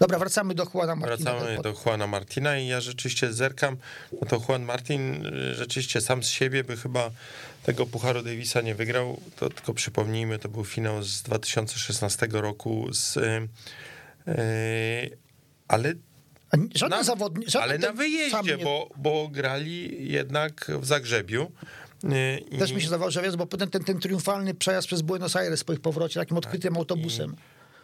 Dobra, 0.02 0.20
wracamy 0.20 0.54
do 0.54 0.66
Juana 0.74 0.96
Martina. 0.96 1.32
Wracamy 1.32 1.62
do 1.62 1.74
Juana 1.86 2.08
Martina 2.08 2.58
i 2.58 2.68
ja 2.68 2.82
rzeczywiście 2.82 3.34
zerkam, 3.34 3.78
no 4.12 4.28
to 4.28 4.42
Juan 4.50 4.64
Martin 4.64 5.26
y, 5.26 5.56
rzeczywiście 5.56 6.02
sam 6.02 6.24
z 6.24 6.28
siebie 6.28 6.64
by 6.64 6.78
chyba 6.78 7.12
tego 7.64 7.86
Pucharu 7.86 8.24
Davisa 8.24 8.62
nie 8.62 8.76
wygrał, 8.76 9.22
to 9.36 9.50
tylko 9.50 9.74
przypomnijmy, 9.74 10.40
to 10.40 10.50
był 10.50 10.66
finał 10.66 11.04
z 11.04 11.22
2016 11.22 12.28
roku 12.32 12.94
z... 12.94 13.18
y, 13.18 13.48
y, 14.28 15.18
ale 15.68 15.94
Żaden 16.76 16.98
na, 16.98 17.04
zawodnik. 17.04 17.56
ale 17.62 17.78
na 17.78 17.92
wyjeździe, 17.92 18.58
bo, 18.58 18.90
bo 18.98 19.28
grali 19.28 20.08
jednak 20.12 20.72
w 20.80 20.86
Zagrzebiu. 20.86 21.52
Y, 22.04 22.40
i- 22.52 22.58
Też 22.58 22.72
mi 22.72 22.82
się 22.82 22.88
zdawało, 22.88 23.12
że 23.12 23.22
wiesz, 23.22 23.36
bo 23.36 23.46
potem 23.46 23.70
ten, 23.70 23.84
ten 23.84 24.00
triumfalny 24.00 24.54
przejazd 24.54 24.88
przez 24.88 25.02
Buenos 25.02 25.36
Aires 25.36 25.64
po 25.64 25.74
ich 25.74 25.80
powrocie, 25.80 26.20
takim 26.20 26.38
odkrytym 26.38 26.78
autobusem. 26.78 27.36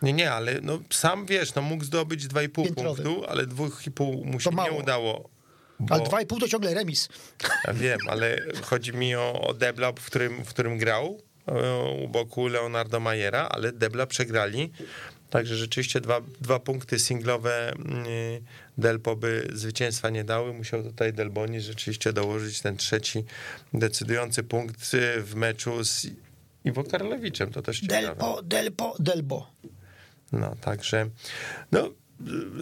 Nie, 0.02 0.14
nie, 0.14 0.32
ale 0.32 0.60
no, 0.62 0.80
sam 0.90 1.26
wiesz, 1.26 1.56
no 1.56 1.62
mógł 1.62 1.84
zdobyć 1.84 2.28
2,5 2.28 2.64
Piętrowy. 2.66 3.04
punktu, 3.04 3.26
ale 3.30 3.48
2,5 3.48 4.26
mu 4.26 4.40
się 4.40 4.50
nie 4.50 4.72
udało. 4.72 5.30
Bo, 5.80 5.96
Ale 5.96 6.04
dwa 6.04 6.22
i 6.22 6.26
pół 6.26 6.40
to 6.40 6.48
ciągle 6.48 6.74
remis. 6.74 7.10
Ja 7.68 7.74
wiem, 7.74 8.00
ale 8.10 8.38
chodzi 8.64 8.94
mi 8.94 9.16
o, 9.16 9.42
o 9.42 9.54
debla, 9.54 9.92
w 9.92 10.06
którym, 10.06 10.46
w 10.46 10.50
którym 10.50 10.78
grał 10.78 11.22
u 12.04 12.08
boku 12.08 12.48
Leonardo 12.48 13.00
Majera, 13.00 13.48
ale 13.52 13.72
Debla 13.72 14.08
przegrali. 14.08 14.72
Także 15.30 15.56
rzeczywiście 15.56 16.02
dwa, 16.02 16.22
dwa 16.42 16.60
punkty 16.60 17.00
singlowe 17.00 17.74
y, 17.74 18.42
Delpo 18.78 19.16
by 19.16 19.48
zwycięstwa 19.54 20.10
nie 20.10 20.24
dały. 20.24 20.54
Musiał 20.54 20.84
tutaj 20.84 21.14
Delboni 21.14 21.62
rzeczywiście 21.62 22.14
dołożyć 22.14 22.62
ten 22.62 22.78
trzeci 22.78 23.24
decydujący 23.74 24.44
punkt 24.44 24.94
y, 24.94 25.22
w 25.22 25.36
meczu 25.36 25.84
z 25.84 26.08
Iwo 26.66 26.84
Karlewiczem. 26.84 27.52
To 27.52 27.62
też 27.62 27.80
ciekawe. 27.80 28.02
Delpo, 28.02 28.42
Delpo, 28.44 28.96
Delbo. 29.00 29.52
No, 30.32 30.56
także 30.62 31.10
no, 31.72 31.90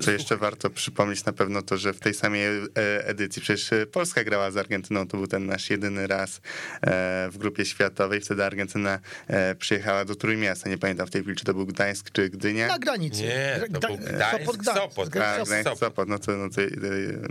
Co 0.01 0.11
jeszcze 0.11 0.37
warto 0.37 0.69
przypomnieć 0.69 1.25
na 1.25 1.33
pewno 1.33 1.61
to, 1.61 1.77
że 1.77 1.93
w 1.93 1.99
tej 1.99 2.13
samej 2.13 2.41
e, 2.45 2.61
edycji 3.07 3.41
przecież 3.41 3.69
Polska 3.91 4.23
grała 4.23 4.51
z 4.51 4.57
Argentyną, 4.57 5.07
to 5.07 5.17
był 5.17 5.27
ten 5.27 5.45
nasz 5.45 5.69
jedyny 5.69 6.07
raz 6.07 6.41
e, 6.81 7.29
w 7.31 7.37
grupie 7.37 7.65
światowej, 7.65 8.21
wtedy 8.21 8.45
Argentyna 8.45 8.99
e, 9.27 9.55
przyjechała 9.55 10.05
do 10.05 10.15
Trójmiasta, 10.15 10.69
nie 10.69 10.77
pamiętam 10.77 11.07
w 11.07 11.09
tej 11.09 11.21
chwili, 11.21 11.37
czy 11.37 11.45
to 11.45 11.53
był 11.53 11.65
Gdańsk, 11.65 12.11
czy 12.11 12.29
Gdynia. 12.29 12.67
Na 12.67 12.79
granicy. 12.79 13.21
Nie, 13.21 13.59
to 13.59 13.79
Gda- 13.79 13.87
był 13.87 13.97
Gdańsk, 13.97 14.39
Sopot, 14.39 14.57
Gdańsk. 14.57 14.79
Sopot. 14.79 15.09
Gdańsk, 15.09 15.79
Sopot. 15.79 16.09
No 16.09 16.19
to, 16.19 16.37
no 16.37 16.49
to 16.49 16.61
e, 16.61 16.67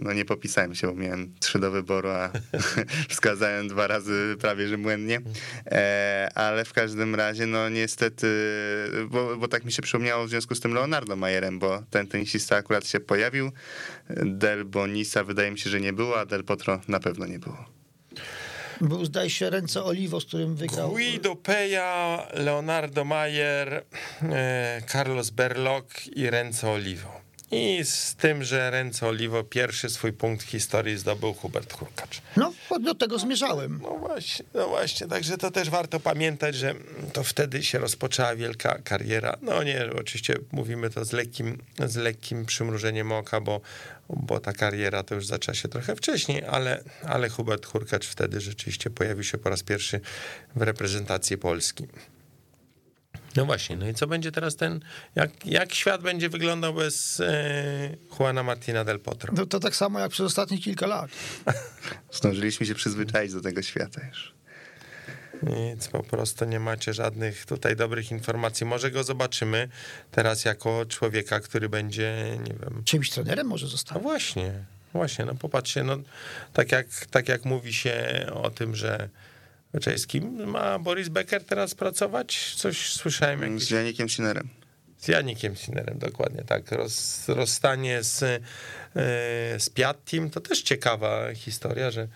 no 0.02 0.12
nie 0.12 0.24
popisałem 0.24 0.74
się, 0.74 0.86
bo 0.86 0.94
miałem 0.94 1.34
trzy 1.40 1.58
do 1.58 1.70
wyboru, 1.70 2.08
a 2.08 2.30
wskazałem 3.08 3.68
dwa 3.68 3.86
razy 3.86 4.36
prawie, 4.40 4.68
że 4.68 4.78
błędnie. 4.78 5.20
E, 5.66 6.30
ale 6.34 6.64
w 6.64 6.72
każdym 6.72 7.14
razie, 7.14 7.46
no 7.46 7.68
niestety, 7.68 8.26
bo, 9.10 9.36
bo 9.36 9.48
tak 9.48 9.64
mi 9.64 9.72
się 9.72 9.82
przypomniało 9.82 10.26
w 10.26 10.30
związku 10.30 10.54
z 10.54 10.60
tym 10.60 10.74
Leonardo 10.74 11.16
Majerem, 11.16 11.58
bo 11.58 11.82
ten 11.90 12.06
tenisista 12.14 12.56
akurat 12.56 12.86
się 12.86 13.00
pojawił. 13.00 13.52
Del 14.24 14.64
Bonisa 14.64 15.24
wydaje 15.24 15.50
mi 15.50 15.58
się, 15.58 15.70
że 15.70 15.80
nie 15.80 15.92
było, 15.92 16.20
a 16.20 16.26
Del 16.26 16.44
Potro 16.44 16.80
na 16.88 17.00
pewno 17.00 17.26
nie 17.26 17.38
było. 17.38 17.64
Był, 18.80 19.04
zdaje 19.04 19.30
się, 19.30 19.50
ręce 19.50 19.84
Olivo, 19.84 20.20
z 20.20 20.24
którym 20.24 20.56
wygrał. 20.56 20.90
Guido 20.90 21.36
Peja, 21.36 22.26
Leonardo 22.34 23.04
Mayer, 23.04 23.84
e, 24.22 24.82
Carlos 24.88 25.30
Berlok 25.30 26.06
i 26.16 26.30
Renzo 26.30 26.72
Olivo. 26.72 27.23
I 27.54 27.84
z 27.84 28.14
tym, 28.14 28.44
że 28.44 28.70
Renzo 28.70 29.08
Olivo 29.08 29.44
pierwszy 29.44 29.90
swój 29.90 30.12
punkt 30.12 30.46
historii 30.46 30.98
zdobył 30.98 31.34
Hubert 31.34 31.72
Hurkacz. 31.72 32.22
No, 32.36 32.52
do 32.80 32.94
tego 32.94 33.18
zmierzałem. 33.18 33.80
No 33.82 33.90
właśnie, 33.90 34.44
no 34.54 34.68
właśnie, 34.68 35.06
także 35.06 35.38
to 35.38 35.50
też 35.50 35.70
warto 35.70 36.00
pamiętać, 36.00 36.54
że 36.54 36.74
to 37.12 37.24
wtedy 37.24 37.62
się 37.62 37.78
rozpoczęła 37.78 38.36
wielka 38.36 38.78
kariera. 38.84 39.36
No 39.42 39.62
nie, 39.62 39.90
oczywiście 40.00 40.34
mówimy 40.52 40.90
to 40.90 41.04
z 41.04 41.12
lekkim, 41.12 41.58
z 41.86 41.96
lekkim 41.96 42.46
przymrużeniem 42.46 43.12
oka, 43.12 43.40
bo, 43.40 43.60
bo 44.08 44.40
ta 44.40 44.52
kariera 44.52 45.02
to 45.02 45.14
już 45.14 45.26
zaczęła 45.26 45.54
się 45.54 45.68
trochę 45.68 45.96
wcześniej, 45.96 46.44
ale, 46.44 46.84
ale 47.02 47.28
Hubert 47.28 47.66
Hurkacz 47.66 48.06
wtedy 48.06 48.40
rzeczywiście 48.40 48.90
pojawił 48.90 49.24
się 49.24 49.38
po 49.38 49.50
raz 49.50 49.62
pierwszy 49.62 50.00
w 50.56 50.62
reprezentacji 50.62 51.38
Polski. 51.38 51.86
No 53.36 53.44
właśnie, 53.44 53.76
no 53.76 53.88
i 53.88 53.94
co 53.94 54.06
będzie 54.06 54.32
teraz 54.32 54.56
ten, 54.56 54.80
jak, 55.14 55.46
jak 55.46 55.74
świat 55.74 56.02
będzie 56.02 56.28
wyglądał 56.28 56.74
bez 56.74 57.20
e, 57.20 57.96
Juana 58.20 58.42
Martina 58.42 58.84
del 58.84 59.00
Potro? 59.00 59.32
No, 59.36 59.46
to 59.46 59.60
tak 59.60 59.76
samo 59.76 60.00
jak 60.00 60.10
przez 60.10 60.26
ostatnie 60.26 60.58
kilka 60.58 60.86
lat. 60.86 61.10
Zdążyliśmy 62.12 62.66
się 62.66 62.74
przyzwyczaić 62.74 63.32
do 63.32 63.40
tego 63.40 63.62
świata 63.62 64.00
już. 64.08 64.34
Nic, 65.42 65.88
po 65.88 66.02
prostu 66.02 66.44
nie 66.44 66.60
macie 66.60 66.94
żadnych 66.94 67.46
tutaj 67.46 67.76
dobrych 67.76 68.10
informacji. 68.10 68.66
Może 68.66 68.90
go 68.90 69.04
zobaczymy 69.04 69.68
teraz 70.10 70.44
jako 70.44 70.86
człowieka, 70.86 71.40
który 71.40 71.68
będzie, 71.68 72.38
nie 72.48 72.54
wiem. 72.62 72.82
Czymś 72.84 73.10
trenerem 73.10 73.46
może 73.46 73.66
No 73.66 73.70
został. 73.70 74.00
właśnie, 74.02 74.52
właśnie, 74.92 75.24
no 75.24 75.34
popatrzcie, 75.34 75.84
no 75.84 75.96
tak 76.52 76.72
jak, 76.72 76.86
tak 77.10 77.28
jak 77.28 77.44
mówi 77.44 77.72
się 77.72 78.26
o 78.32 78.50
tym, 78.50 78.74
że 78.76 79.08
z 79.96 80.06
kim 80.06 80.46
ma 80.50 80.78
Boris 80.78 81.08
Becker 81.08 81.44
teraz 81.44 81.74
pracować? 81.74 82.54
Coś 82.56 82.92
słyszałem 82.92 83.42
jakieś 83.42 83.64
Z 83.68 83.70
Janikiem 83.70 84.08
Sinerem. 84.08 84.48
z 84.98 85.08
Janikiem 85.08 85.56
Sinerem, 85.56 85.98
dokładnie 85.98 86.42
tak. 86.42 86.72
Roz, 86.72 87.28
rozstanie 87.28 88.02
z, 88.02 88.22
e, 88.22 88.40
z 89.60 89.70
Piattim 89.70 90.30
to 90.30 90.40
też 90.40 90.62
ciekawa 90.62 91.34
historia, 91.34 91.90
że, 91.90 92.08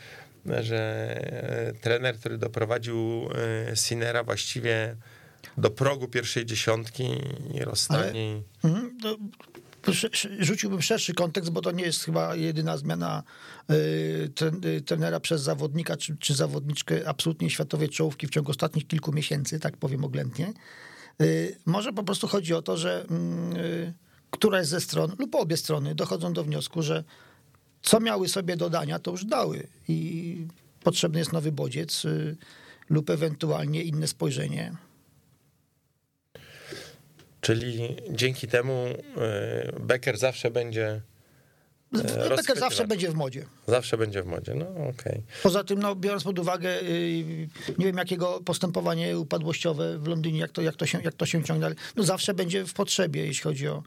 że 0.61 0.77
e, 1.69 1.73
trener, 1.73 2.17
który 2.19 2.39
doprowadził 2.39 3.29
e, 3.73 3.77
Sinera 3.77 4.23
właściwie 4.23 4.97
do 5.59 5.71
progu 5.71 6.09
pierwszej 6.09 6.47
dziesiątki 6.47 7.05
i 7.55 7.61
rozstanie. 7.65 8.37
i- 8.37 8.43
Rzuciłbym 10.39 10.83
szerszy 10.83 11.15
kontekst, 11.15 11.51
bo 11.51 11.61
to 11.61 11.71
nie 11.71 11.85
jest 11.85 12.05
chyba 12.05 12.37
jedyna 12.37 12.77
zmiana 12.77 13.23
y, 13.71 13.75
y, 14.65 14.81
trenera 14.81 15.21
przez 15.21 15.43
zawodnika 15.43 15.97
czy, 15.97 16.17
czy 16.17 16.35
zawodniczkę 16.35 17.09
absolutnie 17.09 17.51
światowej 17.51 17.89
czołówki 17.89 18.27
w 18.27 18.31
ciągu 18.31 18.51
ostatnich 18.51 18.87
kilku 18.87 19.13
miesięcy, 19.13 19.61
tak 19.61 19.77
powiem 19.77 20.05
oględnie. 20.05 20.53
Y, 21.23 21.57
Może 21.67 21.93
po 21.93 22.03
prostu 22.03 22.29
chodzi 22.29 22.55
o 22.55 22.63
to, 22.63 22.77
że 22.77 23.07
mm, 23.11 23.55
któraś 24.31 24.67
ze 24.67 24.81
stron 24.81 25.17
lub 25.19 25.35
obie 25.35 25.57
strony 25.57 25.95
dochodzą 25.95 26.33
do 26.33 26.45
wniosku, 26.45 26.83
że 26.83 27.05
co 27.83 28.01
miały 28.01 28.29
sobie 28.29 28.57
dodania, 28.57 28.99
to 28.99 29.11
już 29.11 29.25
dały 29.25 29.67
i 29.89 30.47
potrzebny 30.83 31.19
jest 31.19 31.33
nowy 31.33 31.53
bodziec 31.53 32.03
lub 32.91 33.11
ewentualnie 33.11 33.83
inne 33.83 34.07
spojrzenie. 34.07 34.77
Czyli 37.41 37.97
dzięki 38.11 38.49
temu 38.49 38.73
e, 39.17 39.73
Becker 39.81 40.19
zawsze 40.19 40.51
będzie, 40.51 41.01
Becker 41.93 42.29
rozchwytywać. 42.29 42.59
zawsze 42.61 42.87
będzie 42.87 43.11
w 43.11 43.15
modzie. 43.15 43.47
zawsze 43.67 43.99
będzie 43.99 44.23
w 44.23 44.27
modzie. 44.27 44.55
No 44.55 44.67
okej. 44.89 45.23
Poza 45.43 45.65
tym, 45.65 45.79
no, 45.79 45.95
biorąc 45.97 46.25
pod 46.25 46.39
uwagę, 46.39 46.83
yy, 46.83 47.49
nie 47.79 47.87
wiem 47.87 47.97
jakiego 47.97 48.41
postępowanie 48.45 49.19
upadłościowe 49.19 49.99
w 49.99 50.07
Londynie, 50.07 50.39
jak 50.39 50.53
to, 50.53 50.63
jak 50.63 50.77
to, 50.77 50.87
się, 50.87 51.01
jak 51.03 51.15
to 51.15 51.27
się 51.27 51.45
ciągnie, 51.45 51.69
no, 51.97 52.03
zawsze 52.03 52.35
będzie 52.35 52.65
w 52.65 52.73
potrzebie, 52.73 53.27
jeśli 53.27 53.43
chodzi 53.43 53.69
o, 53.69 53.83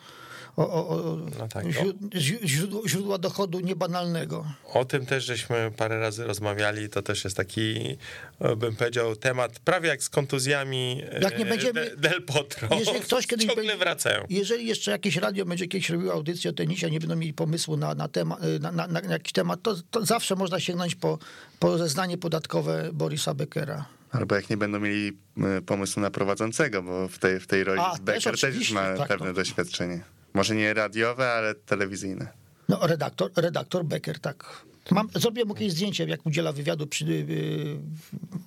o, 0.55 0.69
o, 0.73 0.89
o 0.89 1.17
No 1.39 1.47
tak, 1.47 1.65
źród- 1.65 2.15
źródło, 2.45 2.87
źródła 2.87 3.17
dochodu 3.17 3.59
niebanalnego. 3.59 4.45
O 4.73 4.85
tym 4.85 5.05
też 5.05 5.25
żeśmy 5.25 5.71
parę 5.77 5.99
razy 5.99 6.23
rozmawiali. 6.23 6.89
To 6.89 7.01
też 7.01 7.23
jest 7.23 7.37
taki, 7.37 7.97
e, 8.39 8.55
bym 8.55 8.75
powiedział, 8.75 9.15
temat 9.15 9.59
prawie 9.59 9.89
jak 9.89 10.03
z 10.03 10.09
kontuzjami 10.09 11.03
Jak 11.21 11.37
nie 11.39 11.45
e, 11.45 11.49
będziemy- 11.49 11.73
De- 11.85 11.97
Del 11.97 12.21
Potro. 12.23 12.67
Jeżeli 12.79 12.99
ktoś 13.01 13.27
kiedyś 13.31 13.47
Ciągle 13.47 13.77
wracają. 13.77 14.25
Jeżeli 14.29 14.67
jeszcze 14.67 14.91
jakieś 14.91 15.15
radio 15.15 15.45
będzie 15.45 15.67
kiedyś 15.67 15.89
robiło 15.89 16.13
audycję 16.13 16.49
o 16.49 16.53
tenisie, 16.53 16.91
nie 16.91 16.99
będą 16.99 17.15
mieli 17.15 17.33
pomysłu 17.33 17.77
na, 17.77 17.95
na, 17.95 18.07
tema, 18.07 18.37
na, 18.61 18.71
na, 18.71 18.87
na 18.87 19.01
jakiś 19.13 19.33
temat, 19.33 19.61
to, 19.63 19.75
to 19.91 20.05
zawsze 20.05 20.35
można 20.35 20.59
sięgnąć 20.59 20.95
po, 20.95 21.19
po 21.59 21.77
zeznanie 21.77 22.17
podatkowe 22.17 22.89
Borisa 22.93 23.33
Beckera. 23.33 23.85
Albo 24.11 24.35
jak 24.35 24.49
nie 24.49 24.57
będą 24.57 24.79
mieli 24.79 25.17
pomysłu 25.65 26.01
na 26.01 26.11
prowadzącego, 26.11 26.83
bo 26.83 27.07
w 27.07 27.17
tej, 27.19 27.39
w 27.39 27.47
tej 27.47 27.63
roli 27.63 27.81
A, 27.83 27.91
też 27.91 27.99
Becker 28.01 28.23
też, 28.33 28.43
oczywiście, 28.43 28.73
ma 28.73 28.97
tak, 28.97 29.07
pewne 29.07 29.27
no. 29.27 29.33
doświadczenie. 29.33 30.03
Może 30.33 30.55
nie 30.55 30.73
radiowe, 30.73 31.31
ale 31.31 31.55
telewizyjne. 31.55 32.27
No, 32.69 32.87
redaktor, 32.87 33.31
redaktor 33.35 33.85
Becker, 33.85 34.19
tak. 34.19 34.65
Mam, 34.91 35.09
zrobiłem 35.15 35.47
mu 35.47 35.53
jakieś 35.53 35.71
zdjęcie, 35.71 36.05
jak 36.05 36.25
udziela 36.25 36.51
wywiadu 36.51 36.87
przy, 36.87 37.05
yy, 37.05 37.25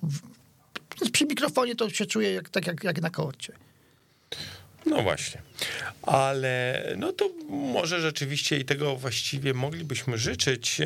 w, 0.03 0.21
w, 1.05 1.11
przy 1.11 1.25
mikrofonie, 1.25 1.75
to 1.75 1.89
się 1.89 2.05
czuje 2.05 2.33
jak, 2.33 2.49
tak 2.49 2.67
jak, 2.67 2.83
jak 2.83 3.01
na 3.01 3.09
korcie. 3.09 3.53
No 4.85 5.03
właśnie. 5.03 5.41
Ale 6.01 6.83
no 6.97 7.13
to 7.13 7.29
może 7.49 8.01
rzeczywiście 8.01 8.59
i 8.59 8.65
tego 8.65 8.95
właściwie 8.95 9.53
moglibyśmy 9.53 10.17
życzyć 10.17 10.81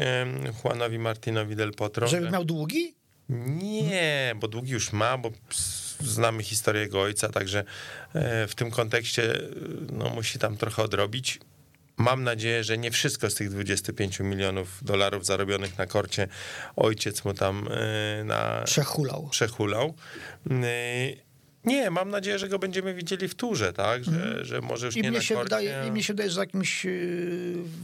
Juanowi 0.64 1.00
Martinowi 1.00 1.56
del 1.56 1.74
Potro. 1.74 2.08
Żeby 2.08 2.26
że- 2.26 2.32
miał 2.32 2.46
długi? 2.46 2.96
Nie, 3.30 4.36
bo 4.40 4.48
długi 4.48 4.72
już 4.72 4.94
ma, 4.94 5.18
bo 5.18 5.32
znamy 6.00 6.44
historię 6.44 6.82
jego 6.82 7.02
ojca, 7.02 7.30
także 7.30 7.64
e, 8.14 8.48
w 8.48 8.56
tym 8.56 8.72
kontekście 8.72 9.36
e, 9.36 9.42
no, 9.92 10.10
musi 10.10 10.40
tam 10.40 10.58
trochę 10.58 10.84
odrobić. 10.84 11.40
Mam 11.98 12.24
nadzieję, 12.24 12.64
że 12.64 12.78
nie 12.78 12.92
wszystko 12.92 13.30
z 13.30 13.36
tych 13.36 13.50
25 13.50 14.20
milionów 14.20 14.80
dolarów 14.84 15.26
zarobionych 15.26 15.78
na 15.78 15.86
korcie 15.86 16.28
ojciec 16.76 17.26
mu 17.26 17.34
tam 17.34 17.68
e, 17.72 18.24
na 18.24 18.62
Przechulał. 18.66 19.28
przechulał. 19.32 19.94
E, 20.52 21.30
Nie, 21.66 21.90
mam 21.92 22.10
nadzieję, 22.10 22.40
że 22.40 22.50
go 22.50 22.60
będziemy 22.60 22.94
widzieli 22.94 23.28
w 23.28 23.36
turze, 23.36 23.74
tak? 23.74 24.04
Że, 24.04 24.46
że 24.46 24.62
może 24.62 24.86
już 24.86 24.96
I 24.98 25.02
nie 25.02 25.12
mnie, 25.12 25.22
się 25.22 25.36
korcie. 25.36 25.44
wydaje, 25.44 25.88
I 25.88 25.92
mnie 25.92 26.04
się 26.04 26.14
wydaje, 26.14 26.30
że 26.30 26.40
jakimś 26.40 26.86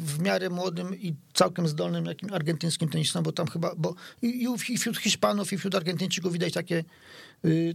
w 0.06 0.19
miarę 0.19 0.49
młodym 0.49 0.95
i 1.01 1.15
całkiem 1.34 1.67
zdolnym 1.67 2.06
jakim 2.06 2.34
argentyńskim 2.34 2.89
tenisistą, 2.89 3.21
bo 3.23 3.32
tam 3.32 3.47
chyba, 3.47 3.71
bo 3.78 3.95
i, 4.21 4.47
i 4.69 4.78
wśród 4.78 4.97
Hiszpanów, 4.97 5.54
i 5.54 5.58
wśród 5.58 5.75
Argentyńczyków 5.75 6.34
widać 6.34 6.54
takie, 6.54 6.84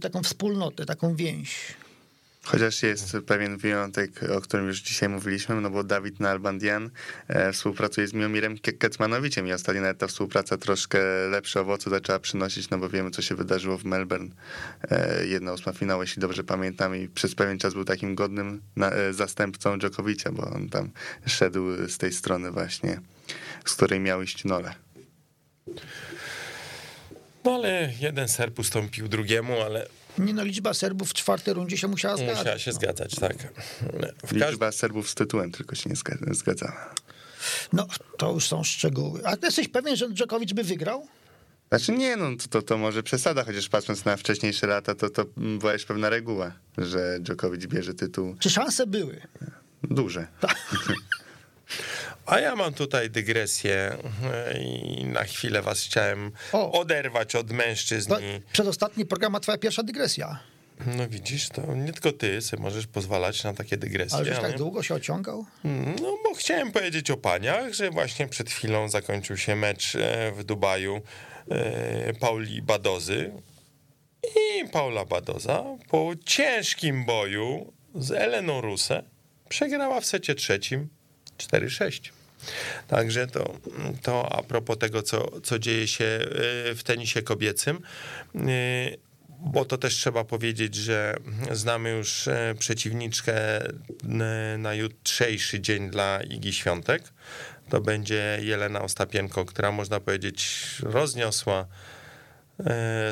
taką 0.01 0.23
wspólnotę, 0.23 0.85
taką 0.85 1.15
więź. 1.15 1.75
Chociaż 2.43 2.83
jest 2.83 3.17
pewien 3.27 3.57
wyjątek, 3.57 4.23
o 4.37 4.41
którym 4.41 4.67
już 4.67 4.81
dzisiaj 4.81 5.09
mówiliśmy, 5.09 5.61
no 5.61 5.69
bo 5.69 5.83
Dawid 5.83 6.19
Nalbandian 6.19 6.89
e, 7.27 7.53
współpracuje 7.53 8.07
z 8.07 8.13
Miomirem 8.13 8.57
Ke- 8.57 8.73
Kecmanowiciem 8.73 9.47
i 9.47 9.53
ostatnio 9.53 9.81
nawet 9.81 9.97
ta 9.97 10.07
współpraca 10.07 10.57
troszkę 10.57 10.99
lepsze 11.29 11.61
owoce 11.61 11.89
zaczęła 11.89 12.19
przynosić, 12.19 12.69
no 12.69 12.77
bo 12.77 12.89
wiemy, 12.89 13.11
co 13.11 13.21
się 13.21 13.35
wydarzyło 13.35 13.77
w 13.77 13.85
Melbourne. 13.85 14.29
E, 14.91 15.25
jedna 15.25 15.53
ósma 15.53 15.73
finału, 15.73 16.01
jeśli 16.01 16.21
dobrze 16.21 16.43
pamiętam 16.43 16.95
i 16.95 17.07
przez 17.07 17.35
pewien 17.35 17.59
czas 17.59 17.73
był 17.73 17.85
takim 17.85 18.15
godnym 18.15 18.61
e, 18.81 19.13
zastępcą 19.13 19.77
Dżokowicza, 19.77 20.31
bo 20.31 20.43
on 20.43 20.69
tam 20.69 20.89
szedł 21.25 21.87
z 21.87 21.97
tej 21.97 22.13
strony 22.13 22.51
właśnie, 22.51 23.01
z 23.65 23.73
której 23.73 23.99
miał 23.99 24.21
iść 24.21 24.45
Nole. 24.45 24.75
No 27.43 27.51
ale 27.55 27.93
jeden 27.99 28.27
ser 28.27 28.51
ustąpił 28.57 29.07
drugiemu, 29.07 29.61
ale 29.61 29.87
Nie 30.17 30.33
no, 30.33 30.43
liczba 30.43 30.73
Serbów 30.73 31.09
w 31.09 31.13
czwartej 31.13 31.53
rundzie 31.53 31.77
się 31.77 31.87
musiała 31.87 32.17
zgadzać. 32.17 32.37
Musiała 32.37 32.59
się 32.59 32.71
zgadzać, 32.73 33.15
tak. 33.15 33.35
W 34.27 34.31
Liczba 34.31 34.71
Serbów 34.71 35.09
z 35.09 35.15
tytułem 35.15 35.51
tylko 35.51 35.75
się 35.75 35.89
nie 35.89 35.95
zga- 35.95 36.33
zgadzała. 36.33 36.93
No, 37.73 37.87
to 38.17 38.31
już 38.33 38.47
są 38.47 38.63
szczegóły. 38.63 39.21
A 39.25 39.37
ty 39.37 39.45
jesteś 39.45 39.67
pewien, 39.67 39.95
że 39.95 40.09
Dżokowicz 40.13 40.53
by 40.53 40.63
wygrał? 40.63 41.07
Znaczy 41.69 41.91
nie, 41.91 42.15
no 42.15 42.25
to, 42.37 42.47
to, 42.47 42.61
to 42.61 42.77
może 42.77 43.03
przesada, 43.03 43.43
chociaż 43.43 43.69
patrząc 43.69 44.05
na 44.05 44.17
wcześniejsze 44.17 44.67
lata, 44.67 44.95
to, 44.95 45.09
to 45.09 45.25
była 45.37 45.73
już 45.73 45.85
pewna 45.85 46.09
reguła, 46.09 46.51
że 46.77 47.17
Djokovic 47.19 47.65
bierze 47.65 47.93
tytuł 47.93 48.35
Czy 48.39 48.49
szanse 48.49 48.87
były? 48.87 49.21
duże. 49.83 50.27
A 52.25 52.39
ja 52.39 52.55
mam 52.55 52.73
tutaj 52.73 53.09
dygresję 53.09 53.97
e, 54.33 54.59
i 54.63 55.05
na 55.05 55.23
chwilę 55.23 55.61
was 55.61 55.81
chciałem 55.83 56.31
O. 56.51 56.71
oderwać 56.79 57.35
od 57.35 57.51
mężczyzn. 57.51 58.13
I- 58.13 58.41
przedostatni 58.53 59.05
program, 59.05 59.35
a 59.35 59.39
twoja 59.39 59.57
pierwsza 59.57 59.83
dygresja. 59.83 60.39
No 60.85 61.07
widzisz, 61.09 61.49
to 61.49 61.75
nie 61.75 61.93
tylko 61.93 62.11
ty 62.11 62.41
sobie 62.41 62.63
możesz 62.63 62.87
pozwalać 62.87 63.43
na 63.43 63.53
takie 63.53 63.77
dygresje. 63.77 64.17
Ale 64.17 64.37
ale- 64.37 64.49
tak 64.49 64.57
długo 64.57 64.83
się 64.83 64.95
ociągał? 64.95 65.45
No 66.01 66.17
bo 66.23 66.33
chciałem 66.33 66.71
powiedzieć 66.71 67.11
o 67.11 67.17
paniach, 67.17 67.73
że 67.73 67.89
właśnie 67.89 68.27
przed 68.27 68.49
chwilą 68.49 68.89
zakończył 68.89 69.37
się 69.37 69.55
mecz 69.55 69.95
e, 69.95 70.31
w 70.31 70.43
Dubaju 70.43 71.01
e, 71.51 72.13
Pauli 72.13 72.61
Badozy 72.61 73.31
i 74.23 74.67
Paula 74.69 75.05
Badoza 75.05 75.63
po 75.89 76.11
ciężkim 76.25 77.05
boju 77.05 77.73
z 77.95 78.11
Eleną 78.11 78.61
Rusę 78.61 79.03
przegrała 79.49 80.01
w 80.01 80.05
secie 80.05 80.35
trzecim 80.35 80.89
4-6. 81.47 82.11
Także 82.87 83.27
to, 83.27 83.53
to 84.01 84.31
a 84.31 84.43
propos 84.43 84.77
tego, 84.77 85.03
co, 85.03 85.41
co 85.41 85.59
dzieje 85.59 85.87
się 85.87 86.05
e, 86.05 86.75
w 86.75 86.83
tenisie 86.83 87.21
kobiecym. 87.21 87.79
e, 88.35 88.39
Bo 89.45 89.65
to 89.65 89.77
też 89.77 89.95
trzeba 89.95 90.23
powiedzieć, 90.23 90.75
że 90.75 91.15
znamy 91.51 91.89
już 91.89 92.27
e, 92.27 92.55
przeciwniczkę 92.59 93.33
na 94.57 94.73
jutrzejszy 94.73 95.59
dzień 95.59 95.89
dla 95.89 96.21
Igi 96.21 96.53
Świątek. 96.53 97.03
To 97.69 97.81
będzie 97.81 98.39
Jelena 98.41 98.81
Ostapienko, 98.81 99.45
która 99.45 99.71
można 99.71 99.99
powiedzieć 99.99 100.65
rozniosła 100.83 101.67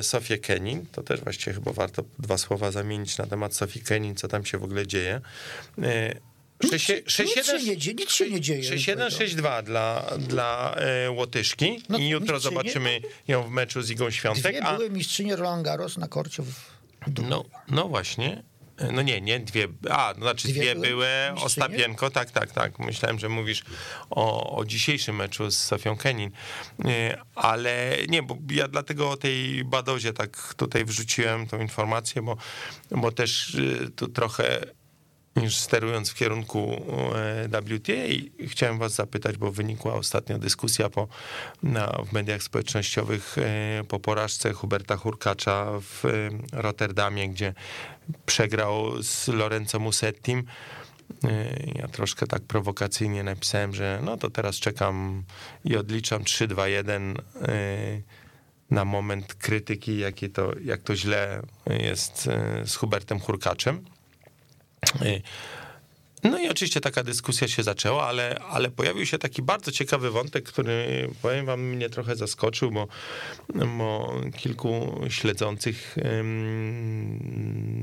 Sofię 0.01 0.37
Kenin. 0.37 0.85
To 0.91 1.03
też 1.03 1.21
właściwie 1.21 1.53
chyba 1.53 1.73
warto 1.73 2.03
dwa 2.19 2.37
słowa 2.37 2.71
zamienić 2.71 3.17
na 3.17 3.25
temat 3.25 3.53
Sofii 3.53 3.81
Kenin, 3.81 4.15
co 4.15 4.27
tam 4.27 4.45
się 4.45 4.57
w 4.57 4.63
ogóle 4.63 4.87
dzieje. 4.87 5.21
E, 6.63 6.67
Nic 6.67 6.81
się- 6.81 7.01
nic 7.23 7.45
się 7.47 7.53
nie 7.63 7.77
dzieje, 7.77 7.95
nic 7.95 8.11
się 8.11 8.29
nie 8.29 8.41
dzieje, 8.41 8.63
6-1-6-2 8.63 9.63
dla, 9.63 10.01
dla 10.17 10.75
e, 10.75 11.11
Łotyszki 11.11 11.83
No, 11.89 11.97
i 11.97 12.07
jutro 12.09 12.39
zobaczymy 12.39 13.01
ją 13.27 13.43
w 13.43 13.49
meczu 13.51 13.81
z 13.81 13.89
Igą 13.89 14.11
Świątek. 14.11 14.43
Dwie 14.55 14.63
A, 14.65 14.75
były 14.77 14.89
mistrzynie 14.89 15.35
Roland 15.35 15.63
Garros 15.65 15.97
na 15.97 16.07
korcie 16.07 16.43
w 16.43 16.53
Dubaju. 17.07 17.29
no, 17.29 17.45
no 17.67 17.87
właśnie. 17.87 18.43
No 18.93 19.01
nie, 19.01 19.21
nie, 19.21 19.39
dwie. 19.39 19.67
A, 19.89 20.13
no 20.17 20.21
znaczy 20.25 20.47
Dwie 20.47 20.61
dwie, 20.61 20.75
były 20.75 20.87
były. 20.87 21.07
Ostapienko, 21.43 22.09
tak, 22.09 22.31
tak, 22.31 22.51
tak. 22.51 22.79
Myślałem, 22.79 23.19
że 23.19 23.29
mówisz 23.29 23.63
o, 24.09 24.57
o 24.57 24.65
dzisiejszym 24.65 25.15
meczu 25.15 25.51
z 25.51 25.57
Sofią 25.57 25.97
Kenin. 25.97 26.31
Nie, 26.79 27.17
Ale 27.35 27.97
nie, 28.07 28.23
bo 28.23 28.37
ja 28.51 28.67
dlatego 28.67 29.09
o 29.09 29.17
tej 29.17 29.63
Badozie 29.63 30.13
tak 30.13 30.53
tutaj 30.57 30.85
wrzuciłem 30.85 31.47
tą 31.47 31.59
informację, 31.61 32.21
bo, 32.21 32.37
bo 32.91 33.11
też 33.11 33.53
y, 33.55 33.91
tu 33.95 34.07
trochę 34.07 34.59
niż 35.39 35.57
sterując 35.57 36.09
w 36.09 36.15
kierunku 36.15 36.81
e, 37.15 37.61
WTA, 37.61 37.93
chciałem 38.47 38.77
was 38.77 38.93
zapytać, 38.93 39.37
bo 39.37 39.51
wynikła 39.51 39.93
ostatnio 39.93 40.39
dyskusja 40.39 40.89
po, 40.89 41.07
na, 41.63 41.87
w 41.87 42.13
mediach 42.13 42.43
społecznościowych 42.43 43.37
e, 43.37 43.83
po 43.87 43.99
porażce 43.99 44.53
Huberta 44.53 44.97
Hurkacza 44.97 45.65
w 45.81 46.05
e, 46.05 46.09
Rotterdamie, 46.61 47.29
gdzie 47.29 47.53
przegrał 48.25 49.03
z 49.03 49.27
Lorenzo 49.27 49.79
Musettim. 49.79 50.43
Ja 51.75 51.87
troszkę 51.87 52.27
tak 52.27 52.41
prowokacyjnie 52.41 53.23
napisałem, 53.23 53.73
że 53.73 53.99
no 54.03 54.17
to 54.17 54.29
teraz 54.29 54.55
czekam 54.55 55.23
i 55.65 55.77
odliczam 55.77 56.23
3, 56.23 56.47
2, 56.47 56.67
1 56.67 57.17
e, 57.17 57.17
na 58.71 58.85
moment 58.85 59.33
krytyki, 59.33 59.97
jakie 59.97 60.29
to, 60.29 60.51
jak 60.63 60.81
to 60.81 60.95
źle 60.95 61.41
jest 61.67 62.29
z 62.65 62.75
Hubertem 62.75 63.19
Hurkaczem. 63.19 63.85
Y, 65.01 65.21
No 66.23 66.39
i 66.39 66.49
oczywiście 66.49 66.81
taka 66.81 67.03
dyskusja 67.03 67.47
się 67.47 67.63
zaczęła, 67.63 68.07
ale, 68.07 68.39
ale 68.49 68.69
pojawił 68.71 69.05
się 69.05 69.17
taki 69.17 69.41
bardzo 69.41 69.71
ciekawy 69.71 70.11
wątek, 70.11 70.45
który 70.45 71.09
powiem 71.21 71.45
wam 71.45 71.61
mnie 71.61 71.89
trochę 71.89 72.15
zaskoczył, 72.15 72.71
bo, 72.71 72.87
bo 73.77 74.13
kilku 74.37 75.01
śledzących 75.09 75.95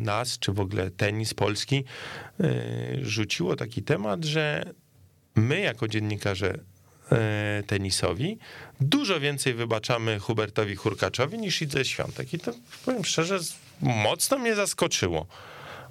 nas, 0.05 0.39
czy 0.39 0.53
w 0.53 0.61
ogóle 0.61 0.91
tenis 0.91 1.35
polski, 1.35 1.85
y, 2.41 2.99
rzuciło 3.03 3.57
taki 3.57 3.83
temat, 3.83 4.25
że 4.25 4.65
my 5.35 5.61
jako 5.61 5.89
dziennikarze 5.89 6.55
y, 6.55 7.63
tenisowi 7.63 8.39
dużo 8.81 9.21
więcej 9.21 9.55
wybaczamy 9.55 10.19
Hubertowi 10.19 10.77
Hurkaczowi 10.77 11.39
niż 11.39 11.63
Idze 11.63 11.85
Świątek. 11.85 12.35
I 12.35 12.39
to 12.39 12.53
powiem 12.85 13.05
szczerze, 13.05 13.39
mocno 13.81 14.39
mnie 14.39 14.55
zaskoczyło 14.55 15.27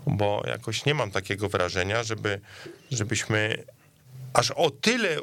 bo 0.07 0.43
jakoś 0.47 0.85
nie 0.85 0.93
mam 0.93 1.11
takiego 1.11 1.49
wrażenia, 1.49 2.03
żeby, 2.03 2.41
żebyśmy 2.91 3.63
aż 4.33 4.51
o 4.51 4.69
tyle 4.69 5.17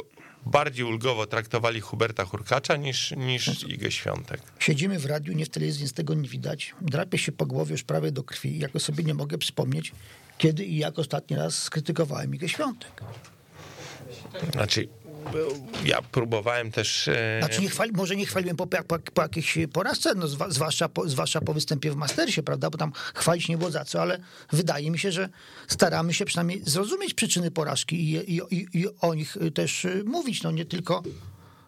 bardziej 0.46 0.84
ulgowo 0.84 1.26
traktowali 1.26 1.80
Huberta 1.80 2.24
Hurkacza 2.24 2.76
niż, 2.76 3.14
niż 3.16 3.64
Igę 3.68 3.90
Świątek. 3.90 4.40
Siedzimy 4.58 4.98
w 4.98 5.06
radiu, 5.06 5.32
nie 5.32 5.46
w 5.46 5.48
telewizji, 5.48 5.88
z 5.88 5.92
tego 5.92 6.14
nie 6.14 6.28
widać. 6.28 6.74
Drapię 6.80 7.18
się 7.18 7.32
po 7.32 7.46
głowie 7.46 7.72
już 7.72 7.82
prawie 7.82 8.12
do 8.12 8.22
krwi. 8.22 8.58
Jako 8.58 8.80
sobie 8.80 9.04
nie 9.04 9.14
mogę 9.14 9.38
przypomnieć, 9.38 9.92
kiedy 10.38 10.64
i 10.64 10.76
jak 10.76 10.98
ostatni 10.98 11.36
raz 11.36 11.62
skrytykowałem 11.62 12.34
Igę 12.34 12.48
Świątek. 12.48 13.02
Znaczy, 14.52 14.88
ja 15.84 16.02
próbowałem 16.02 16.70
też... 16.70 17.08
e, 17.08 17.38
Znaczy, 17.40 17.60
nie 17.62 17.68
chwali, 17.68 17.92
może 17.92 18.16
nie 18.16 18.26
chwaliłem 18.26 18.56
po, 18.56 18.66
po, 18.66 18.98
po 18.98 19.22
jakiejś 19.22 19.58
porażce, 19.72 20.14
no, 20.14 20.26
zwłaszcza, 20.28 20.88
po, 20.88 21.08
zwłaszcza 21.08 21.40
po 21.40 21.54
występie 21.54 21.90
w 21.90 21.96
Mastersie, 21.96 22.42
prawda, 22.42 22.70
bo 22.70 22.78
tam 22.78 22.92
chwalić 23.14 23.48
nie 23.48 23.58
było 23.58 23.70
za 23.70 23.84
co, 23.84 24.02
ale 24.02 24.18
wydaje 24.52 24.90
mi 24.90 24.98
się, 24.98 25.12
że 25.12 25.28
staramy 25.68 26.14
się 26.14 26.24
przynajmniej 26.24 26.62
zrozumieć 26.64 27.14
przyczyny 27.14 27.50
porażki 27.50 27.96
i, 27.96 28.32
i, 28.36 28.40
i, 28.50 28.66
i 28.72 28.86
o 29.00 29.14
nich 29.14 29.36
też 29.54 29.84
y, 29.84 30.02
mówić, 30.06 30.42
no 30.42 30.50
nie 30.50 30.64
tylko 30.64 31.02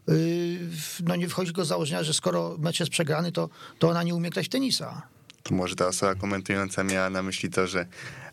w- 0.09 1.01
no 1.05 1.17
nie 1.17 1.27
wychodzi 1.29 1.53
go 1.53 1.65
z 1.65 1.69
założenia, 1.69 2.03
że 2.03 2.15
skoro 2.15 2.57
mecz 2.59 2.81
jest 2.81 2.93
przegrany, 2.93 3.33
to, 3.33 3.49
to 3.79 3.89
ona 3.89 4.03
nie 4.03 4.15
umie 4.15 4.31
grać 4.31 4.49
tenisa. 4.49 5.03
To 5.43 5.55
może 5.55 5.77
ta 5.77 5.87
osoba 5.87 6.15
komentująca 6.15 6.85
miała 6.85 7.11
na 7.11 7.23
myśli 7.23 7.51
to, 7.51 7.67
że 7.67 7.87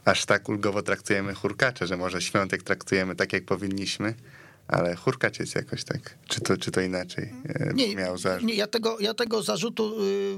aż 0.05 0.25
tak 0.25 0.49
ulgowo 0.49 0.81
traktujemy 0.81 1.33
hurkacze, 1.33 1.87
że 1.87 1.97
może 1.97 2.21
świątek 2.21 2.63
traktujemy 2.63 3.15
tak, 3.15 3.33
jak 3.33 3.45
powinniśmy, 3.45 4.13
ale 4.67 4.95
hurkacz 4.95 5.39
jest 5.39 5.55
jakoś 5.55 5.83
tak, 5.83 6.17
czy 6.27 6.41
to, 6.41 6.57
czy 6.57 6.71
to 6.71 6.81
inaczej 6.81 7.33
e, 7.49 7.73
Nie, 7.73 7.95
miał 7.95 8.17
zarzut. 8.17 8.47
nie 8.47 8.53
ja, 8.55 8.67
tego, 8.67 8.97
ja 8.99 9.13
tego 9.13 9.43
zarzutu. 9.43 10.03
y, 10.05 10.37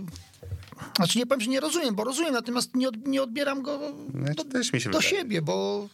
znaczy 0.97 1.17
nie 1.19 1.25
powiem, 1.25 1.41
że 1.41 1.47
nie 1.49 1.59
rozumiem, 1.59 1.95
bo 1.95 2.03
rozumiem, 2.03 2.33
natomiast 2.33 2.75
nie, 2.75 2.87
od, 2.87 3.07
nie 3.07 3.23
odbieram 3.23 3.61
go 3.61 3.79
Znaczy, 4.19 4.35
do, 4.35 4.43
też 4.43 4.73
mi 4.73 4.81
się 4.81 4.89
do 4.89 5.01
siebie, 5.01 5.41
bo 5.41 5.87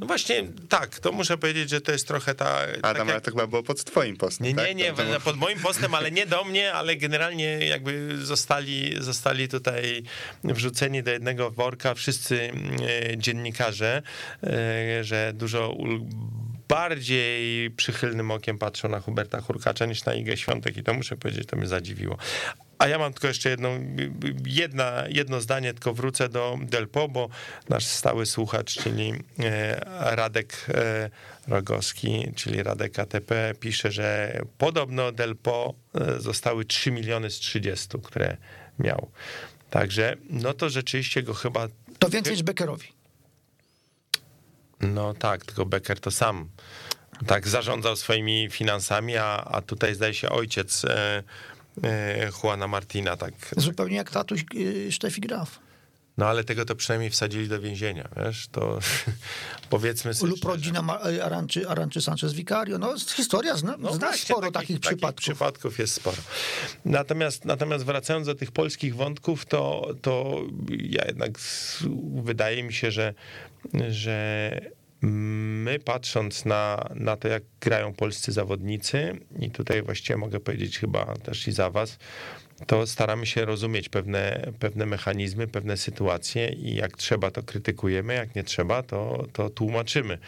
No 0.00 0.06
właśnie, 0.06 0.48
tak, 0.68 0.98
to 0.98 1.12
muszę 1.12 1.38
powiedzieć, 1.38 1.70
że 1.70 1.80
to 1.80 1.92
jest 1.92 2.08
trochę 2.08 2.34
ta... 2.34 2.44
tak 2.66 2.78
Adam, 2.82 3.06
jak- 3.08 3.14
ale 3.14 3.20
to 3.20 3.30
chyba 3.30 3.46
było 3.46 3.62
pod 3.62 3.84
twoim 3.84 4.16
postem, 4.16 4.46
Nie, 4.46 4.54
tak? 4.54 4.66
nie, 4.66 4.74
nie, 4.74 4.92
To- 4.92 5.04
to- 5.04 5.20
pod 5.20 5.36
moim 5.36 5.58
postem, 5.58 5.94
ale 5.94 6.10
nie 6.10 6.26
do 6.26 6.44
mnie, 6.44 6.72
ale 6.72 6.96
generalnie 6.96 7.66
jakby 7.66 8.18
zostali, 8.22 8.94
zostali 9.02 9.48
tutaj 9.48 10.02
wrzuceni 10.44 11.02
do 11.02 11.10
jednego 11.10 11.50
worka 11.50 11.94
wszyscy 11.94 12.52
e, 13.10 13.18
dziennikarze, 13.18 14.02
e, 14.42 15.04
że 15.04 15.32
dużo 15.34 15.76
bardziej 16.68 17.70
przychylnym 17.70 18.30
okiem 18.30 18.58
patrzą 18.58 18.88
na 18.88 19.00
Huberta 19.00 19.40
Hurkacza 19.40 19.86
niż 19.86 20.04
na 20.04 20.14
Igę 20.14 20.36
Świątek 20.36 20.76
i 20.76 20.82
to 20.82 20.94
muszę 20.94 21.16
powiedzieć, 21.16 21.48
to 21.48 21.56
mnie 21.56 21.66
zadziwiło. 21.66 22.16
A 22.78 22.88
ja 22.88 22.98
mam 22.98 23.12
tylko 23.12 23.28
jeszcze 23.28 23.50
jedną, 23.50 23.96
jedna, 24.46 25.04
jedno 25.08 25.40
zdanie, 25.40 25.72
tylko 25.72 25.94
wrócę 25.94 26.28
do 26.28 26.58
Delpo, 26.62 27.08
bo 27.08 27.28
nasz 27.68 27.86
stały 27.86 28.26
słuchacz, 28.26 28.74
czyli 28.74 29.12
e, 29.38 29.80
Radek 30.16 30.66
e, 30.68 31.10
Rogowski, 31.48 32.32
czyli 32.36 32.62
Radek 32.62 32.98
ATP, 32.98 33.54
pisze, 33.60 33.92
że 33.92 34.38
podobno 34.58 35.12
Delpo 35.12 35.74
e, 35.94 36.20
zostały 36.20 36.64
3 36.64 36.90
miliony 36.90 37.30
z 37.30 37.38
30, 37.38 37.88
które 38.02 38.36
miał. 38.78 39.10
Także, 39.70 40.16
no 40.30 40.54
to 40.54 40.70
rzeczywiście 40.70 41.22
go 41.22 41.34
chyba 41.34 41.68
to 41.98 42.08
więcej 42.08 42.32
niż 42.32 42.42
Beckerowi. 42.42 42.93
No 44.88 45.14
tak, 45.14 45.44
tylko 45.44 45.66
Becker 45.66 46.00
to 46.00 46.10
sam 46.10 46.48
tak 47.26 47.48
zarządzał 47.48 47.96
swoimi 47.96 48.48
finansami, 48.50 49.16
a, 49.16 49.44
a 49.44 49.60
tutaj 49.60 49.94
zdaje 49.94 50.14
się 50.14 50.28
ojciec 50.28 50.84
e, 50.84 51.22
e, 51.84 52.30
Juana 52.42 52.68
Martina 52.68 53.16
tak. 53.16 53.34
Zupełnie 53.56 53.96
jak 53.96 54.10
tatuś 54.10 54.44
y, 54.54 54.92
Steffi 54.92 55.20
Graf. 55.20 55.63
No 56.18 56.26
ale 56.26 56.44
tego 56.44 56.64
to 56.64 56.76
przynajmniej 56.76 57.10
wsadzili 57.10 57.48
do 57.48 57.60
więzienia, 57.60 58.08
wiesz, 58.16 58.48
to 58.52 58.78
powiedzmy 59.70 60.14
sobie 60.14 60.30
Lub 60.30 60.44
rodzina 60.44 60.82
Ma- 60.82 61.00
Aranczy, 61.00 61.68
Aranczy 61.68 62.02
Sanchez 62.02 62.32
Vicario. 62.32 62.78
No, 62.78 62.94
historia 62.98 63.56
zna, 63.56 63.76
No 63.78 63.92
zna 63.94 64.06
właśnie, 64.06 64.34
sporo 64.34 64.52
takich, 64.52 64.80
przypadków. 64.80 65.20
przypadków 65.24 65.78
jest 65.78 65.94
sporo. 65.94 66.16
Natomiast, 66.84 67.44
natomiast 67.44 67.84
wracając 67.84 68.26
do 68.26 68.34
tych 68.34 68.52
polskich 68.52 68.96
wątków, 68.96 69.46
to, 69.46 69.88
to 70.02 70.40
ja 70.78 71.04
jednak 71.06 71.30
wydaje 72.22 72.62
mi 72.62 72.72
się, 72.72 72.90
że, 72.90 73.14
że 73.88 74.60
my 75.00 75.78
patrząc 75.78 76.44
na, 76.44 76.88
na 76.94 77.16
to, 77.16 77.28
jak 77.28 77.42
grają 77.60 77.92
polscy 77.94 78.32
zawodnicy, 78.32 79.18
i 79.38 79.50
tutaj 79.50 79.82
właściwie 79.82 80.16
mogę 80.16 80.40
powiedzieć 80.40 80.78
chyba 80.78 81.04
też 81.16 81.48
i 81.48 81.52
za 81.52 81.70
was, 81.70 81.98
to 82.66 82.86
staramy 82.86 83.26
się 83.26 83.44
rozumieć 83.44 83.88
pewne, 83.88 84.52
pewne 84.58 84.86
mechanizmy, 84.86 85.46
pewne 85.46 85.76
sytuacje 85.76 86.48
i 86.48 86.74
jak 86.74 86.96
trzeba, 86.96 87.30
to 87.30 87.42
krytykujemy, 87.42 88.14
jak 88.14 88.34
nie 88.34 88.44
trzeba, 88.44 88.82
to, 88.82 89.26
to 89.32 89.50
tłumaczymy. 89.50 90.18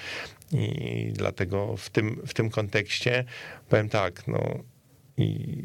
I 0.53 1.11
dlatego 1.13 1.77
w 1.77 1.91
tym, 1.91 2.23
w 2.27 2.35
tym 2.35 2.51
kontekście 2.51 3.25
powiem 3.69 3.89
tak, 3.89 4.29
no 4.29 4.59
i 5.17 5.63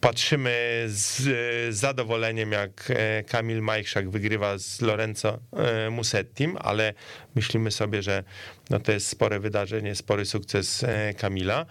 patrzymy 0.00 0.84
z 0.86 1.28
zadowoleniem, 1.74 2.52
jak 2.52 2.90
e, 2.90 3.22
Kamil 3.22 3.62
Majchrzak 3.62 4.10
wygrywa 4.10 4.58
z 4.58 4.80
Lorenzo 4.80 5.38
e, 5.52 5.90
Musettim, 5.90 6.56
ale 6.60 6.94
myślimy 7.34 7.70
sobie, 7.70 8.02
że 8.02 8.24
no 8.70 8.80
to 8.80 8.92
jest 8.92 9.08
spore 9.08 9.40
wydarzenie, 9.40 9.94
spory 9.94 10.26
sukces 10.26 10.84
e, 10.84 11.14
Kamila, 11.14 11.66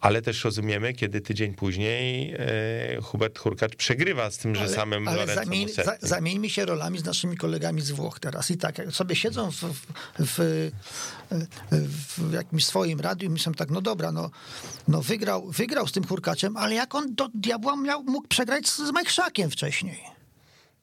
ale 0.00 0.22
też 0.22 0.44
rozumiemy, 0.44 0.94
kiedy 0.94 1.20
tydzień 1.20 1.54
później 1.54 2.34
e, 2.38 3.00
Hubert 3.02 3.38
Hurkacz 3.38 3.76
przegrywa 3.76 4.30
z 4.30 4.38
tymże 4.38 4.68
samym 4.68 5.08
ale 5.08 5.16
Lorenzo 5.16 5.44
zamień, 5.44 5.68
za, 5.68 5.96
zamieńmy 6.00 6.50
się 6.50 6.64
rolami 6.64 6.98
z 6.98 7.04
naszymi 7.04 7.36
kolegami 7.36 7.80
z 7.80 7.90
Włoch 7.90 8.20
teraz. 8.20 8.50
I 8.50 8.56
tak, 8.56 8.78
jak 8.78 8.92
sobie 8.92 9.16
siedzą 9.16 9.50
w, 9.50 9.62
w, 10.18 10.70
w, 11.70 12.18
w 12.18 12.32
jakimś 12.32 12.66
swoim 12.66 13.00
radiu 13.00 13.26
i 13.28 13.30
myślą 13.30 13.54
tak, 13.54 13.70
no 13.70 13.80
dobra, 13.80 14.12
no, 14.12 14.30
no 14.88 15.02
wygrał, 15.02 15.50
wygrał 15.50 15.86
z 15.86 15.92
tym 15.92 16.04
Hurkaczem, 16.04 16.56
ale 16.56 16.74
jak 16.74 16.94
on 16.94 17.14
do 17.14 17.28
diabła 17.34 17.76
miał, 17.76 18.04
mógł 18.04 18.28
przegrać 18.28 18.68
z, 18.68 18.76
z 18.76 18.92
Majchrzakiem 18.92 19.50
wcześniej? 19.50 20.15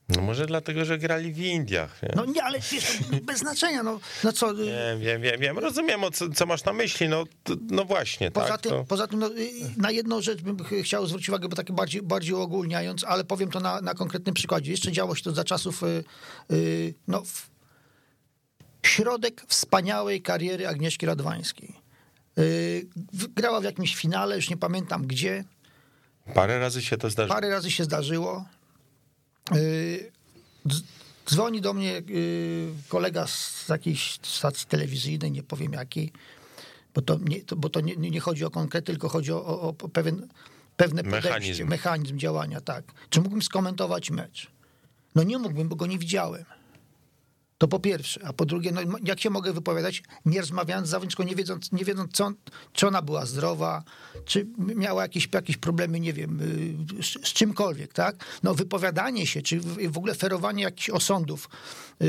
No 0.09 0.21
może 0.21 0.45
dlatego, 0.45 0.85
że 0.85 0.97
grali 0.97 1.33
w 1.33 1.39
Indiach. 1.39 2.01
Nie? 2.03 2.09
No 2.15 2.25
nie, 2.25 2.43
ale 2.43 2.59
wiesz, 2.59 2.97
bez 3.27 3.39
znaczenia, 3.39 3.83
no, 3.83 3.99
no 4.23 4.31
co... 4.33 4.55
Wiem, 4.55 4.99
wiem, 4.99 5.21
wiem, 5.21 5.39
wiem. 5.39 5.59
Rozumiem, 5.59 6.03
o 6.03 6.11
co, 6.11 6.29
co 6.29 6.45
masz 6.45 6.63
na 6.65 6.73
myśli. 6.73 7.09
No, 7.09 7.23
to, 7.43 7.53
no 7.69 7.85
właśnie, 7.85 8.31
Poza 8.31 8.47
tak. 8.47 8.61
tym, 8.61 8.71
to... 8.71 8.83
poza 8.83 9.07
tym 9.07 9.19
no, 9.19 9.27
y, 9.31 9.49
na 9.77 9.91
jedną 9.91 10.21
rzecz 10.21 10.41
bym 10.41 10.63
ch- 10.63 10.83
chciał 10.83 11.07
zwrócić 11.07 11.29
uwagę, 11.29 11.47
bo 11.49 11.55
tak 11.55 11.71
bardziej, 11.71 12.01
bardziej 12.01 12.33
uogólniając, 12.33 13.03
ale 13.03 13.23
powiem 13.23 13.51
to 13.51 13.59
na, 13.59 13.81
na 13.81 13.93
konkretnym 13.93 14.35
przykładzie. 14.35 14.71
Jeszcze 14.71 14.91
działo 14.91 15.15
się 15.15 15.23
to 15.23 15.31
za 15.31 15.43
czasów 15.43 15.83
y, 15.83 16.03
y, 16.51 16.93
no, 17.07 17.21
w, 17.21 17.49
środek 18.85 19.43
wspaniałej 19.47 20.21
kariery 20.21 20.67
Agnieszki 20.67 21.05
Radwańskiej. 21.05 21.75
Y, 22.39 22.87
w- 23.13 23.27
grała 23.27 23.61
w 23.61 23.63
jakimś 23.63 23.95
finale, 23.95 24.35
już 24.35 24.49
nie 24.49 24.57
pamiętam 24.57 25.07
gdzie. 25.07 25.43
Parę 26.33 26.59
razy 26.59 26.81
się 26.81 26.97
to 26.97 27.09
zdarzyło. 27.09 27.35
Parę 27.35 27.49
razy 27.49 27.71
się 27.71 27.83
zdarzyło. 27.83 28.45
Y, 29.55 30.11
dz- 30.65 30.83
Dzwoni 31.29 31.61
do 31.61 31.73
mnie 31.73 31.97
y, 32.09 32.73
kolega 32.89 33.27
z 33.27 33.65
jakiejś 33.69 34.19
stacji 34.23 34.67
telewizyjnej, 34.67 35.31
nie 35.31 35.43
powiem 35.43 35.73
jakiej, 35.73 36.11
bo 36.95 37.01
to 37.01 37.17
nie, 37.21 37.41
to, 37.41 37.55
bo 37.55 37.69
to 37.69 37.81
nie, 37.81 37.95
nie 37.95 38.19
chodzi 38.19 38.45
o 38.45 38.49
konkrety, 38.49 38.85
tylko 38.85 39.09
chodzi 39.09 39.31
o, 39.31 39.45
o, 39.45 39.61
o 39.69 39.73
pewien, 39.73 40.27
pewne 40.77 41.03
podejście, 41.03 41.29
Mechanizm. 41.29 41.67
mechanizm 41.67 42.17
działania, 42.17 42.61
tak. 42.61 42.83
Czy 43.09 43.19
mógłbym 43.21 43.41
skomentować 43.41 44.11
mecz? 44.11 44.47
No 45.15 45.23
nie 45.23 45.37
mógłbym, 45.39 45.69
bo 45.69 45.75
go 45.75 45.85
nie 45.85 45.99
widziałem. 45.99 46.45
To 47.63 47.67
po 47.67 47.79
pierwsze. 47.79 48.21
A 48.25 48.33
po 48.33 48.45
drugie, 48.45 48.71
no, 48.71 48.81
jak 49.03 49.19
się 49.19 49.29
mogę 49.29 49.53
wypowiadać, 49.53 50.03
nie 50.25 50.41
rozmawiając 50.41 50.87
z 50.87 50.91
zawodniczką, 50.91 51.23
nie 51.23 51.35
wiedząc, 51.35 51.71
nie 51.71 51.85
wiedząc 51.85 52.11
co, 52.11 52.31
czy 52.73 52.87
ona 52.87 53.01
była 53.01 53.25
zdrowa, 53.25 53.83
czy 54.25 54.47
miała 54.57 55.01
jakieś, 55.01 55.29
jakieś 55.33 55.57
problemy, 55.57 55.99
nie 55.99 56.13
wiem, 56.13 56.41
y, 56.99 57.03
z, 57.03 57.27
z 57.27 57.33
czymkolwiek, 57.33 57.93
tak? 57.93 58.25
No 58.43 58.53
wypowiadanie 58.53 59.27
się, 59.27 59.41
czy 59.41 59.59
w 59.89 59.97
ogóle 59.97 60.15
ferowanie 60.15 60.63
jakichś 60.63 60.89
osądów 60.89 61.49
yy, 61.99 62.07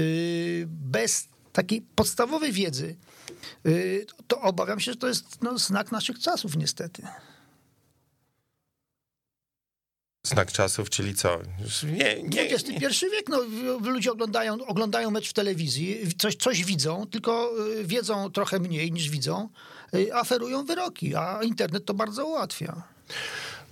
bez 0.67 1.29
takiej 1.53 1.83
podstawowej 1.95 2.53
wiedzy, 2.53 2.97
yy, 3.65 4.07
to 4.29 4.41
obawiam 4.41 4.81
się, 4.81 4.93
że 4.93 4.99
to 4.99 5.09
jest 5.09 5.43
no, 5.43 5.59
znak 5.59 5.93
naszych 5.93 6.19
czasów 6.19 6.57
niestety. 6.57 7.03
Znak 10.25 10.53
czasów, 10.53 10.91
czyli 10.91 11.15
co? 11.15 11.41
Nie, 11.85 12.23
nie. 12.23 12.43
XXI 12.43 13.07
wiek, 13.13 13.29
no, 13.29 13.41
ludzie 13.91 14.13
oglądają, 14.13 14.67
oglądają 14.67 15.11
mecz 15.11 15.29
w 15.31 15.33
telewizji, 15.33 15.99
coś, 16.19 16.35
coś 16.37 16.65
widzą, 16.65 17.07
tylko 17.07 17.51
y, 17.81 17.85
wiedzą 17.85 18.31
trochę 18.31 18.59
mniej 18.61 18.93
niż 18.93 19.11
widzą, 19.11 19.49
y, 19.95 20.15
aferują 20.15 20.65
wyroki, 20.65 21.15
a 21.17 21.41
internet 21.43 21.85
to 21.85 21.95
bardzo 21.95 22.27
ułatwia. 22.27 22.83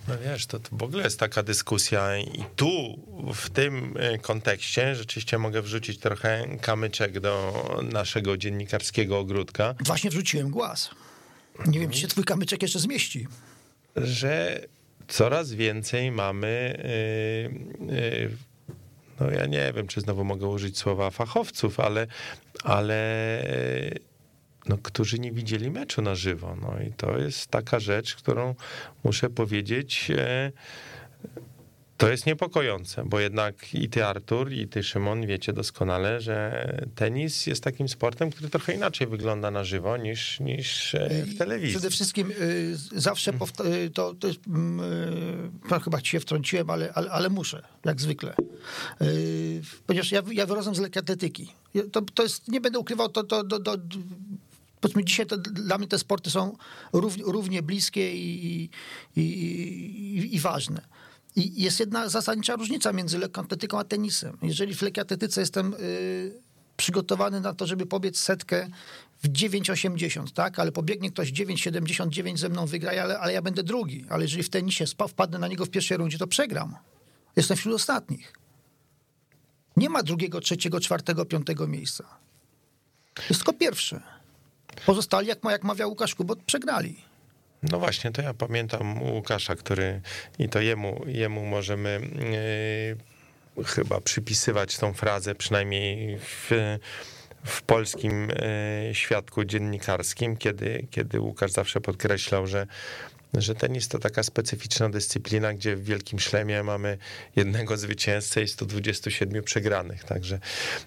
No 0.07 0.13
wiesz, 0.25 0.45
to, 0.45 0.59
to 0.59 0.69
w 0.71 0.83
ogóle 0.83 1.03
jest 1.03 1.19
taka 1.19 1.43
dyskusja 1.43 2.17
i 2.17 2.43
tu, 2.55 2.99
w 3.33 3.49
tym 3.49 3.95
e, 3.99 4.17
kontekście, 4.17 4.95
rzeczywiście 4.95 5.37
mogę 5.37 5.61
wrzucić 5.61 5.99
trochę 5.99 6.57
kamyczek 6.61 7.19
do 7.19 7.53
naszego 7.93 8.37
dziennikarskiego 8.37 9.19
ogródka, 9.19 9.75
Właśnie 9.85 10.09
wrzuciłem 10.09 10.49
głaz. 10.49 10.89
Nie 11.65 11.79
wiem, 11.79 11.91
czy 11.91 11.99
się 11.99 12.07
twój 12.07 12.23
kamyczek 12.23 12.61
jeszcze 12.61 12.79
zmieści. 12.79 13.27
że 13.95 14.61
coraz 15.07 15.53
więcej 15.53 16.11
mamy, 16.11 16.79
yy, 17.79 17.95
yy, 17.95 18.37
no 19.19 19.31
ja 19.31 19.45
nie 19.45 19.73
wiem, 19.75 19.87
czy 19.87 20.01
znowu 20.01 20.23
mogę 20.23 20.47
użyć 20.47 20.77
słowa 20.77 21.09
fachowców, 21.09 21.79
ale, 21.79 22.07
ale 22.63 23.43
yy, 23.93 23.99
no, 24.69 24.77
którzy 24.77 25.19
nie 25.19 25.31
widzieli 25.31 25.71
meczu 25.71 26.01
na 26.01 26.15
żywo. 26.15 26.55
No 26.61 26.73
i 26.87 26.93
to 26.93 27.17
jest 27.17 27.47
taka 27.47 27.79
rzecz, 27.79 28.15
którą 28.15 28.55
muszę 29.03 29.29
powiedzieć, 29.29 30.09
yy, 30.09 30.51
to 32.03 32.11
jest 32.11 32.25
niepokojące, 32.25 33.03
bo 33.05 33.19
jednak 33.19 33.73
i 33.73 33.89
ty, 33.89 34.05
Artur, 34.05 34.51
i 34.51 34.67
ty, 34.67 34.83
Szymon, 34.83 35.25
wiecie 35.27 35.53
doskonale, 35.53 36.21
że 36.21 36.67
tenis 36.95 37.47
jest 37.47 37.63
takim 37.63 37.89
sportem, 37.89 38.31
który 38.31 38.49
trochę 38.49 38.73
inaczej 38.73 39.07
wygląda 39.07 39.51
na 39.51 39.63
żywo 39.63 39.97
niż, 39.97 40.39
niż 40.39 40.95
e, 40.95 41.25
w 41.25 41.37
telewizji. 41.37 41.75
Przede 41.75 41.89
wszystkim 41.89 42.31
y, 42.31 42.77
zawsze 42.95 43.33
powta- 43.33 43.65
y, 43.65 43.89
to, 43.89 44.13
to 44.13 44.27
jest, 44.27 44.39
mm, 44.47 44.79
y, 44.79 45.51
no, 45.69 45.79
chyba 45.79 46.01
ci 46.01 46.09
się 46.09 46.19
wtrąciłem, 46.19 46.69
ale, 46.69 46.93
ale, 46.93 47.11
ale 47.11 47.29
muszę, 47.29 47.63
jak 47.85 48.01
zwykle. 48.01 48.35
Ponieważ 49.87 50.11
ja, 50.11 50.21
ja 50.31 50.45
wyrazem 50.45 50.75
z 50.75 50.79
lekkoatletyki. 50.79 51.53
To, 51.91 52.01
to 52.01 52.23
jest, 52.23 52.47
nie 52.47 52.61
będę 52.61 52.79
ukrywał, 52.79 53.09
to, 53.09 53.23
to, 53.23 53.43
to, 53.43 53.59
to 53.59 53.77
powiedzmy 54.81 55.03
dzisiaj 55.03 55.25
to, 55.25 55.37
dla 55.37 55.77
mnie 55.77 55.87
te 55.87 55.99
sporty 55.99 56.31
są 56.31 56.57
równie, 56.93 57.23
równie 57.23 57.61
bliskie 57.61 58.15
i, 58.15 58.69
i, 59.15 59.21
i, 59.21 60.35
i 60.35 60.39
ważne. 60.39 60.81
I 61.35 61.63
jest 61.63 61.79
jedna 61.79 62.09
zasadnicza 62.09 62.55
różnica 62.55 62.93
między 62.93 63.17
lekkoatletyką 63.17 63.79
a 63.79 63.83
tenisem. 63.83 64.37
Jeżeli 64.41 64.75
w 64.75 64.81
lekkoatletyce 64.81 65.41
jestem 65.41 65.73
y, 65.73 66.41
przygotowany 66.77 67.41
na 67.41 67.53
to, 67.53 67.67
żeby 67.67 67.85
pobiec 67.85 68.19
setkę 68.19 68.67
w 69.23 69.29
9,80, 69.29 70.31
tak? 70.31 70.59
Ale 70.59 70.71
pobiegnie 70.71 71.11
ktoś 71.11 71.31
9,79 71.31 72.37
ze 72.37 72.49
mną 72.49 72.65
wygra, 72.65 72.91
ale, 73.03 73.19
ale 73.19 73.33
ja 73.33 73.41
będę 73.41 73.63
drugi. 73.63 74.05
Ale 74.09 74.23
jeżeli 74.23 74.43
w 74.43 74.49
tenisie 74.49 74.87
spa, 74.87 75.07
wpadnę 75.07 75.39
na 75.39 75.47
niego 75.47 75.65
w 75.65 75.69
pierwszej 75.69 75.97
rundzie, 75.97 76.17
to 76.17 76.27
przegram. 76.27 76.75
Jestem 77.35 77.57
wśród 77.57 77.75
ostatnich. 77.75 78.33
Nie 79.77 79.89
ma 79.89 80.03
drugiego, 80.03 80.41
trzeciego, 80.41 80.79
czwartego, 80.79 81.25
piątego 81.25 81.67
miejsca. 81.67 82.05
Jest 83.29 83.39
tylko 83.39 83.53
pierwsze. 83.53 84.01
Pozostali, 84.85 85.27
jak, 85.27 85.43
ma, 85.43 85.51
jak 85.51 85.63
mawiał 85.63 85.89
Łukasz 85.89 86.15
Kubot, 86.15 86.39
przegrali. 86.43 87.12
No 87.71 87.79
właśnie, 87.79 88.11
to 88.11 88.21
ja 88.21 88.33
pamiętam 88.33 89.01
Łukasza, 89.01 89.55
który 89.55 90.01
i 90.39 90.49
to 90.49 90.61
jemu, 90.61 91.01
jemu 91.07 91.45
możemy 91.45 91.99
yy, 93.57 93.65
chyba 93.65 94.01
przypisywać 94.01 94.77
tą 94.77 94.93
frazę, 94.93 95.35
przynajmniej 95.35 96.17
w, 96.19 96.49
w 97.45 97.61
polskim 97.61 98.29
yy, 98.87 98.95
świadku 98.95 99.45
dziennikarskim, 99.45 100.37
kiedy, 100.37 100.87
kiedy 100.91 101.19
Łukasz 101.19 101.51
zawsze 101.51 101.81
podkreślał, 101.81 102.47
że 102.47 102.67
że 103.37 103.55
tenis 103.55 103.87
to 103.87 103.99
taka 103.99 104.23
specyficzna 104.23 104.89
dyscyplina, 104.89 105.53
gdzie 105.53 105.75
w 105.75 105.83
wielkim 105.83 106.19
szlemie 106.19 106.63
mamy 106.63 106.97
jednego 107.35 107.77
zwycięzcę 107.77 108.41
i 108.43 108.47
127 108.47 109.43
przegranych, 109.43 110.03
także 110.03 110.39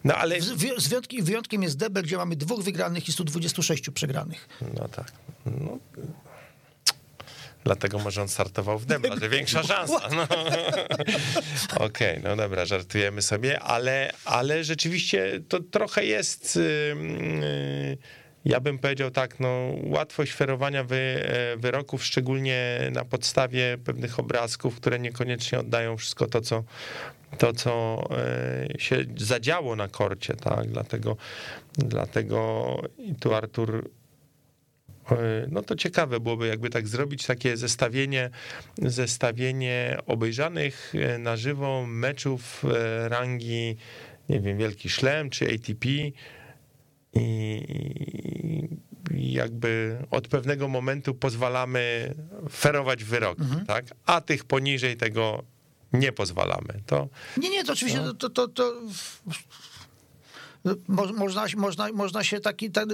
no 0.04 0.14
ale 0.14 0.40
Z, 0.40 0.50
wy- 0.50 0.81
z 0.81 0.88
wyjątki, 0.88 1.22
wyjątkiem 1.22 1.62
jest 1.62 1.77
debel, 1.77 2.02
gdzie 2.02 2.16
mamy 2.16 2.37
dwóch 2.37 2.62
wygranych 2.64 3.08
i 3.08 3.12
126 3.12 3.90
przegranych. 3.90 4.48
no 4.74 4.88
tak, 4.88 5.12
no, 5.46 5.79
Dlatego 7.67 7.98
może 7.98 8.23
on 8.23 8.29
startował 8.29 8.79
w 8.79 8.87
Debla, 8.87 9.17
że 9.17 9.29
większa 9.29 9.62
szansa. 9.62 10.00
No. 10.17 10.23
Okej, 11.87 12.19
okay, 12.19 12.21
no 12.25 12.37
dobra, 12.37 12.64
żartujemy 12.67 13.23
sobie, 13.23 13.60
ale, 13.60 14.12
ale 14.25 14.64
rzeczywiście 14.64 15.40
to 15.48 15.60
trochę 15.60 16.04
jest, 16.04 16.56
yy, 16.56 17.98
ja 18.44 18.60
bym 18.60 18.79
powiedział 18.79 19.10
tak, 19.10 19.40
no 19.40 19.73
łatwość 19.83 20.33
ferowania 20.33 20.85
wy, 20.85 20.96
e, 20.96 21.56
wyroków, 21.56 22.04
szczególnie 22.04 22.79
na 22.92 23.04
podstawie 23.04 23.79
pewnych 23.85 24.19
obrazków, 24.19 24.77
które 24.77 24.98
niekoniecznie 24.98 25.58
oddają 25.58 25.96
wszystko 25.96 26.27
to, 26.27 26.40
co 26.40 26.64
to, 27.38 27.52
co 27.52 28.02
e, 28.10 28.81
się 28.81 29.04
zadziało 29.17 29.77
na 29.77 29.88
korcie, 29.88 30.35
tak, 30.35 30.67
dlatego, 30.67 31.17
dlatego 31.79 32.67
i 32.98 33.14
tu 33.14 33.35
Artur 33.35 33.90
no 35.48 35.63
to 35.63 35.77
ciekawe 35.77 36.21
byłoby 36.21 36.46
jakby 36.46 36.71
tak 36.71 36.88
zrobić 36.88 37.27
takie 37.27 37.57
zestawienie, 37.57 38.31
zestawienie 38.79 39.98
obejrzanych 40.07 40.92
na 41.19 41.37
żywo 41.37 41.87
meczów 41.87 42.65
rangi, 43.09 43.77
nie 44.29 44.40
wiem, 44.40 44.59
Wielki 44.59 44.88
Szlem 44.88 45.31
czy 45.31 45.54
ATP 45.54 45.88
i 47.15 47.63
jakby 49.11 49.98
od 50.11 50.29
pewnego 50.29 50.69
momentu 50.69 51.15
pozwalamy 51.15 52.15
ferować 52.50 53.04
wyroki, 53.04 53.42
mhm. 53.42 53.67
tak? 53.67 53.85
A 54.07 54.21
tych 54.21 54.44
poniżej 54.44 54.96
tego 54.96 55.44
nie 55.92 56.13
pozwalamy. 56.13 56.83
To, 56.87 57.09
nie, 57.37 57.50
nie, 57.50 57.65
to 57.65 57.73
oczywiście 57.73 58.00
no. 58.00 58.15
to, 58.15 58.31
to, 58.31 58.48
to, 58.48 58.73
można, 60.88 61.46
można, 61.57 61.92
można 61.92 62.25
się 62.25 62.40
taki, 62.40 62.71
tak, 62.71 62.88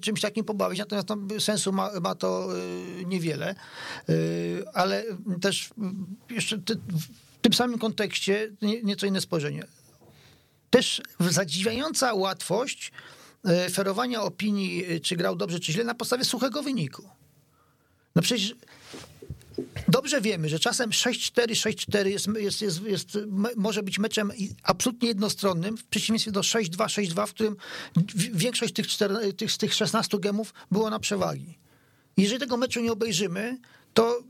czymś 0.00 0.20
takim 0.20 0.44
pobawić, 0.44 0.78
natomiast 0.78 1.08
sensu 1.38 1.72
ma, 1.72 1.90
ma 2.00 2.14
to 2.14 2.48
y, 3.00 3.04
niewiele. 3.04 3.54
Y, 4.08 4.64
ale 4.74 5.04
też 5.40 5.70
jeszcze 6.30 6.56
w 6.56 7.42
tym 7.42 7.52
samym 7.52 7.78
kontekście 7.78 8.52
nieco 8.82 9.06
inne 9.06 9.20
spojrzenie. 9.20 9.66
Też 10.70 11.02
zadziwiająca 11.20 12.14
łatwość 12.14 12.92
ferowania 13.70 14.22
opinii, 14.22 15.00
czy 15.02 15.16
grał 15.16 15.36
dobrze, 15.36 15.60
czy 15.60 15.72
źle, 15.72 15.84
na 15.84 15.94
podstawie 15.94 16.24
suchego 16.24 16.62
wyniku. 16.62 17.08
No 18.16 18.22
przecież 18.22 18.54
dobrze 19.88 20.20
wiemy, 20.20 20.48
że 20.48 20.58
czasem 20.58 20.90
6-4, 20.90 21.46
6-4 21.46 22.06
jest, 22.06 22.26
jest, 22.38 22.62
jest, 22.62 22.82
jest, 22.82 23.18
może 23.56 23.82
być 23.82 23.98
meczem 23.98 24.32
absolutnie 24.62 25.08
jednostronnym, 25.08 25.76
w 25.76 25.84
przeciwieństwie 25.84 26.32
do 26.32 26.40
6-2, 26.40 26.68
6-2, 26.68 27.26
w 27.26 27.30
którym 27.30 27.56
większość 28.16 28.74
tych, 28.74 28.86
4, 28.86 29.32
tych, 29.32 29.56
tych 29.56 29.74
16 29.74 30.18
gemów 30.18 30.54
było 30.70 30.90
na 30.90 30.98
przewagi. 30.98 31.58
Jeżeli 32.16 32.40
tego 32.40 32.56
meczu 32.56 32.80
nie 32.80 32.92
obejrzymy, 32.92 33.58
to 33.94 34.22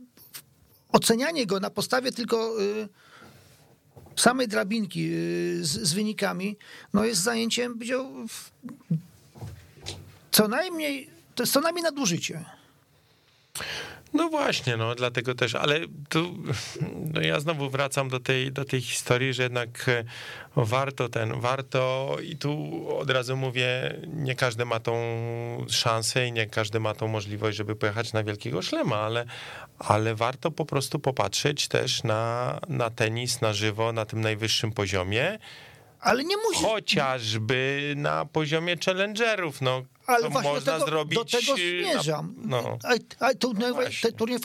ocenianie 0.93 1.47
go 1.47 1.61
na 1.61 1.71
podstawie 1.71 2.13
tylko 2.13 2.63
y, 2.63 2.89
samej 4.17 4.49
drabinki 4.49 5.11
y, 5.13 5.65
z, 5.65 5.71
z 5.71 5.93
wynikami, 5.93 6.57
no 6.93 7.05
jest 7.05 7.23
zajęciem, 7.23 7.73
powiedział, 7.73 8.13
co 10.31 10.49
najmniej, 10.49 11.11
to 11.35 11.43
jest 11.43 11.53
co 11.53 11.61
najmniej 11.61 11.83
nadużycie. 11.83 12.45
No 14.15 14.29
właśnie, 14.29 14.77
no 14.77 14.95
dlatego 14.95 15.35
też, 15.35 15.55
ale 15.55 15.81
tu 16.09 16.35
no 17.15 17.21
ja 17.21 17.41
znowu 17.41 17.71
wracam 17.71 18.09
do 18.09 18.21
tej, 18.21 18.53
do 18.53 18.65
tej 18.65 18.81
historii, 18.81 19.35
że 19.35 19.43
jednak 19.43 19.89
e, 19.89 20.05
warto 20.57 21.09
ten, 21.09 21.41
warto 21.41 22.17
i 22.23 22.37
tu 22.37 22.85
od 22.99 23.11
razu 23.11 23.37
mówię, 23.37 23.99
nie 24.07 24.35
każdy 24.35 24.65
ma 24.65 24.81
tą 24.81 24.95
szansę 25.69 26.27
i 26.27 26.33
nie 26.33 26.47
każdy 26.47 26.81
ma 26.81 26.95
tą 26.95 27.09
możliwość, 27.09 27.57
żeby 27.57 27.77
pojechać 27.77 28.13
na 28.13 28.25
Wielkiego 28.25 28.63
Szlema, 28.63 28.97
ale, 28.97 29.25
ale 29.79 30.15
warto 30.15 30.51
po 30.51 30.65
prostu 30.65 30.99
popatrzeć 30.99 31.69
też 31.69 32.03
na, 32.03 32.61
na 32.69 32.91
tenis 32.91 33.41
na 33.41 33.53
żywo, 33.53 33.93
na 33.93 34.07
tym 34.07 34.21
najwyższym 34.21 34.73
poziomie. 34.73 35.39
Ale 36.05 36.25
nie 36.25 36.37
musi. 36.37 36.65
Chociażby 36.65 37.93
na 37.97 38.25
poziomie 38.25 38.77
challengerów, 38.85 39.61
no. 39.61 39.83
Ale 40.07 40.31
właśnie 40.31 40.51
można 40.51 40.73
do 40.73 40.79
tego, 40.79 40.91
zrobić. 40.91 41.19
Do 41.19 41.25
tego 41.25 41.55
zmierzam. 41.57 42.35
Na, 42.37 42.63
no. 42.63 42.79
A, 43.21 43.27
a 43.27 43.35
turniej, 43.35 43.73
turniej 44.17 44.39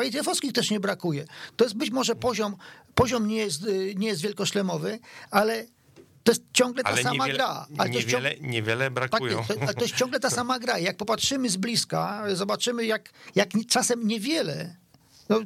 też 0.53 0.71
nie 0.71 0.79
brakuje. 0.79 1.25
To 1.55 1.65
jest 1.65 1.77
być 1.77 1.91
może 1.91 2.15
poziom, 2.15 2.55
poziom 2.95 3.27
nie 3.27 3.35
jest, 3.35 3.65
y, 3.65 3.93
nie 3.95 4.07
jest 4.07 4.21
wielkoszlemowy, 4.21 4.99
ale 5.31 5.65
to 6.23 6.31
jest 6.31 6.43
ciągle 6.53 6.83
ta 6.83 6.89
ale 6.89 7.03
sama 7.03 7.13
niewiele, 7.27 7.33
gra. 7.33 7.67
Ale 7.77 7.89
niewiele, 7.89 8.11
ciągle, 8.11 8.49
niewiele 8.49 8.91
brakują. 8.91 9.43
Tak, 9.47 9.57
to, 9.57 9.73
to, 9.73 9.81
jest 9.81 9.95
ciągle 9.95 10.19
ta 10.19 10.29
sama 10.29 10.59
gra. 10.59 10.79
Jak 10.79 10.97
popatrzymy 10.97 11.49
z 11.49 11.57
bliska, 11.57 12.23
zobaczymy, 12.33 12.85
jak, 12.85 13.09
jak 13.35 13.49
czasem 13.69 14.07
niewiele 14.07 14.75
no, 15.29 15.39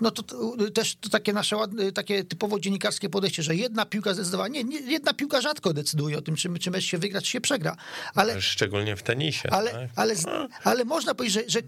no 0.00 0.10
to, 0.10 0.22
to, 0.22 0.56
też 0.74 0.96
to 0.96 1.08
takie 1.08 1.32
nasze 1.32 1.56
takie 1.94 2.24
typowo 2.24 2.60
dziennikarskie 2.60 3.08
podejście, 3.08 3.42
że 3.42 3.56
jedna 3.56 3.86
piłka 3.86 4.14
zdecydowanie, 4.14 4.64
nie, 4.64 4.80
jedna 4.80 5.14
piłka 5.14 5.40
rzadko 5.40 5.72
decyduje 5.72 6.18
o 6.18 6.22
tym, 6.22 6.36
czy, 6.36 6.58
czy 6.58 6.70
mecz 6.70 6.84
się 6.84 6.98
wygra, 6.98 7.20
czy 7.20 7.30
się 7.30 7.40
przegra. 7.40 7.76
Ale, 8.14 8.42
Szczególnie 8.42 8.96
w 8.96 9.02
tenisie. 9.02 9.50
Ale, 9.50 9.70
tak? 9.70 9.90
ale, 9.96 10.14
ale 10.64 10.84
można 10.84 11.14
powiedzieć, 11.14 11.34
że, 11.34 11.60
że 11.60 11.66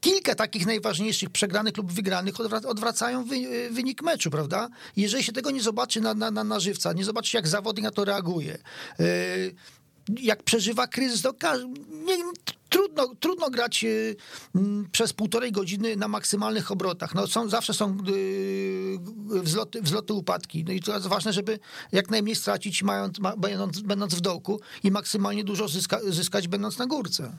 kilka 0.00 0.34
takich 0.34 0.66
najważniejszych 0.66 1.30
przegranych 1.30 1.76
lub 1.76 1.92
wygranych 1.92 2.34
odwracają 2.66 3.24
wynik 3.70 4.02
meczu, 4.02 4.30
prawda? 4.30 4.68
Jeżeli 4.96 5.24
się 5.24 5.32
tego 5.32 5.50
nie 5.50 5.62
zobaczy 5.62 6.00
na, 6.00 6.14
na, 6.14 6.30
na 6.30 6.60
żywca, 6.60 6.92
nie 6.92 7.04
zobaczy, 7.04 7.36
jak 7.36 7.48
zawodnik 7.48 7.84
na 7.84 7.90
to 7.90 8.04
reaguje, 8.04 8.58
yy, 8.98 9.06
jak 10.20 10.42
przeżywa 10.42 10.86
kryzys, 10.86 11.22
to 11.22 11.34
nie, 12.04 12.16
trudno, 12.76 13.14
trudno 13.20 13.50
grać 13.50 13.84
y, 13.84 14.16
przez 14.92 15.12
półtorej 15.12 15.52
godziny 15.52 15.96
na 15.96 16.08
maksymalnych 16.08 16.70
obrotach. 16.70 17.14
No 17.14 17.26
są, 17.26 17.48
zawsze 17.48 17.74
są 17.74 17.96
y, 18.08 18.98
wzloty, 19.42 19.82
wzloty, 19.82 20.12
upadki. 20.12 20.64
No 20.64 20.72
i 20.72 20.80
jest 20.86 21.06
ważne, 21.06 21.32
żeby 21.32 21.58
jak 21.92 22.10
najmniej 22.10 22.36
stracić, 22.36 22.82
mając, 22.82 23.18
będąc, 23.36 23.80
będąc 23.80 24.14
w 24.14 24.20
dołku 24.20 24.60
i 24.84 24.90
maksymalnie 24.90 25.44
dużo 25.44 25.68
zyska, 25.68 26.00
zyskać, 26.08 26.48
będąc 26.48 26.78
na 26.78 26.86
górce. 26.86 27.32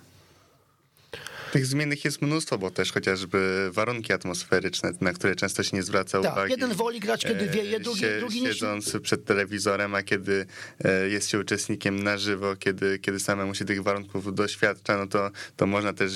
Tych 1.58 1.66
zmiennych 1.66 2.06
jest 2.06 2.22
mnóstwo, 2.22 2.58
bo 2.58 2.72
też 2.72 2.92
chociażby 2.92 3.70
warunki 3.72 4.14
atmosferyczne, 4.14 4.92
na 5.02 5.14
które 5.14 5.36
często 5.36 5.64
się 5.64 5.78
nie 5.78 5.84
zwraca 5.84 6.22
tak, 6.22 6.34
uwagi. 6.34 6.52
Jeden 6.52 6.74
woli 6.74 7.00
grać, 7.00 7.22
kiedy 7.22 7.48
wieje, 7.48 7.80
drugi, 7.80 8.00
Sie, 8.00 8.20
drugi 8.20 8.42
nie... 8.42 8.54
Siedząc 8.54 8.98
przed 9.02 9.26
telewizorem, 9.26 9.96
a 9.96 10.04
kiedy 10.04 10.46
e, 10.84 11.10
jest 11.10 11.30
się 11.30 11.40
uczestnikiem 11.40 12.04
na 12.04 12.18
żywo, 12.18 12.56
kiedy, 12.56 13.00
kiedy 13.00 13.20
samemu 13.20 13.56
się 13.56 13.66
tych 13.66 13.84
warunków 13.84 14.36
doświadcza, 14.36 14.98
no 14.98 15.08
to, 15.08 15.32
to 15.56 15.68
można 15.68 15.94
też 15.94 16.12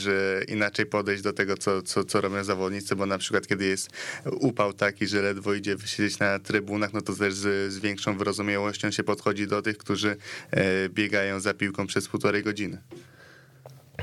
inaczej 0.48 0.86
podejść 0.86 1.24
do 1.24 1.34
tego, 1.34 1.58
co, 1.58 1.82
co, 1.82 2.04
co 2.04 2.22
robią 2.22 2.44
zawodnicy, 2.44 2.96
bo 2.96 3.06
na 3.06 3.18
przykład 3.18 3.48
kiedy 3.48 3.66
jest 3.66 3.90
upał 4.26 4.74
taki, 4.74 5.08
że 5.08 5.22
ledwo 5.22 5.54
idzie 5.54 5.76
wysiedzieć 5.76 6.20
na 6.20 6.40
trybunach, 6.40 6.94
no 6.94 7.02
to 7.02 7.16
też 7.16 7.34
z, 7.34 7.74
z 7.74 7.80
większą 7.80 8.18
wyrozumiałością 8.18 8.92
się 8.92 9.04
podchodzi 9.04 9.48
do 9.48 9.62
tych, 9.62 9.78
którzy 9.78 10.18
e, 10.52 10.90
biegają 10.90 11.40
za 11.40 11.54
piłką 11.54 11.88
przez 11.88 12.08
półtorej 12.08 12.44
godziny. 12.44 12.82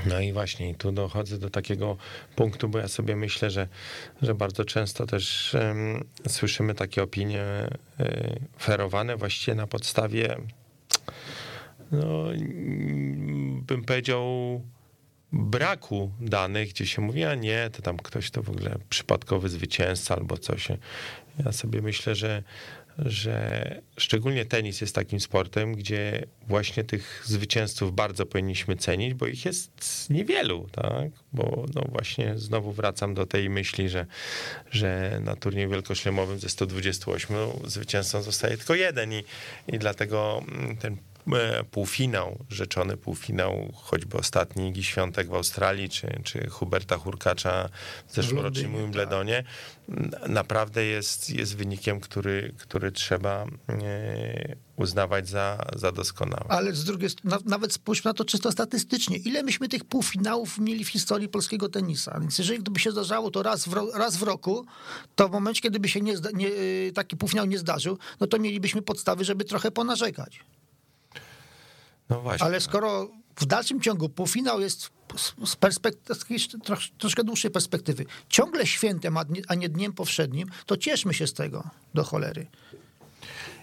No 0.07 0.21
i 0.21 0.33
właśnie 0.33 0.75
tu 0.75 0.93
dochodzę 0.93 1.39
do 1.39 1.51
takiego 1.51 1.97
punktu, 2.37 2.69
bo 2.69 2.79
ja 2.79 2.89
sobie 2.89 3.17
myślę, 3.17 3.51
że, 3.51 3.69
że 4.23 4.35
bardzo 4.35 4.65
często 4.65 5.07
też 5.07 5.55
um, 5.55 6.05
słyszymy 6.29 6.75
takie 6.75 7.03
opinie 7.03 7.45
y, 8.01 8.41
ferowane 8.59 9.17
właściwie 9.17 9.55
na 9.55 9.67
podstawie, 9.67 10.37
no, 11.93 12.25
bym 13.63 13.85
powiedział, 13.85 14.61
braku 15.33 16.13
danych, 16.21 16.69
gdzie 16.69 16.87
się 16.87 17.03
mówi, 17.03 17.25
a 17.25 17.35
nie, 17.35 17.71
to 17.73 17.83
tam 17.83 17.97
ktoś 17.97 18.31
to 18.31 18.43
w 18.43 18.51
ogóle 18.51 18.79
przypadkowy 18.89 19.49
zwycięzca 19.49 20.17
albo 20.17 20.39
coś. 20.39 20.69
Ja 21.45 21.53
sobie 21.53 21.83
myślę, 21.83 22.15
że 22.15 22.43
że 22.99 23.81
szczególnie 23.97 24.45
tenis 24.45 24.81
jest 24.81 24.95
takim 24.95 25.21
sportem, 25.21 25.75
gdzie 25.75 26.27
właśnie 26.47 26.85
tych 26.85 27.23
zwycięzców 27.25 27.95
bardzo 27.95 28.27
powinniśmy 28.27 28.77
cenić, 28.77 29.15
bo 29.15 29.27
ich 29.27 29.45
jest 29.45 30.07
niewielu, 30.11 30.69
tak? 30.73 31.11
Bo 31.33 31.65
no 31.75 31.83
właśnie 31.89 32.39
znowu 32.39 32.73
wracam 32.73 33.15
do 33.15 33.27
tej 33.27 33.51
myśli, 33.51 33.89
że, 33.89 34.07
że 34.71 35.21
na 35.25 35.37
turnieju 35.37 35.71
wielkoślemowym 35.71 36.39
ze 36.39 36.49
128 36.49 37.37
zwycięzcą 37.65 38.23
zostaje 38.23 38.57
tylko 38.57 38.75
jeden 38.75 39.13
i, 39.13 39.25
i 39.69 39.79
dlatego 39.79 40.45
ten 40.81 40.97
E, 40.97 41.08
półfinał, 41.71 42.39
rzeczony 42.49 42.97
półfinał, 42.97 43.73
choćby 43.75 44.17
ostatni 44.17 44.69
Igi 44.69 44.85
Świątek 44.85 45.29
w 45.29 45.35
Australii, 45.35 45.89
czy, 45.89 46.21
czy 46.25 46.49
Huberta 46.51 46.97
Hurkacza 46.97 47.69
w 48.07 48.15
zeszłorocznym 48.15 48.77
Wimbledonie, 48.77 49.45
tak. 50.11 50.29
naprawdę 50.29 50.85
jest, 50.85 51.31
jest 51.31 51.57
wynikiem, 51.57 52.01
który, 52.01 52.55
który 52.59 52.93
trzeba 52.93 53.47
e, 53.69 54.57
uznawać 54.77 55.29
za, 55.29 55.65
za 55.77 55.93
doskonały. 55.93 56.45
Ale 56.49 56.73
z 56.73 56.85
drugiej 56.85 57.11
strony, 57.11 57.37
nawet 57.45 57.73
spójrzmy 57.73 58.09
na 58.09 58.15
to 58.15 58.25
czysto 58.25 58.53
statystycznie. 58.53 59.17
Ile 59.17 59.43
myśmy 59.43 59.69
tych 59.69 59.85
półfinałów 59.85 60.59
mieli 60.59 60.85
w 60.85 60.89
historii 60.89 61.29
polskiego 61.29 61.69
tenisa? 61.69 62.21
Więc 62.21 62.39
jeżeli 62.39 62.59
gdyby 62.59 62.81
się 62.81 62.91
zdarzało 62.91 63.31
to 63.31 63.43
raz 63.43 63.69
w, 63.69 63.75
raz 63.95 64.17
w 64.17 64.23
roku, 64.23 64.67
to 65.17 65.29
w 65.29 65.33
momencie, 65.33 65.61
kiedy 65.61 65.81
by 65.81 65.89
się 65.89 66.01
nie, 66.01 66.15
nie, 66.35 66.51
taki 66.95 67.17
półfinał 67.17 67.47
nie 67.47 67.59
zdarzył, 67.59 67.99
no 68.21 68.27
to 68.27 68.39
mielibyśmy 68.39 68.83
podstawy, 68.83 69.25
żeby 69.25 69.45
trochę 69.45 69.71
ponarzekać. 69.71 70.41
No 72.11 72.21
właśnie. 72.21 72.47
Ale 72.47 72.61
skoro 72.61 73.09
w 73.37 73.47
dalszym 73.47 73.81
ciągu 73.81 74.09
półfinał 74.09 74.61
jest 74.61 74.91
z 75.45 75.57
perspektywy, 75.57 76.21
troszkę 76.99 77.25
dłuższej 77.25 77.51
perspektywy, 77.51 78.07
ciągle 78.29 78.67
świętem, 78.67 79.17
a 79.49 79.55
nie 79.55 79.69
dniem 79.69 79.93
powszednim, 79.93 80.49
to 80.67 80.77
cieszmy 80.77 81.15
się 81.15 81.27
z 81.27 81.33
tego 81.33 81.71
do 81.95 82.05
cholery. 82.05 82.47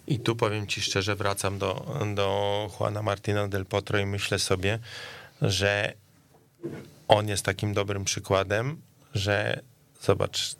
I 0.08 0.20
tu 0.20 0.36
powiem 0.36 0.68
ci 0.68 0.82
szczerze, 0.82 1.16
wracam 1.16 1.60
do, 1.60 1.98
do 2.16 2.70
Juana 2.80 3.02
Martina 3.02 3.48
del 3.48 3.66
Potro 3.66 4.00
i 4.00 4.06
myślę 4.06 4.39
sobie, 4.39 4.80
że 5.41 5.93
on 7.08 7.28
jest 7.28 7.46
takim 7.46 7.74
dobrym 7.74 8.06
przykładem, 8.06 8.82
że 9.14 9.62
zobacz, 10.02 10.56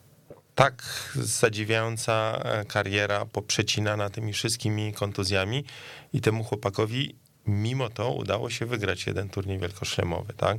tak 0.56 0.84
zadziwiająca 1.16 2.42
e, 2.44 2.66
kariera 2.66 3.26
poprzecinana 3.26 4.10
tymi 4.10 4.34
wszystkimi 4.34 4.94
kontuzjami 4.94 5.66
i 6.14 6.22
temu 6.22 6.44
chłopakowi 6.44 7.16
mimo 7.48 7.90
to 7.90 8.12
udało 8.12 8.50
się 8.50 8.66
wygrać 8.66 9.08
jeden 9.08 9.30
turniej 9.30 9.60
wielkoszlemowy, 9.60 10.34
tak? 10.34 10.58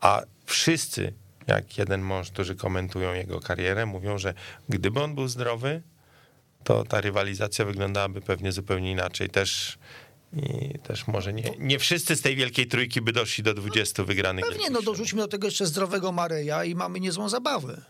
A 0.00 0.22
wszyscy, 0.44 1.12
jak 1.46 1.78
jeden 1.78 2.00
mąż, 2.00 2.30
którzy 2.30 2.56
komentują 2.56 3.14
jego 3.14 3.40
karierę, 3.40 3.86
mówią, 3.86 4.18
że 4.18 4.34
gdyby 4.68 5.02
on 5.02 5.14
był 5.14 5.28
zdrowy, 5.28 5.82
to 6.64 6.84
ta 6.84 7.00
rywalizacja 7.00 7.64
wyglądałaby 7.64 8.20
pewnie 8.20 8.52
zupełnie 8.52 8.92
inaczej. 8.92 9.30
Też 9.30 9.78
i 10.32 10.78
też 10.78 11.06
może 11.06 11.32
nie, 11.32 11.42
nie 11.58 11.78
wszyscy 11.78 12.16
z 12.16 12.22
tej 12.22 12.36
wielkiej 12.36 12.66
trójki 12.66 13.00
by 13.00 13.12
doszli 13.12 13.44
do 13.44 13.54
20 13.54 14.04
wygranych. 14.04 14.44
Pewnie, 14.48 14.70
no 14.70 14.82
dorzućmy 14.82 15.20
do 15.20 15.28
tego 15.28 15.46
jeszcze 15.46 15.66
zdrowego 15.66 16.12
Mareja 16.12 16.64
i 16.64 16.74
mamy 16.74 17.00
niezłą 17.00 17.28
zabawę. 17.28 17.82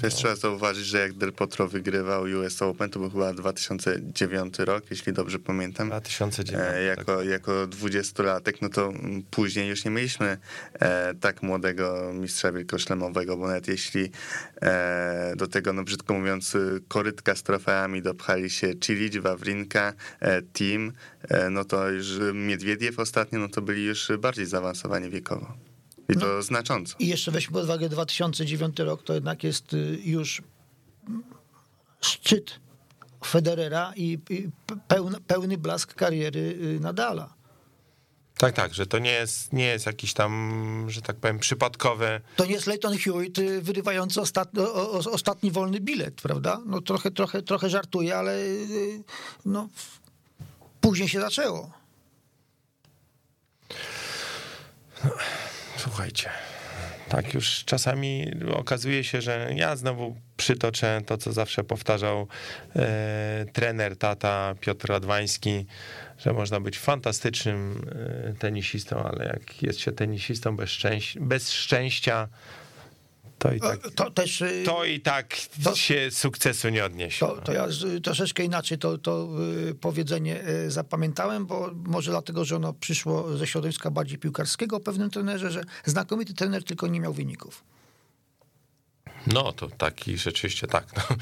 Też 0.00 0.14
trzeba 0.14 0.36
zauważyć, 0.36 0.86
że 0.86 0.98
jak 0.98 1.12
Del 1.12 1.32
Potro 1.32 1.68
wygrywał 1.68 2.22
US 2.22 2.62
Open, 2.62 2.90
to 2.90 2.98
był 2.98 3.10
chyba 3.10 3.32
2009 3.32 4.58
rok, 4.58 4.84
jeśli 4.90 5.12
dobrze 5.12 5.38
pamiętam. 5.38 5.88
2009. 5.88 6.64
E, 6.68 6.82
jako, 6.82 7.16
tak. 7.16 7.26
jako 7.26 7.52
20-latek, 7.52 8.52
no 8.62 8.68
to 8.68 8.92
później 9.30 9.68
już 9.68 9.84
nie 9.84 9.90
mieliśmy 9.90 10.38
e, 10.80 11.14
tak 11.14 11.42
młodego 11.42 12.12
mistrza 12.14 12.52
wielkoszlemowego, 12.52 13.36
bo 13.36 13.46
nawet 13.46 13.68
jeśli 13.68 14.10
e, 14.62 15.32
do 15.36 15.46
tego, 15.46 15.72
no 15.72 15.84
brzydko 15.84 16.14
mówiąc, 16.14 16.56
korytka 16.88 17.34
z 17.34 17.42
trofeami 17.42 18.02
dopchali 18.02 18.50
się 18.50 18.78
Cilic, 18.78 19.16
Wawrinka, 19.16 19.92
e, 20.20 20.42
Team, 20.42 20.92
e, 21.28 21.50
no 21.50 21.64
to 21.64 21.88
już 21.88 22.06
Miedwiediew 22.34 22.98
ostatnio, 22.98 23.38
no 23.38 23.48
to 23.48 23.62
byli 23.62 23.84
już 23.84 24.12
bardziej 24.18 24.46
zaawansowani 24.46 25.10
wiekowo. 25.10 25.69
I 26.10 26.20
to 26.20 26.42
znacząco. 26.42 26.96
I 26.98 27.06
jeszcze 27.06 27.30
weźmy 27.30 27.52
pod 27.52 27.64
uwagę 27.64 27.88
2009 27.88 28.78
rok, 28.78 29.02
to 29.02 29.14
jednak 29.14 29.44
jest 29.44 29.74
y, 29.74 29.98
już 30.04 30.42
szczyt 32.00 32.60
Federera 33.26 33.92
i 33.96 34.18
pełny, 34.88 35.20
pełny 35.20 35.58
blask 35.58 35.94
kariery 35.94 36.40
y, 36.40 36.80
Nadala. 36.80 37.34
Tak, 38.38 38.54
tak, 38.54 38.74
że 38.74 38.86
to 38.86 38.98
nie 38.98 39.10
jest, 39.10 39.52
nie 39.52 39.64
jest 39.64 39.86
jakiś 39.86 40.14
tam, 40.14 40.86
że 40.88 41.02
tak 41.02 41.16
powiem, 41.16 41.38
przypadkowe. 41.38 42.20
To 42.36 42.44
nie 42.44 42.52
jest 42.52 42.66
Leighton 42.66 42.98
Hewitt 42.98 43.38
y, 43.38 43.62
wyrywający 43.62 44.20
ostatni, 44.20 44.60
o, 44.60 44.92
o, 44.92 44.98
ostatni 44.98 45.50
wolny 45.50 45.80
bilet, 45.80 46.14
prawda? 46.14 46.60
No 46.66 46.80
trochę, 46.80 47.10
trochę, 47.10 47.42
trochę 47.42 47.70
żartuję, 47.70 48.16
ale 48.16 48.38
no, 49.44 49.68
później 50.80 51.08
się 51.08 51.20
zaczęło. 51.20 51.70
Słuchajcie, 55.82 56.30
tak 57.08 57.34
już 57.34 57.64
czasami 57.64 58.26
okazuje 58.54 59.04
się, 59.04 59.20
że 59.20 59.50
ja 59.54 59.76
znowu 59.76 60.16
przytoczę 60.36 61.00
to, 61.06 61.18
co 61.18 61.32
zawsze 61.32 61.64
powtarzał 61.64 62.26
e, 62.76 63.46
trener, 63.52 63.96
tata 63.96 64.54
Piotr 64.60 64.88
Radwański, 64.88 65.66
że 66.18 66.32
można 66.32 66.60
być 66.60 66.78
fantastycznym 66.78 67.88
e, 68.30 68.34
tenisistą, 68.34 69.02
ale 69.02 69.24
jak 69.24 69.62
jest 69.62 69.80
się 69.80 69.92
tenisistą 69.92 70.56
bez, 70.56 70.70
szczęś 70.70 71.16
bez 71.20 71.52
szczęścia, 71.52 72.28
to 73.40 73.52
i 73.52 73.60
tak, 73.60 73.80
To 73.94 74.10
też... 74.10 74.40
y, 74.40 74.62
to 74.66 74.84
i 74.84 75.00
tak 75.00 75.36
to- 75.64 75.76
się 75.76 76.10
sukcesu 76.10 76.68
nie 76.68 76.84
odniesie. 76.84 77.26
To, 77.26 77.36
to 77.36 77.52
ja 77.52 77.66
troszeczkę 78.02 78.44
inaczej 78.44 78.78
to, 78.78 78.98
to 78.98 79.28
y, 79.70 79.74
powiedzenie 79.74 80.48
y, 80.48 80.70
zapamiętałem, 80.70 81.46
bo 81.46 81.70
może 81.74 82.10
dlatego, 82.10 82.44
że 82.44 82.56
ono 82.56 82.72
przyszło 82.72 83.36
ze 83.36 83.46
środowiska 83.46 83.90
bardziej 83.90 84.18
piłkarskiego 84.18 84.76
o 84.76 84.80
pewnym 84.80 85.10
trenerze, 85.10 85.50
że 85.50 85.62
znakomity 85.84 86.34
trener 86.34 86.64
tylko 86.64 86.86
nie 86.86 87.00
miał 87.00 87.12
wyników. 87.12 87.64
No, 89.26 89.52
to 89.52 89.68
taki 89.68 90.18
rzeczywiście 90.18 90.66
tak. 90.66 90.86
No. 90.96 91.02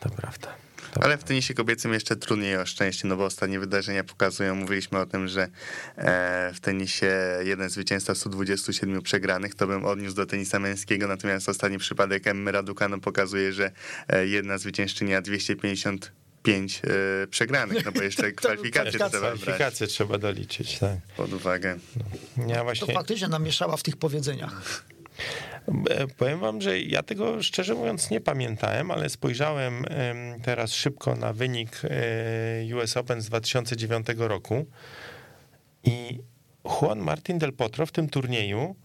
To 0.00 0.10
prawda. 0.10 0.48
To 0.94 1.04
Ale 1.04 1.18
w 1.18 1.24
tenisie 1.24 1.54
kobiecym 1.54 1.92
jeszcze 1.92 2.16
trudniej 2.16 2.56
o 2.56 2.66
szczęście, 2.66 3.08
no 3.08 3.16
bo 3.16 3.24
ostatnie 3.24 3.60
wydarzenia 3.60 4.04
pokazują, 4.04 4.54
mówiliśmy 4.54 4.98
o 4.98 5.06
tym, 5.06 5.28
że 5.28 5.48
e, 5.96 6.52
w 6.54 6.60
tenisie 6.60 7.16
jeden 7.44 7.70
zwycięzca 7.70 8.14
127 8.14 9.02
przegranych, 9.02 9.54
to 9.54 9.66
bym 9.66 9.84
odniósł 9.84 10.16
do 10.16 10.26
tenisa 10.26 10.58
męskiego, 10.58 11.08
natomiast 11.08 11.48
ostatni 11.48 11.78
przypadek 11.78 12.26
Emmy 12.26 12.52
Raducanu 12.52 13.00
pokazuje, 13.00 13.52
że 13.52 13.72
e, 14.08 14.26
jedna 14.26 14.58
zwyciężczynia 14.58 15.22
255 15.22 16.82
e, 16.84 17.26
przegranych, 17.26 17.84
no 17.84 17.92
bo 17.92 18.02
jeszcze 18.02 18.32
kwalifikacje 18.42 18.92
trzeba 18.92 19.10
brać 19.10 19.40
Kwalifikacje 19.40 19.86
trzeba 19.86 20.18
doliczyć, 20.18 20.78
tak. 20.78 20.98
pod 21.16 21.32
uwagę. 21.32 21.78
Ja 22.46 22.56
To 22.56 22.64
właśnie 22.64 22.94
faktycznie 22.94 23.28
namieszała 23.28 23.76
w 23.76 23.82
tych 23.82 23.96
powiedzeniach. 23.96 24.84
E, 25.90 26.06
powiem 26.06 26.38
wam, 26.38 26.60
że 26.60 26.80
ja 26.80 27.02
tego 27.02 27.42
szczerze 27.42 27.74
mówiąc 27.74 28.10
nie 28.10 28.20
pamiętałem, 28.20 28.90
ale 28.90 29.08
spojrzałem 29.08 29.84
em, 29.88 30.40
teraz 30.40 30.72
szybko 30.72 31.16
na 31.16 31.32
wynik 31.32 31.82
US 32.76 32.96
Open 32.96 33.20
z 33.20 33.26
2009 33.26 34.06
roku 34.16 34.66
i 35.84 36.18
Juan 36.64 36.98
Martin 36.98 37.38
del 37.38 37.52
Potro 37.52 37.86
w 37.86 37.92
tym 37.92 38.08
turnieju 38.08 38.76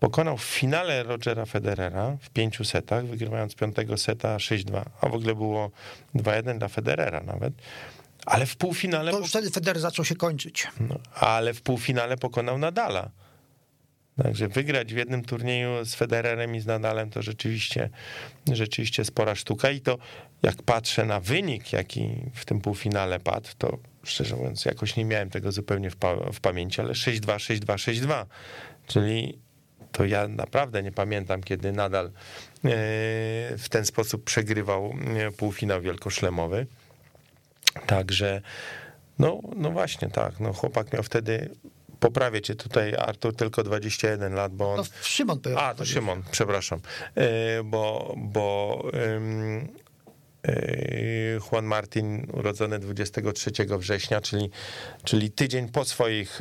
pokonał 0.00 0.36
w 0.36 0.44
finale 0.44 1.02
Rogera 1.02 1.46
Federera 1.46 2.16
w 2.20 2.30
pięciu 2.30 2.64
setach, 2.64 3.06
wygrywając 3.06 3.54
piątego 3.54 3.96
seta 3.96 4.36
6-2, 4.36 4.82
a 5.00 5.08
w 5.08 5.14
ogóle 5.14 5.34
było 5.34 5.70
2-1 6.14 6.58
dla 6.58 6.68
Federera 6.68 7.20
nawet, 7.20 7.54
ale 8.26 8.46
w 8.46 8.56
półfinale 8.56 9.12
To 9.12 9.18
już 9.18 9.28
wtedy 9.28 9.50
Federer 9.50 9.80
zaczął 9.80 10.04
się 10.04 10.14
kończyć. 10.14 10.68
no, 10.80 10.96
ale 11.14 11.54
w 11.54 11.62
półfinale 11.62 12.16
pokonał 12.16 12.58
Nadala. 12.58 13.10
Także 14.22 14.48
wygrać 14.48 14.94
w 14.94 14.96
jednym 14.96 15.24
turnieju 15.24 15.84
z 15.84 15.94
Federerem 15.94 16.54
i 16.54 16.60
z 16.60 16.66
Nadalem 16.66 17.10
to 17.10 17.22
rzeczywiście, 17.22 17.90
rzeczywiście 18.52 19.04
spora 19.04 19.34
sztuka. 19.34 19.70
I 19.70 19.80
to 19.80 19.98
jak 20.42 20.62
patrzę 20.62 21.04
na 21.04 21.20
wynik, 21.20 21.72
jaki 21.72 22.10
w 22.34 22.44
tym 22.44 22.60
półfinale 22.60 23.20
padł, 23.20 23.48
to 23.58 23.78
szczerze 24.04 24.36
mówiąc 24.36 24.64
jakoś 24.64 24.96
nie 24.96 25.04
miałem 25.04 25.30
tego 25.30 25.52
zupełnie 25.52 25.90
w, 25.90 25.96
pa- 25.96 26.32
w 26.32 26.40
pamięci, 26.40 26.80
ale 26.80 26.92
6-2, 26.92 27.36
6-2, 27.36 27.74
6-2. 27.74 28.26
Czyli 28.86 29.38
to 29.92 30.04
ja 30.04 30.28
naprawdę 30.28 30.82
nie 30.82 30.92
pamiętam, 30.92 31.42
kiedy 31.42 31.72
Nadal 31.72 32.06
e, 32.06 32.10
w 33.58 33.66
ten 33.70 33.86
sposób 33.86 34.24
przegrywał 34.24 34.94
e, 35.16 35.32
półfinał 35.32 35.80
wielkoszlemowy. 35.80 36.66
Także, 37.86 38.42
no, 39.18 39.40
no 39.56 39.70
właśnie, 39.70 40.08
tak. 40.08 40.40
No, 40.40 40.52
chłopak 40.52 40.92
miał 40.92 41.02
wtedy, 41.02 41.50
poprawię 42.00 42.40
cię 42.40 42.54
tutaj, 42.54 42.94
Artur, 42.94 43.36
tylko 43.36 43.62
21 43.62 44.34
lat, 44.34 44.54
bo 44.54 44.70
on... 44.70 44.76
No, 44.76 44.84
Szymon 45.02 45.40
powiedział. 45.40 45.64
A, 45.64 45.74
to 45.74 45.84
Szymon, 45.84 46.22
przepraszam. 46.30 46.80
E, 47.14 47.62
Bo, 47.64 48.14
bo 48.16 48.82
e, 48.94 49.20
Juan 51.52 51.64
Martin 51.64 52.26
urodzony 52.32 52.78
23 52.78 53.50
września, 53.78 54.20
czyli, 54.20 54.50
czyli 55.04 55.30
tydzień 55.30 55.68
po 55.68 55.84
swoich. 55.84 56.38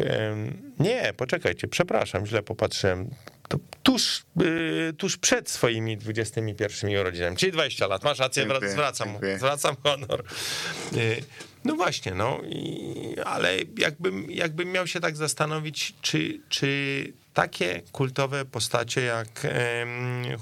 Nie, 0.79 1.13
poczekajcie, 1.17 1.67
przepraszam, 1.67 2.25
źle 2.25 2.43
popatrzyłem. 2.43 3.09
To 3.47 3.57
tuż, 3.83 4.23
y, 4.41 4.93
tuż 4.97 5.17
przed 5.17 5.49
swoimi 5.49 5.97
21 5.97 6.97
urodzinami, 6.99 7.37
czyli 7.37 7.51
20 7.51 7.87
lat. 7.87 8.03
Masz 8.03 8.19
rację, 8.19 8.45
Dziękuję, 8.47 8.71
zwracam, 8.71 9.09
dziękuję. 9.09 9.37
zwracam 9.37 9.75
honor. 9.83 10.23
No 11.65 11.75
właśnie, 11.75 12.11
no, 12.11 12.39
i, 12.49 13.15
ale 13.25 13.57
jakbym, 13.77 14.31
jakbym 14.31 14.71
miał 14.71 14.87
się 14.87 14.99
tak 14.99 15.15
zastanowić, 15.15 15.93
czy, 16.01 16.39
czy 16.49 17.13
takie 17.33 17.81
kultowe 17.91 18.45
postacie 18.45 19.01
jak 19.01 19.47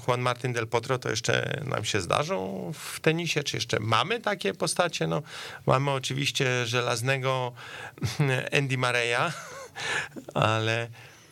Juan 0.06 0.20
Martin 0.20 0.52
del 0.52 0.66
Potro 0.66 0.98
to 0.98 1.10
jeszcze 1.10 1.62
nam 1.64 1.84
się 1.84 2.00
zdarzą 2.00 2.72
w 2.74 3.00
tenisie, 3.00 3.42
czy 3.42 3.56
jeszcze 3.56 3.80
mamy 3.80 4.20
takie 4.20 4.54
postacie? 4.54 5.06
No, 5.06 5.22
mamy 5.66 5.90
oczywiście 5.90 6.66
żelaznego 6.66 7.52
Andy 8.58 8.78
Mareya, 8.78 9.32
ale, 10.34 10.88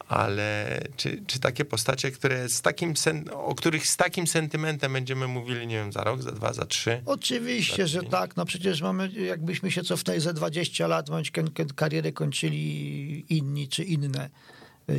ale 0.09 0.81
czy, 0.97 1.23
czy 1.27 1.39
takie 1.41 1.65
postacie, 1.65 2.11
które 2.11 2.49
z 2.49 2.63
takim 2.63 2.97
sen, 2.97 3.25
o 3.33 3.55
których 3.55 3.87
z 3.87 3.97
takim 3.97 4.27
sentymentem 4.27 4.93
będziemy 4.93 5.29
mówili, 5.29 5.67
nie 5.67 5.77
wiem, 5.77 5.93
za 5.93 6.05
rok, 6.05 6.23
za 6.23 6.33
dwa, 6.33 6.53
za 6.53 6.67
trzy? 6.67 7.03
Oczywiście, 7.07 7.87
że 7.87 8.03
tak. 8.03 8.37
No 8.37 8.45
przecież 8.45 8.83
mamy, 8.83 9.09
jakbyśmy 9.13 9.71
się 9.71 9.83
cofnęli 9.83 10.21
ze 10.21 10.35
20 10.35 10.87
lat, 10.87 11.11
bądź 11.11 11.33
karierę 11.77 12.13
kończyli 12.13 13.37
inni 13.37 13.69
czy 13.69 13.85
inne. 13.85 14.31
Yy, 14.89 14.95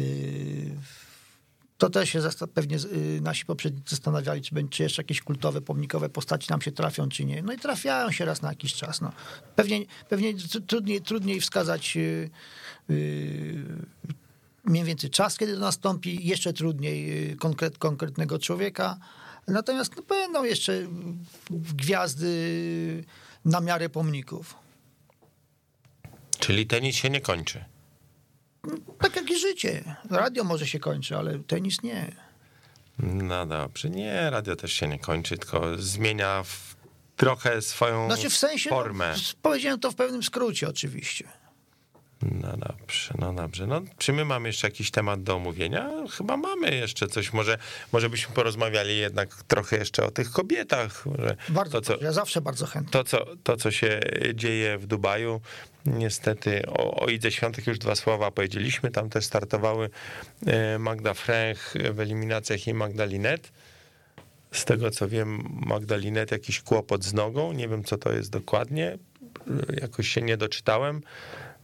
To 1.78 1.90
też 1.90 2.10
się 2.10 2.20
pewnie 2.54 2.78
yy, 2.78 3.22
nasi 3.22 3.46
poprzednicy 3.46 3.90
zastanawiali, 3.90 4.42
czy, 4.42 4.56
będzie- 4.56 4.84
jeszcze 4.84 5.02
jakieś 5.02 5.22
kultowe, 5.22 5.62
pomnikowe 5.62 6.10
postaci 6.10 6.48
nam 6.50 6.62
się 6.62 6.72
trafią, 6.72 7.10
czy 7.10 7.26
nie. 7.26 7.42
No 7.42 7.54
i 7.54 7.58
trafiają 7.58 8.12
się 8.12 8.26
raz 8.26 8.42
na 8.42 8.50
jakiś 8.50 8.74
czas. 8.74 9.02
No. 9.02 9.12
Pewnie, 9.56 9.86
pewnie 10.10 10.34
tr- 10.36 10.66
trudniej, 10.68 11.02
trudniej 11.02 11.42
wskazać 11.42 11.96
yy, 11.96 12.30
mniej 14.68 14.84
więcej 14.84 15.10
czas, 15.10 15.38
kiedy 15.38 15.54
to 15.54 15.60
nastąpi, 15.60 16.28
jeszcze 16.28 16.54
trudniej 16.54 17.28
yy, 17.30 17.36
konkret, 17.36 17.78
konkretnego 17.78 18.40
człowieka. 18.40 18.98
Natomiast 19.48 19.96
no, 19.96 20.02
będą 20.02 20.44
jeszcze 20.44 20.88
gwiazdy 21.50 23.04
na 23.46 23.62
miarę 23.62 23.90
pomników. 23.90 24.56
Czyli 26.40 26.68
tenis 26.68 26.96
się 26.96 27.10
nie 27.10 27.22
kończy. 27.22 27.66
tak 29.00 29.16
jak 29.16 29.32
i 29.32 29.40
życie. 29.40 29.96
Radio 30.10 30.44
może 30.44 30.68
się 30.68 30.80
kończy, 30.80 31.18
ale 31.18 31.40
tenis 31.40 31.84
nie. 31.84 32.12
No 33.00 33.46
dobrze, 33.46 33.90
nie, 33.90 34.30
radio 34.30 34.56
też 34.56 34.74
się 34.74 34.88
nie 34.88 35.00
kończy, 35.00 35.38
tylko 35.38 35.78
zmienia 35.78 36.44
trochę 37.16 37.62
swoją 37.62 38.06
Znaczy 38.06 38.30
w 38.30 38.38
sensie, 38.38 38.70
formę. 38.70 39.14
no, 39.18 39.24
powiedziałem 39.42 39.80
to 39.80 39.92
w 39.92 39.96
pewnym 39.96 40.24
skrócie 40.24 40.70
oczywiście. 40.70 41.28
No 42.22 42.58
dobrze, 42.58 43.14
no 43.20 43.34
dobrze. 43.34 43.68
No, 43.68 43.82
czy 43.98 44.14
my 44.14 44.26
mamy 44.26 44.50
jeszcze 44.50 44.68
jakiś 44.68 44.92
temat 44.92 45.24
do 45.24 45.36
omówienia? 45.36 45.92
Chyba 46.18 46.38
mamy 46.38 46.76
jeszcze 46.76 47.08
coś. 47.08 47.34
Może, 47.34 47.58
może 47.94 48.10
byśmy 48.10 48.36
porozmawiali 48.36 48.98
jednak 48.98 49.44
trochę 49.44 49.78
jeszcze 49.78 50.06
o 50.06 50.12
tych 50.12 50.32
kobietach. 50.32 51.04
Bardzo, 51.50 51.82
to, 51.82 51.98
co, 51.98 52.04
ja 52.04 52.12
zawsze 52.12 52.42
bardzo 52.42 52.66
chętnie. 52.66 52.92
to, 52.92 53.04
co, 53.04 53.26
to, 53.44 53.58
co 53.58 53.72
się 53.72 54.00
dzieje 54.34 54.78
w 54.78 54.86
Dubaju. 54.88 55.42
Niestety 55.86 56.62
o, 56.68 57.02
o 57.02 57.08
Idze 57.08 57.32
Świątek 57.32 57.68
już 57.68 57.80
dwa 57.80 57.96
słowa 57.96 58.32
powiedzieliśmy. 58.32 58.92
Tam 58.92 59.10
też 59.10 59.26
startowały 59.26 59.90
e, 60.46 60.80
Magda 60.80 61.14
Fręch 61.14 61.74
w 61.94 62.00
eliminacjach 62.00 62.68
i 62.68 62.74
Magdalinet. 62.74 63.52
Z 64.52 64.66
tego 64.66 64.92
co 64.92 65.08
wiem, 65.08 65.44
Magdalinet 65.66 66.32
jakiś 66.32 66.62
kłopot 66.62 67.04
z 67.04 67.14
nogą. 67.14 67.54
Nie 67.54 67.68
wiem, 67.68 67.84
co 67.84 67.98
to 67.98 68.12
jest 68.12 68.30
dokładnie. 68.30 68.88
E, 69.72 69.82
Jakoś 69.82 70.08
się 70.08 70.22
nie 70.22 70.38
doczytałem. 70.38 71.02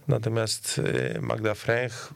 Natomiast 0.07 0.81
e, 1.15 1.21
Magda 1.21 1.53
Fręch. 1.53 2.13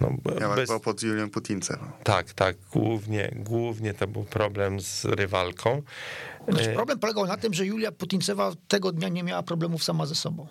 No, 0.00 0.10
Miała 0.40 0.56
bez, 0.56 0.70
z 0.98 1.02
Julią 1.02 1.30
Putince. 1.30 1.78
tak, 2.04 2.32
tak, 2.32 2.56
głównie, 2.72 3.30
głównie 3.36 3.94
to 3.94 4.06
był 4.06 4.24
problem 4.24 4.80
z 4.80 5.04
rywalką. 5.04 5.82
Znaczy, 6.48 6.72
problem 6.74 6.98
polegał 6.98 7.26
na 7.26 7.36
tym, 7.36 7.54
że 7.54 7.66
Julia 7.66 7.92
Putincewa 7.92 8.52
tego 8.68 8.92
dnia 8.92 9.08
nie 9.08 9.22
miała 9.22 9.42
problemów 9.42 9.84
sama 9.84 10.06
ze 10.06 10.14
sobą. 10.14 10.46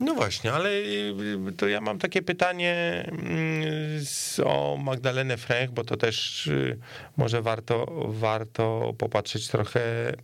No 0.00 0.14
właśnie, 0.14 0.52
ale 0.52 0.70
y, 0.70 1.14
to 1.56 1.68
ja 1.68 1.80
mam 1.80 1.98
takie 1.98 2.22
pytanie 2.22 3.04
mm, 3.08 4.04
z- 4.04 4.40
o 4.44 4.76
Magdalenę 4.84 5.36
Fręch, 5.36 5.70
bo 5.72 5.84
to 5.84 5.96
też 5.96 6.46
y, 6.46 6.78
może 7.16 7.42
warto, 7.42 7.86
warto 8.08 8.94
popatrzeć 8.98 9.48
trochę 9.48 9.80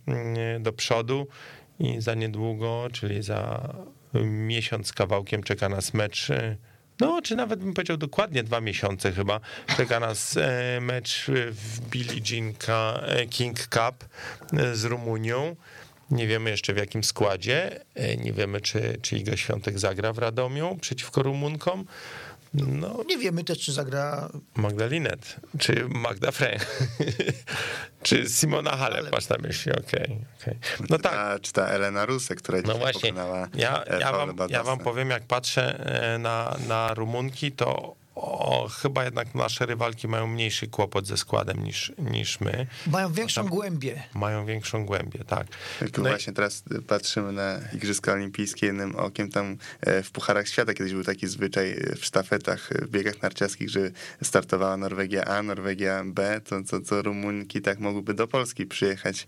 mm, 0.07 0.63
do 0.63 0.73
przodu 0.73 1.27
i 1.79 2.01
za 2.01 2.13
niedługo, 2.13 2.87
czyli 2.91 3.23
za 3.23 3.69
miesiąc 4.23 4.93
kawałkiem 4.93 5.43
czeka 5.43 5.69
nas 5.69 5.93
mecz 5.93 6.29
y, 6.29 6.57
no, 6.99 7.21
czy 7.21 7.35
nawet 7.35 7.59
bym 7.59 7.73
powiedział 7.73 7.97
dokładnie 7.97 8.43
dwa 8.43 8.61
miesiące 8.61 9.11
chyba. 9.11 9.39
Czeka 9.77 9.99
nas 9.99 10.37
e, 10.37 10.79
mecz 10.81 11.25
w 11.51 11.79
Billie 11.89 12.21
Jean 12.31 12.53
e, 13.01 13.25
King 13.25 13.59
Cup 13.59 14.05
e, 14.53 14.75
z 14.75 14.85
Rumunią. 14.85 15.55
Nie 16.11 16.27
wiemy 16.27 16.49
jeszcze 16.49 16.73
w 16.73 16.77
jakim 16.77 17.03
składzie. 17.03 17.79
E, 17.95 18.17
Nie 18.17 18.33
wiemy, 18.33 18.61
czy, 18.61 18.97
czy 19.01 19.17
Iga 19.17 19.37
Świątek 19.37 19.79
zagra 19.79 20.13
w 20.13 20.17
Radomiu 20.17 20.77
przeciwko 20.81 21.23
Rumunkom. 21.23 21.85
No, 22.53 23.03
Nie 23.07 23.17
wiemy 23.17 23.43
też, 23.43 23.59
czy 23.59 23.71
zagra 23.73 24.29
Magdalinet, 24.55 25.35
czy 25.59 25.85
Magda 25.89 26.31
Fręch, 26.31 26.65
czy 28.03 28.29
Simona 28.29 28.71
Halep, 28.71 29.11
masz 29.11 29.29
na 29.29 29.37
myśli, 29.37 29.71
okej. 29.71 30.17
okej. 30.41 30.57
No 30.89 30.97
tak, 30.97 31.13
A, 31.13 31.39
czy 31.39 31.53
ta 31.53 31.67
Elena 31.67 32.05
Rusek, 32.05 32.37
która 32.41 32.57
no 32.57 32.63
dzisiaj 32.63 32.79
właśnie, 32.79 33.13
pokonała 33.13 33.47
ja, 33.53 33.83
ja, 33.99 34.11
wam, 34.11 34.35
ja 34.49 34.63
wam 34.63 34.79
powiem, 34.79 35.09
jak 35.09 35.23
patrzę 35.23 35.85
e, 36.13 36.17
na, 36.17 36.57
na 36.67 36.93
Rumunki, 36.93 37.51
to 37.51 37.95
o, 38.15 38.67
chyba 38.81 39.03
jednak 39.05 39.35
nasze 39.35 39.65
rywalki 39.65 40.07
mają 40.07 40.27
mniejszy 40.27 40.67
kłopot 40.67 41.07
ze 41.07 41.17
składem 41.17 41.63
niż, 41.63 41.91
niż 41.97 42.39
my. 42.39 42.67
mają 42.87 43.13
większą 43.13 43.47
głębię. 43.47 44.03
Mają 44.13 44.45
większą 44.45 44.85
głębię, 44.85 45.23
tak. 45.27 45.47
Tu 45.93 46.01
No 46.01 46.09
i- 46.09 46.11
właśnie 46.11 46.33
teraz 46.33 46.63
patrzymy 46.87 47.31
na 47.31 47.59
Igrzyska 47.73 48.13
Olimpijskie 48.13 48.65
jednym 48.65 48.95
okiem, 48.95 49.29
tam 49.31 49.57
e, 49.81 50.03
w 50.03 50.11
Pucharach 50.11 50.47
Świata 50.47 50.73
kiedyś 50.73 50.93
był 50.93 51.03
taki 51.03 51.27
zwyczaj 51.27 51.71
e, 51.71 51.95
w 51.95 52.05
sztafetach, 52.05 52.71
e, 52.71 52.85
w 52.85 52.89
biegach 52.89 53.21
narciarskich, 53.21 53.69
że 53.69 53.91
startowała 54.23 54.77
Norwegia 54.77 55.25
A, 55.25 55.43
Norwegia 55.43 56.03
B, 56.05 56.41
to, 56.45 56.55
to, 56.69 56.79
to 56.79 57.01
Rumunki 57.01 57.61
tak 57.61 57.79
mogłyby 57.79 58.13
do 58.13 58.27
Polski 58.27 58.65
przyjechać. 58.65 59.27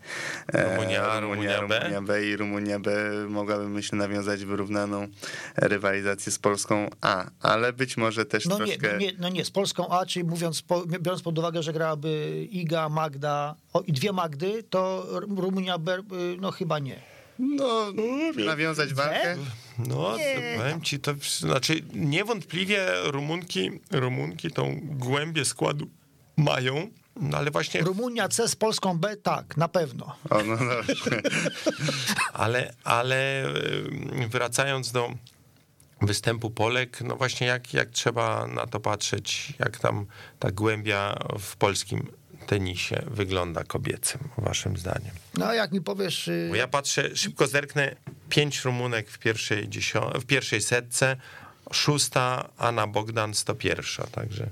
E, 0.54 0.76
Rumunia 0.76 1.08
A, 1.12 1.20
Rumunia 1.20 1.68
B? 1.68 1.80
Rumunia 1.80 2.02
B 2.02 2.26
i 2.26 2.38
Rumunia 2.38 2.80
B 2.80 2.92
mogłaby, 3.30 3.70
myślę, 3.70 3.98
nawiązać 3.98 4.46
wyrównaną 4.46 5.08
rywalizację 5.56 6.32
z 6.32 6.40
Polską 6.40 6.90
A, 7.02 7.26
ale 7.42 7.74
być 7.74 7.98
może 7.98 8.26
też 8.26 8.46
No 8.46 8.52
nie, 8.52 8.58
troszkę... 8.58 8.73
no 8.82 8.98
nie, 8.98 9.12
no 9.20 9.30
nie, 9.30 9.46
z 9.46 9.52
Polską 9.52 9.90
A, 9.90 10.06
czyli 10.06 10.26
mówiąc, 10.26 10.62
po, 10.62 10.86
biorąc 10.86 11.22
pod 11.22 11.40
uwagę, 11.40 11.64
że 11.64 11.74
grałaby 11.74 12.48
Iga, 12.52 12.90
Magda 12.90 13.56
o, 13.74 13.82
i 13.82 13.94
dwie 13.94 14.14
Magdy, 14.14 14.64
to 14.64 15.06
Rumunia 15.20 15.78
B, 15.78 15.98
y, 15.98 16.38
no 16.42 16.52
chyba 16.52 16.80
nie. 16.80 17.00
No, 17.40 17.94
nawiązać 18.46 18.94
walkę. 18.94 19.36
No, 19.80 20.18
Nie. 20.18 20.56
powiem 20.58 20.82
ci, 20.82 21.00
to 21.00 21.14
znaczy 21.40 21.82
niewątpliwie 21.94 22.88
Rumunki, 23.04 23.72
Rumunki 23.92 24.52
tą 24.52 24.80
głębię 24.84 25.46
składu 25.46 25.88
mają, 26.38 26.90
no 27.22 27.38
ale 27.38 27.52
właśnie 27.52 27.82
Rumunia 27.82 28.28
C 28.28 28.48
z 28.48 28.56
Polską 28.56 28.98
B, 28.98 29.18
tak, 29.18 29.58
na 29.58 29.68
pewno. 29.68 30.16
O, 30.30 30.44
no 30.44 30.58
dobrze. 30.58 31.22
Ale, 32.34 32.74
ale 32.84 33.46
y, 34.24 34.28
wracając 34.30 34.92
do 34.92 35.12
występu 36.06 36.50
Polek, 36.50 37.02
no 37.02 37.16
właśnie 37.16 37.48
jak, 37.48 37.74
jak 37.74 37.90
trzeba 37.90 38.48
na 38.48 38.68
to 38.68 38.80
patrzeć, 38.80 39.54
jak 39.60 39.78
tam 39.80 40.06
ta 40.40 40.52
głębia 40.52 41.16
w 41.40 41.56
polskim 41.56 42.08
tenisie 42.48 43.02
wygląda 43.12 43.64
kobiecym, 43.64 44.22
waszym 44.38 44.78
zdaniem? 44.78 45.12
No 45.38 45.54
jak 45.54 45.72
mi 45.72 45.82
powiesz, 45.82 46.28
y, 46.28 46.48
Bo 46.50 46.56
ja 46.56 46.68
patrzę, 46.68 47.16
szybko 47.16 47.48
zerknę, 47.48 47.96
pięć 48.30 48.64
Rumunek 48.66 49.10
w 49.10 49.20
pierwszej, 49.20 49.70
dziesio- 49.70 50.20
w 50.20 50.26
pierwszej 50.26 50.62
setce, 50.62 51.16
szósta 51.72 52.50
Anna 52.58 52.88
Bogdan 52.88 53.34
101, 53.34 54.08
także 54.12 54.50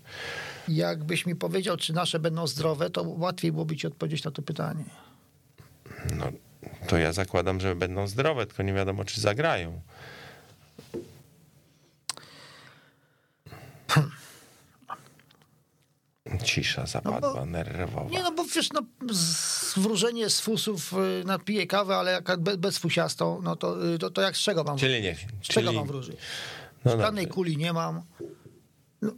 jakbyś 0.67 1.25
mi 1.25 1.35
powiedział, 1.35 1.77
czy 1.77 1.93
nasze 1.93 2.19
będą 2.19 2.47
zdrowe, 2.47 2.89
to 2.89 3.03
łatwiej 3.03 3.51
byłoby 3.51 3.75
ci 3.75 3.87
odpowiedzieć 3.87 4.23
na 4.23 4.31
to 4.31 4.41
pytanie. 4.41 4.83
no, 6.15 6.31
to 6.87 6.97
ja 6.97 7.13
zakładam, 7.13 7.59
że 7.59 7.75
będą 7.75 8.07
zdrowe, 8.07 8.45
tylko 8.45 8.63
nie 8.63 8.73
wiadomo, 8.73 9.05
czy 9.05 9.21
zagrają. 9.21 9.81
Cisza 16.43 16.85
zapadła, 16.85 17.45
nerwowa. 17.45 18.09
Nie 18.09 18.23
no, 18.23 18.31
bo 18.31 18.43
wiesz, 18.45 18.69
no, 18.73 18.81
zwróżenie 19.13 20.29
z 20.29 20.39
fusów 20.41 20.93
piję 21.45 21.67
kawę, 21.67 21.95
ale 21.95 22.11
jak 22.11 22.39
be- 22.39 22.57
bez 22.57 22.77
fusiastą, 22.77 23.41
no 23.43 23.55
to, 23.55 23.93
y, 23.93 23.99
to, 23.99 24.09
to 24.11 24.21
jak 24.21 24.37
z 24.37 24.39
czego 24.39 24.63
mam 24.63 24.77
Czyli 24.77 25.01
nie. 25.01 25.15
Z 25.15 25.47
czego 25.47 25.67
Czyli, 25.67 25.77
mam 25.79 25.87
wróżyć? 25.87 26.15
no 26.85 26.97
Żadnej 26.97 27.27
kuli 27.27 27.57
nie 27.57 27.73
mam. 27.73 28.01
No, 29.01 29.11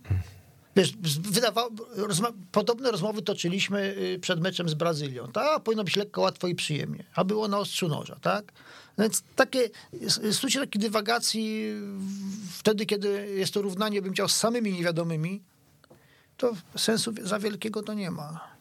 wiesz, 0.75 0.93
wydawało, 1.21 1.69
rozma- 1.97 2.33
podobne 2.51 2.91
rozmowy 2.91 3.21
toczyliśmy 3.21 3.95
y, 3.97 4.19
przed 4.19 4.39
meczem 4.41 4.69
z 4.69 4.73
Brazylią. 4.73 5.31
Tak, 5.31 5.63
powinno 5.63 5.83
być 5.83 5.95
lekko, 5.95 6.21
łatwo 6.21 6.47
i 6.47 6.55
przyjemnie. 6.55 7.03
A 7.15 7.23
było 7.23 7.47
na 7.47 7.57
ostrzu 7.57 7.87
noża, 7.87 8.15
tak? 8.21 8.51
Więc 8.97 9.23
takie, 9.35 9.69
słuchajcie, 10.31 10.59
takiej 10.59 10.81
dywagacji 10.81 11.73
wtedy, 12.51 12.85
kiedy 12.85 13.35
jest 13.35 13.53
to 13.53 13.61
równanie, 13.61 14.01
bym 14.01 14.13
chciał, 14.13 14.29
z 14.29 14.35
samymi 14.35 14.73
niewiadomymi, 14.73 15.41
to 16.37 16.53
sensu 16.77 17.13
za 17.21 17.39
wielkiego 17.39 17.83
to 17.83 17.93
nie 17.93 18.11
ma. 18.11 18.52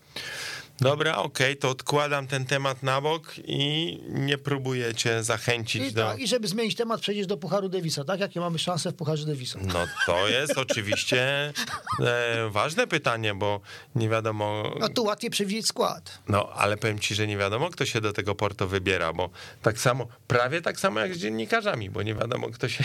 Dobra, 0.82 1.16
okej, 1.16 1.56
to 1.56 1.70
odkładam 1.70 2.26
ten 2.26 2.44
temat 2.44 2.82
na 2.82 3.00
bok 3.00 3.34
i 3.44 3.98
nie 4.08 4.38
próbuję 4.38 4.94
cię 4.94 5.22
zachęcić 5.22 5.82
I, 5.82 5.92
do... 5.92 6.02
tak, 6.06 6.18
I 6.18 6.26
żeby 6.26 6.48
zmienić 6.48 6.74
temat, 6.74 7.00
przejdziesz 7.00 7.26
do 7.26 7.36
Pucharu 7.36 7.68
Davisa, 7.68 8.04
tak? 8.04 8.20
Jakie 8.20 8.40
mamy 8.40 8.58
szanse 8.58 8.90
w 8.90 8.94
Pucharze 8.94 9.26
Davisa? 9.26 9.58
No 9.62 9.86
to 10.06 10.28
jest 10.28 10.58
oczywiście 10.58 11.52
e, 12.00 12.48
ważne 12.50 12.86
pytanie, 12.86 13.34
bo 13.34 13.60
nie 13.94 14.08
wiadomo... 14.08 14.74
No 14.80 14.88
tu 14.88 15.04
łatwiej 15.04 15.30
przewidzieć 15.30 15.66
skład. 15.66 16.18
No, 16.28 16.48
ale 16.52 16.76
powiem 16.76 16.98
ci, 16.98 17.14
że 17.14 17.26
nie 17.26 17.36
wiadomo, 17.36 17.70
kto 17.70 17.86
się 17.86 18.00
do 18.00 18.12
tego 18.12 18.34
porto 18.34 18.66
wybiera, 18.66 19.12
bo 19.12 19.30
tak 19.62 19.78
samo, 19.78 20.06
prawie 20.26 20.62
tak 20.62 20.80
samo 20.80 21.00
jak 21.00 21.14
z 21.14 21.18
dziennikarzami, 21.18 21.90
bo 21.90 22.02
nie 22.02 22.14
wiadomo, 22.14 22.48
kto 22.50 22.68
się... 22.68 22.84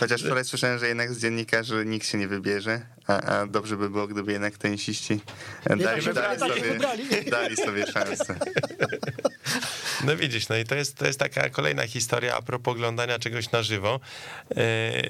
Chociaż 0.00 0.22
wczoraj 0.24 0.44
słyszałem, 0.44 0.78
że 0.78 0.88
jednak 0.88 1.14
z 1.14 1.20
dziennikarzy 1.20 1.84
nikt 1.86 2.08
się 2.08 2.18
nie 2.18 2.28
wybierze, 2.28 2.86
a, 3.06 3.20
a 3.20 3.46
dobrze 3.46 3.76
by 3.76 3.90
było, 3.90 4.06
gdyby 4.06 4.32
jednak 4.32 4.58
tenisiści 4.58 5.20
dali, 5.76 6.02
się 6.02 6.12
dali, 6.12 6.38
sobie, 6.38 6.78
dali 7.30 7.56
sobie 7.56 7.86
szansę. 7.86 8.36
No 10.04 10.16
widzisz, 10.16 10.48
no 10.48 10.56
i 10.56 10.64
to 10.64 10.74
jest, 10.74 10.96
to 10.96 11.06
jest 11.06 11.18
taka 11.18 11.48
kolejna 11.50 11.86
historia 11.86 12.36
a 12.36 12.42
propos 12.42 12.72
oglądania 12.74 13.18
czegoś 13.18 13.50
na 13.50 13.62
żywo. 13.62 14.00
E, 14.56 15.02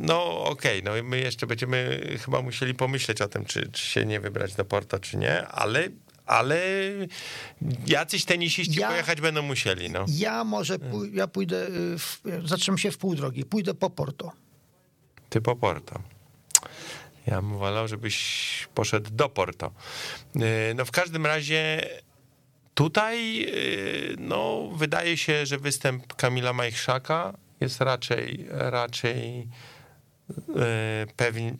No 0.00 0.44
okej, 0.44 0.82
no 0.82 0.96
i 0.96 1.02
my 1.02 1.18
jeszcze 1.18 1.46
będziemy 1.46 2.00
chyba 2.24 2.42
musieli 2.42 2.74
pomyśleć 2.74 3.20
o 3.22 3.28
tym, 3.28 3.44
czy, 3.44 3.68
czy 3.72 3.86
się 3.86 4.06
nie 4.06 4.20
wybrać 4.20 4.54
do 4.54 4.64
Porto, 4.64 4.98
czy 4.98 5.16
nie, 5.16 5.46
ale, 5.48 5.88
ale 6.26 6.60
jacyś 7.86 8.24
tenisiści 8.24 8.80
Ja- 8.80 8.88
pojechać 8.88 9.20
będą 9.20 9.42
musieli, 9.42 9.90
no. 9.90 10.04
Ja 10.08 10.44
może 10.44 10.78
pój- 10.78 11.10
ja 11.14 11.26
pójdę, 11.26 11.66
y, 11.68 11.98
w, 11.98 12.22
zatrzymam 12.44 12.78
się 12.78 12.90
w 12.90 12.98
pół 12.98 13.14
drogi, 13.14 13.44
pójdę 13.44 13.74
po 13.74 13.90
Porto. 13.90 14.32
Ty 15.30 15.40
po 15.40 15.56
Porto. 15.56 16.00
Ja 17.30 17.42
bym 17.42 17.58
wolał, 17.58 17.88
żebyś 17.88 18.68
poszedł 18.74 19.10
do 19.10 19.28
Porto. 19.28 19.70
Yy, 20.34 20.42
No 20.76 20.84
w 20.84 20.90
każdym 20.90 21.26
razie 21.26 21.88
tutaj 22.74 23.34
yy, 23.36 24.16
no, 24.18 24.68
wydaje 24.76 25.16
się, 25.16 25.46
że 25.46 25.58
występ 25.58 26.14
Kamila 26.14 26.52
Majchrzaka 26.52 27.34
jest 27.60 27.80
raczej, 27.80 28.46
raczej 28.50 29.48
e, 30.56 31.06
pewnie, 31.16 31.56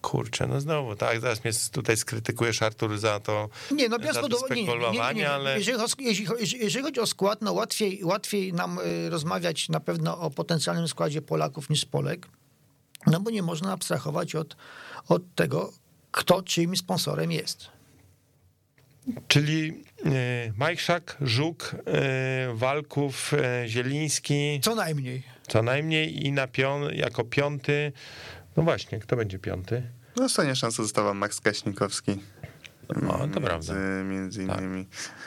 kurczę, 0.00 0.46
no 0.46 0.60
znowu, 0.60 0.96
tak, 0.96 1.20
zaraz 1.20 1.44
mnie 1.44 1.52
tutaj 1.72 1.96
skrytykujesz 1.96 2.62
Artur 2.62 2.98
za 2.98 3.20
to, 3.20 3.48
Nie, 3.70 3.88
no 3.88 3.98
spekulowanie, 4.46 5.20
nie. 5.20 5.30
ale... 5.30 5.58
Jeżeli, 5.58 5.78
jeśli, 5.98 6.26
jeżeli 6.60 6.84
chodzi 6.84 7.00
o 7.00 7.06
skład, 7.06 7.42
no 7.42 7.52
łatwiej, 7.52 8.04
łatwiej 8.04 8.52
nam 8.52 8.78
y, 8.78 9.10
rozmawiać 9.10 9.68
na 9.68 9.80
pewno 9.80 10.18
o 10.18 10.30
potencjalnym 10.30 10.88
składzie 10.88 11.22
Polaków 11.22 11.70
niż 11.70 11.84
Polek, 11.84 12.26
no 13.06 13.20
bo 13.20 13.30
nie 13.30 13.42
można 13.42 13.72
abstrahować 13.72 14.34
od, 14.34 14.56
od 15.08 15.34
tego, 15.34 15.72
kto 16.10 16.42
czyim 16.42 16.76
sponsorem 16.76 17.32
jest. 17.32 17.68
Czyli 19.28 19.84
e, 20.04 20.52
Majszak, 20.56 21.16
Żuk, 21.20 21.74
e, 21.86 22.54
Walków, 22.54 23.34
e, 23.34 23.68
Zieliński, 23.68 24.60
Co 24.62 24.74
najmniej. 24.74 25.22
co 25.48 25.62
najmniej 25.62 26.26
i 26.26 26.32
na 26.32 26.46
pion, 26.46 26.82
jako 26.94 27.24
piąty, 27.24 27.92
no 28.56 28.62
właśnie, 28.62 28.98
kto 28.98 29.16
będzie 29.16 29.38
piąty? 29.38 29.82
No 30.16 30.24
ostatnia 30.24 30.54
szansa 30.54 30.82
została 30.82 31.14
Max 31.14 31.40
Kaśnikowski. 31.40 32.20
No, 33.02 33.12
to 33.12 33.18
między, 33.18 33.40
prawda. 33.40 33.74
Między 34.04 34.46
Tak. 34.46 34.60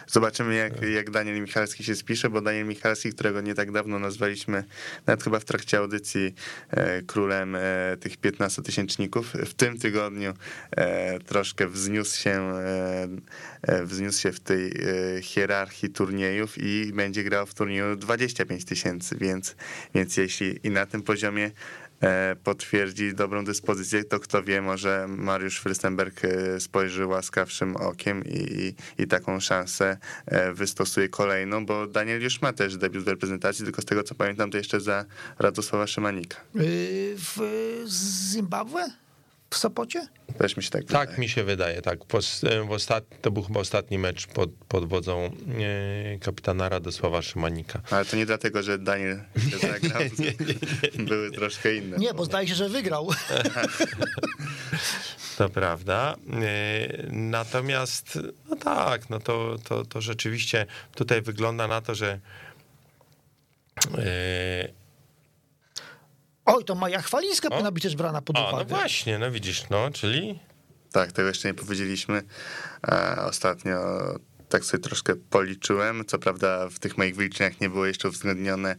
Zobaczymy, 0.07 0.55
jak, 0.55 0.81
jak 0.81 1.11
Daniel 1.11 1.41
Michalski 1.41 1.83
się 1.83 1.95
spisze, 1.95 2.29
bo 2.29 2.41
Daniel 2.41 2.65
Michalski, 2.65 3.09
którego 3.09 3.41
nie 3.41 3.55
tak 3.55 3.71
dawno 3.71 3.99
nazwaliśmy, 3.99 4.63
nawet 5.05 5.23
chyba 5.23 5.39
w 5.39 5.45
trakcie 5.45 5.77
audycji, 5.77 6.35
e, 6.69 7.01
królem 7.01 7.55
e, 7.55 7.61
tych 7.99 8.19
15-tysięczników, 8.19 9.23
w 9.45 9.53
tym 9.53 9.77
tygodniu 9.79 10.33
e, 10.71 11.19
troszkę 11.19 11.67
wzniósł 11.67 12.21
się, 12.21 12.53
wzniósł 13.83 14.21
się 14.21 14.31
w 14.31 14.39
tej 14.39 14.73
hierarchii 15.21 15.89
turniejów 15.89 16.57
i 16.57 16.91
będzie 16.93 17.23
grał 17.23 17.45
w 17.45 17.53
turnieju 17.53 17.95
25 17.95 18.65
tysięcy, 18.65 19.15
więc, 19.21 19.55
więc 19.95 20.17
jeśli 20.17 20.59
i 20.63 20.69
na 20.69 20.85
tym 20.85 21.01
poziomie 21.01 21.51
potwierdzi 22.43 23.13
dobrą 23.13 23.45
dyspozycję, 23.45 24.03
to 24.03 24.19
kto 24.19 24.43
wie, 24.43 24.61
może 24.61 25.05
Mariusz 25.07 25.59
Frystenberg 25.59 26.25
e, 26.25 26.59
spojrzy 26.59 27.05
łaskawszym 27.05 27.75
okiem 27.75 28.23
i, 28.25 28.37
i, 28.97 29.03
i 29.03 29.07
taką 29.07 29.39
szansę 29.39 29.97
e, 30.25 30.53
wystosuje 30.53 31.09
kolejną, 31.09 31.65
bo 31.65 31.87
Daniel 31.87 32.21
już 32.21 32.41
ma 32.41 32.53
też 32.53 32.77
debiut 32.77 33.03
w 33.03 33.07
reprezentacji, 33.07 33.65
tylko 33.65 33.81
z 33.81 33.85
tego 33.85 34.03
co 34.03 34.15
pamiętam, 34.15 34.51
to 34.51 34.57
jeszcze 34.57 34.81
za 34.81 35.05
Radosława 35.39 35.87
Szymanika. 35.87 36.37
Y, 36.55 37.15
W 37.17 37.39
Zimbabwe? 38.31 39.03
W 39.53 39.57
Sopocie? 39.57 40.07
Też 40.37 40.57
mi 40.57 40.63
się 40.63 40.69
tak 40.69 40.83
Tak 40.85 41.17
mi 41.17 41.29
się 41.29 41.43
wydaje, 41.43 41.81
tak. 41.81 41.99
W 42.67 42.71
ostat, 42.71 43.03
to 43.21 43.31
był 43.31 43.43
chyba 43.43 43.59
ostatni 43.59 43.97
mecz 43.97 44.27
pod, 44.27 44.49
pod 44.67 44.89
wodzą 44.89 45.25
e, 45.25 46.19
kapitana 46.19 46.69
Radosława 46.69 47.21
Szymanika. 47.21 47.81
Ale 47.91 48.05
to 48.05 48.17
nie 48.17 48.25
dlatego, 48.25 48.63
że 48.63 48.77
Daniel 48.77 49.21
się 49.51 49.57
zagrał. 49.67 50.01
Były 50.97 51.31
troszkę 51.31 51.75
inne. 51.75 51.97
Nie, 51.97 52.13
bo 52.13 52.25
zdaje 52.25 52.47
się, 52.47 52.55
że 52.55 52.69
wygrał. 52.69 53.09
To 55.37 55.49
prawda. 55.49 56.15
E, 56.33 57.07
Natomiast, 57.11 58.19
no 58.49 58.55
tak, 58.55 59.09
no 59.09 59.19
to, 59.19 59.55
to, 59.63 59.85
to 59.85 60.01
rzeczywiście 60.01 60.65
tutaj 60.95 61.21
wygląda 61.21 61.67
na 61.67 61.81
to, 61.81 61.95
że 61.95 62.19
e, 63.97 64.82
Oj, 66.45 66.65
to 66.65 66.75
Maja 66.75 67.01
Chwalińska 67.01 67.49
powinna 67.49 67.71
być 67.71 67.83
też 67.83 67.95
brana 67.95 68.21
pod 68.21 68.37
a, 68.37 68.39
no 68.41 68.47
uwagę. 68.49 68.65
właśnie, 68.65 69.19
no 69.19 69.31
widzisz, 69.31 69.69
no, 69.69 69.91
czyli 69.91 70.39
Tak, 70.91 71.11
tego 71.11 71.27
jeszcze 71.27 71.47
nie 71.47 71.53
powiedzieliśmy. 71.53 72.21
E, 72.87 73.15
Ostatnio 73.21 73.79
tak 74.49 74.65
sobie 74.65 74.83
troszkę 74.83 75.15
policzyłem. 75.15 76.05
Co 76.05 76.19
prawda 76.19 76.69
w 76.69 76.79
tych 76.79 76.97
moich 76.97 77.15
wyliczeniach 77.15 77.61
nie 77.61 77.69
było 77.69 77.85
jeszcze 77.85 78.07
uwzględnione, 78.09 78.75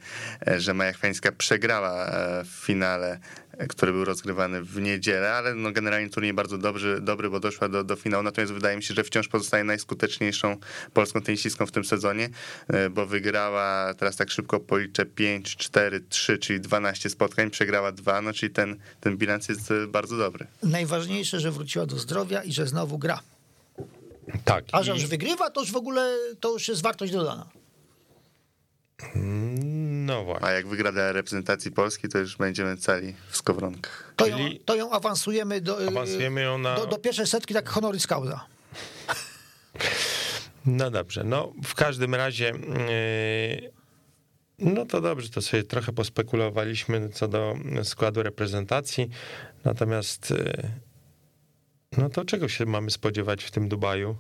e, 0.47 0.61
że 0.61 0.75
Maja 0.75 0.93
Chwańska 0.93 1.33
przegrała 1.33 2.07
e, 2.07 2.45
w 2.45 2.49
finale, 2.49 3.19
który 3.69 3.93
był 3.93 4.05
rozgrywany 4.05 4.63
w 4.63 4.81
niedzielę, 4.81 5.33
ale 5.35 5.55
no 5.55 5.73
generalnie 5.73 6.11
turniej 6.11 6.33
bardzo 6.35 6.59
dobry, 6.59 7.01
dobry 7.01 7.31
bo 7.31 7.41
doszła 7.41 7.69
do, 7.69 7.85
do 7.85 7.97
finału. 7.97 8.23
Natomiast 8.23 8.53
wydaje 8.53 8.77
mi 8.77 8.83
się, 8.83 8.95
że 8.95 9.05
wciąż 9.05 9.29
pozostaje 9.29 9.65
najskuteczniejszą 9.65 10.57
polską 10.93 11.23
tenisistką 11.23 11.67
w 11.67 11.71
tym 11.73 11.85
sezonie, 11.85 12.29
e, 12.69 12.91
bo 12.91 13.07
wygrała, 13.07 13.95
teraz 13.95 14.17
tak 14.17 14.31
szybko 14.31 14.61
policzę, 14.61 15.07
5, 15.07 15.57
4, 15.57 16.01
3, 16.09 16.39
czyli 16.39 16.61
12 16.61 17.11
spotkań, 17.11 17.51
przegrała 17.51 17.93
2, 17.93 18.21
no 18.23 18.33
czyli 18.33 18.53
ten, 18.53 18.77
ten 19.01 19.17
bilans 19.17 19.49
jest 19.49 19.71
e, 19.71 19.87
bardzo 19.87 20.17
dobry. 20.17 20.47
Najważniejsze, 20.63 21.41
że 21.41 21.51
wróciła 21.51 21.87
do 21.87 21.99
zdrowia 21.99 22.43
i 22.43 22.53
że 22.53 22.67
znowu 22.67 22.99
gra. 22.99 23.21
tak. 24.45 24.65
A 24.73 24.83
że 24.83 24.93
i- 24.93 24.95
już 24.95 25.07
wygrywa, 25.07 25.51
to 25.51 25.61
już 25.61 25.73
w 25.73 25.77
ogóle 25.77 26.17
to 26.41 26.53
już 26.53 26.69
jest 26.69 26.83
wartość 26.83 27.13
dodana. 27.13 27.47
No 30.07 30.25
właśnie. 30.25 30.47
A 30.49 30.51
jak 30.53 30.67
wygra 30.67 30.93
dla 30.93 31.13
reprezentacji 31.13 31.71
Polski, 31.73 32.09
to 32.09 32.19
już 32.19 32.37
będziemy 32.37 32.77
cali 32.77 33.15
w 33.29 33.37
skowronkach. 33.37 34.13
To, 34.17 34.25
Czyli- 34.25 34.55
ją, 34.55 34.59
to 34.65 34.75
ją 34.75 34.91
awansujemy 34.91 35.61
do, 35.61 35.83
y, 35.85 35.89
Awansujemy 35.89 36.43
ją 36.43 36.59
na- 36.59 36.77
do, 36.77 36.87
do 36.87 36.99
pierwszej 36.99 37.27
setki, 37.27 37.55
tak 37.55 37.69
honoris 37.69 38.07
causa. 38.07 38.47
No 40.67 40.91
dobrze, 40.91 41.25
no 41.25 41.53
w 41.65 41.75
każdym 41.75 42.15
razie, 42.15 42.53
yy, 43.61 43.71
no 44.59 44.87
to 44.87 45.01
dobrze, 45.01 45.29
to 45.29 45.43
sobie 45.43 45.63
trochę 45.63 45.93
pospekulowaliśmy 45.93 47.09
co 47.09 47.29
do 47.29 47.55
składu 47.83 48.23
reprezentacji, 48.23 49.11
natomiast 49.65 50.31
yy, 50.31 50.71
no 51.99 52.09
to 52.11 52.25
czego 52.25 52.49
się 52.49 52.67
mamy 52.67 52.91
spodziewać 52.91 53.45
w 53.45 53.51
tym 53.51 53.69
Dubaju 53.69 54.17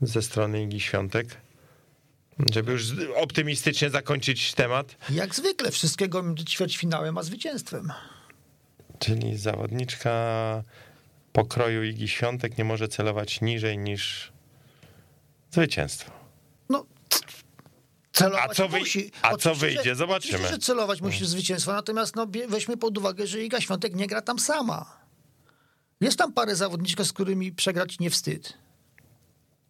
ze 0.00 0.22
strony 0.22 0.62
Igi 0.62 0.80
Świątek? 0.80 1.26
Żeby 2.52 2.72
już 2.72 2.82
optymistycznie 3.16 3.90
zakończyć 3.90 4.54
temat, 4.54 4.96
Jak 5.10 5.34
zwykle, 5.34 5.70
wszystkiego 5.70 6.24
ćwierćfinałem 6.46 7.18
a 7.18 7.22
zwycięstwem. 7.22 7.92
czyli 8.98 9.36
zawodniczka 9.36 10.64
pokroju 11.32 11.82
Igi 11.84 12.08
Świątek 12.08 12.58
nie 12.58 12.64
może 12.64 12.88
celować 12.88 13.40
niżej 13.40 13.78
niż 13.78 14.32
zwycięstwo. 15.50 16.10
No, 16.68 16.86
celować 18.12 18.50
A 18.50 18.54
co 18.54 18.68
wy- 18.68 18.78
musi. 18.78 19.10
a 19.22 19.36
co 19.36 19.54
wyjdzie? 19.54 19.94
Zobaczymy. 19.94 20.34
Oczywiście, 20.34 20.54
że 20.54 20.58
celować 20.58 21.00
musi 21.00 21.24
w 21.24 21.28
zwycięstwo, 21.28 21.72
natomiast 21.72 22.16
no, 22.16 22.26
weźmy 22.48 22.76
pod 22.76 22.98
uwagę, 22.98 23.26
że 23.26 23.40
Iga 23.44 23.60
Świątek 23.60 23.94
nie 23.94 24.06
gra 24.06 24.22
tam 24.22 24.38
sama. 24.38 24.98
Jest 26.00 26.18
tam 26.18 26.32
parę 26.32 26.56
zawodniczek, 26.56 27.06
z 27.06 27.12
którymi 27.12 27.52
przegrać 27.52 27.98
nie 27.98 28.10
wstyd. 28.10 28.58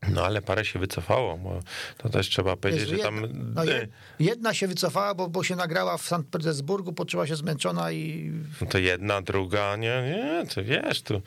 No 0.09 0.24
ale 0.24 0.42
parę 0.42 0.64
się 0.64 0.78
wycofało, 0.78 1.36
bo 1.36 1.61
to 1.99 2.09
też 2.09 2.28
trzeba 2.28 2.57
powiedzieć, 2.57 2.82
Jezu, 2.82 2.96
że 2.96 3.03
tam... 3.03 3.22
jedna, 3.22 3.38
no, 3.55 3.64
je- 3.64 3.88
jedna 4.20 4.55
się 4.55 4.68
wycofała, 4.68 5.14
bo, 5.14 5.28
bo 5.28 5.44
się 5.44 5.57
nagrała 5.57 5.99
w 5.99 6.03
Sankt 6.03 6.30
Petersburgu, 6.30 6.92
poczuła 6.92 7.26
się 7.26 7.36
zmęczona 7.36 7.92
i 7.92 8.32
No 8.61 8.66
to 8.66 8.78
jedna, 8.78 9.22
druga, 9.22 9.76
nie, 9.76 10.03
nie, 10.03 10.46
to 10.55 10.64
wiesz, 10.64 11.03
tu... 11.03 11.22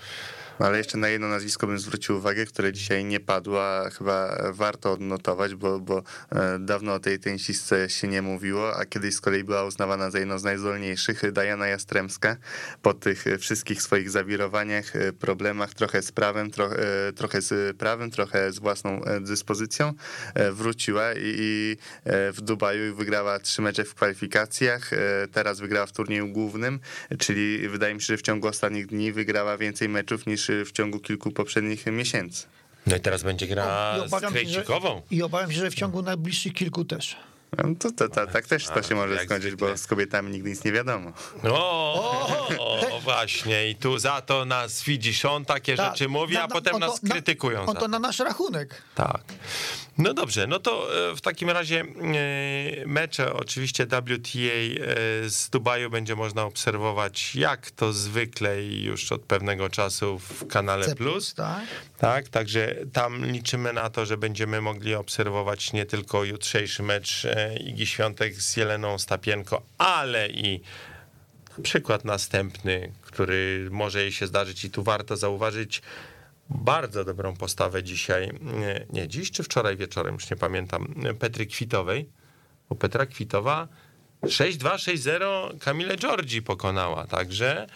No 0.61 0.67
ale 0.67 0.77
jeszcze 0.77 0.97
na 0.97 1.09
jedno 1.09 1.27
nazwisko 1.27 1.67
bym 1.67 1.79
zwrócił 1.79 2.17
uwagę, 2.17 2.45
które 2.45 2.73
dzisiaj 2.73 3.05
nie 3.05 3.19
padło, 3.19 3.61
chyba 3.97 4.37
warto 4.51 4.91
odnotować, 4.91 5.55
bo, 5.55 5.79
bo 5.79 6.03
e, 6.31 6.59
dawno 6.59 6.93
o 6.93 6.99
tej 6.99 7.19
tenisistce 7.19 7.89
się 7.89 8.07
nie 8.07 8.21
mówiło, 8.21 8.77
a 8.77 8.85
kiedyś 8.85 9.15
z 9.15 9.21
kolei 9.21 9.43
była 9.43 9.63
uznawana 9.63 10.11
za 10.11 10.19
jedną 10.19 10.39
z 10.39 10.43
najzdolniejszych. 10.43 11.31
Diana 11.31 11.67
Jastremska 11.67 12.37
po 12.81 12.93
tych 12.93 13.25
wszystkich 13.39 13.81
swoich 13.81 14.09
zawirowaniach, 14.09 14.95
e, 14.95 15.13
problemach, 15.13 15.73
trochę 15.73 16.01
z 16.01 16.11
prawem, 16.11 16.51
tro, 16.51 16.75
e, 16.75 17.13
trochę 17.13 17.41
z 17.41 17.77
prawem, 17.77 18.11
trochę 18.11 18.51
z 18.51 18.59
własną 18.59 19.01
dyspozycją, 19.21 19.93
wróciła 20.51 21.13
i, 21.13 21.17
i 21.23 21.77
w 22.33 22.41
Dubaju 22.41 22.95
wygrała 22.95 23.39
trzy 23.39 23.61
mecze 23.61 23.83
w 23.83 23.95
kwalifikacjach, 23.95 24.89
teraz 25.31 25.59
wygrała 25.59 25.85
w 25.85 25.91
turnieju 25.91 26.27
głównym, 26.27 26.79
czyli 27.19 27.69
wydaje 27.69 27.93
mi 27.93 28.01
się, 28.01 28.07
że 28.07 28.17
w 28.17 28.21
ciągu 28.21 28.47
ostatnich 28.47 28.87
dni 28.87 29.11
wygrała 29.11 29.57
więcej 29.57 29.89
meczów 29.89 30.25
niż 30.25 30.50
w 30.65 30.71
ciągu 30.71 30.99
kilku 30.99 31.31
poprzednich 31.31 31.85
miesięcy. 31.85 32.45
No 32.87 32.95
i 32.95 32.99
teraz 32.99 33.23
będzie 33.23 33.47
gra 33.47 33.95
i 33.97 33.99
z 34.09 34.13
obawiam, 34.13 34.33
się, 34.33 34.39
że, 34.39 34.45
Krejcikową. 34.45 35.01
i 35.11 35.23
obawiam 35.23 35.51
się, 35.51 35.57
że 35.59 35.71
w 35.71 35.75
ciągu 35.75 36.01
najbliższych 36.01 36.53
kilku 36.53 36.85
też. 36.85 37.15
No 37.57 37.75
To, 37.79 37.91
to, 37.91 38.09
to, 38.09 38.27
tak 38.27 38.47
też 38.47 38.65
to 38.65 38.83
się 38.83 38.95
może 38.95 39.19
skończyć, 39.25 39.55
bo 39.55 39.77
z 39.77 39.87
kobietami 39.87 40.31
nigdy 40.31 40.49
nic 40.49 40.63
nie 40.63 40.71
wiadomo. 40.71 41.11
O, 41.43 42.47
o, 42.59 42.99
właśnie, 42.99 43.69
i 43.69 43.75
tu 43.75 43.99
za 43.99 44.21
to 44.21 44.45
nas 44.45 44.83
widzisz, 44.83 45.25
on 45.25 45.45
takie 45.45 45.75
Tak. 45.75 45.91
rzeczy 45.91 46.09
mówi, 46.09 46.33
Na- 46.33 46.43
a 46.43 46.47
potem 46.47 46.75
on 46.75 46.81
to- 46.81 46.87
nas 46.87 47.03
na- 47.03 47.09
krytykują 47.09 47.61
On 47.65 47.75
to. 47.75 47.87
na 47.87 47.99
nasz 47.99 48.19
rachunek. 48.19 48.81
Tak. 48.95 49.23
No 50.01 50.13
dobrze, 50.13 50.47
no 50.47 50.59
to 50.59 50.87
e, 51.11 51.15
w 51.15 51.21
takim 51.21 51.49
razie 51.49 51.81
e, 51.81 51.85
mecze 52.85 53.33
oczywiście 53.33 53.85
WTA 53.85 53.99
e, 53.99 55.29
z 55.29 55.49
Dubaju 55.49 55.89
będzie 55.89 56.15
można 56.15 56.43
obserwować 56.43 57.35
jak 57.35 57.71
to 57.71 57.93
zwykle 57.93 58.63
już 58.63 59.11
od 59.11 59.21
pewnego 59.21 59.69
czasu 59.69 60.19
w 60.19 60.47
kanale 60.47 60.85
C+, 60.85 60.95
Plus. 60.95 61.33
tak? 61.33 61.65
Tak, 61.97 62.29
także 62.29 62.75
tam 62.93 63.25
liczymy 63.25 63.73
na 63.73 63.89
to, 63.89 64.05
że 64.05 64.17
będziemy 64.17 64.61
mogli 64.61 64.95
obserwować 64.95 65.73
nie 65.73 65.85
tylko 65.85 66.23
jutrzejszy 66.23 66.83
mecz 66.83 67.27
Igi 67.59 67.87
Świątek 67.87 68.33
z 68.35 68.57
Jeleną 68.57 68.99
Stapienko, 68.99 69.61
ale 69.77 70.29
i 70.29 70.61
przykład 71.63 72.05
następny, 72.05 72.91
który 73.01 73.67
może 73.71 74.01
jej 74.01 74.11
się 74.11 74.27
zdarzyć 74.27 74.65
i 74.65 74.69
tu 74.69 74.83
warto 74.83 75.17
zauważyć 75.17 75.81
bardzo 76.55 77.03
dobrą 77.05 77.35
postawę 77.35 77.83
dzisiaj, 77.83 78.31
nie, 78.41 78.85
nie 78.93 79.07
dziś 79.07 79.31
czy 79.31 79.43
wczoraj 79.43 79.77
wieczorem, 79.77 80.13
już 80.13 80.29
nie 80.29 80.37
pamiętam, 80.37 80.93
Petry 81.19 81.45
Kwitowej, 81.45 82.09
bo 82.69 82.75
Petra 82.75 83.05
Kwitowa 83.05 83.67
6-2, 84.23 84.75
6-0 84.75 85.57
Kamilę 85.59 85.95
Giorgi 85.95 86.41
pokonała, 86.41 87.07
także 87.07 87.67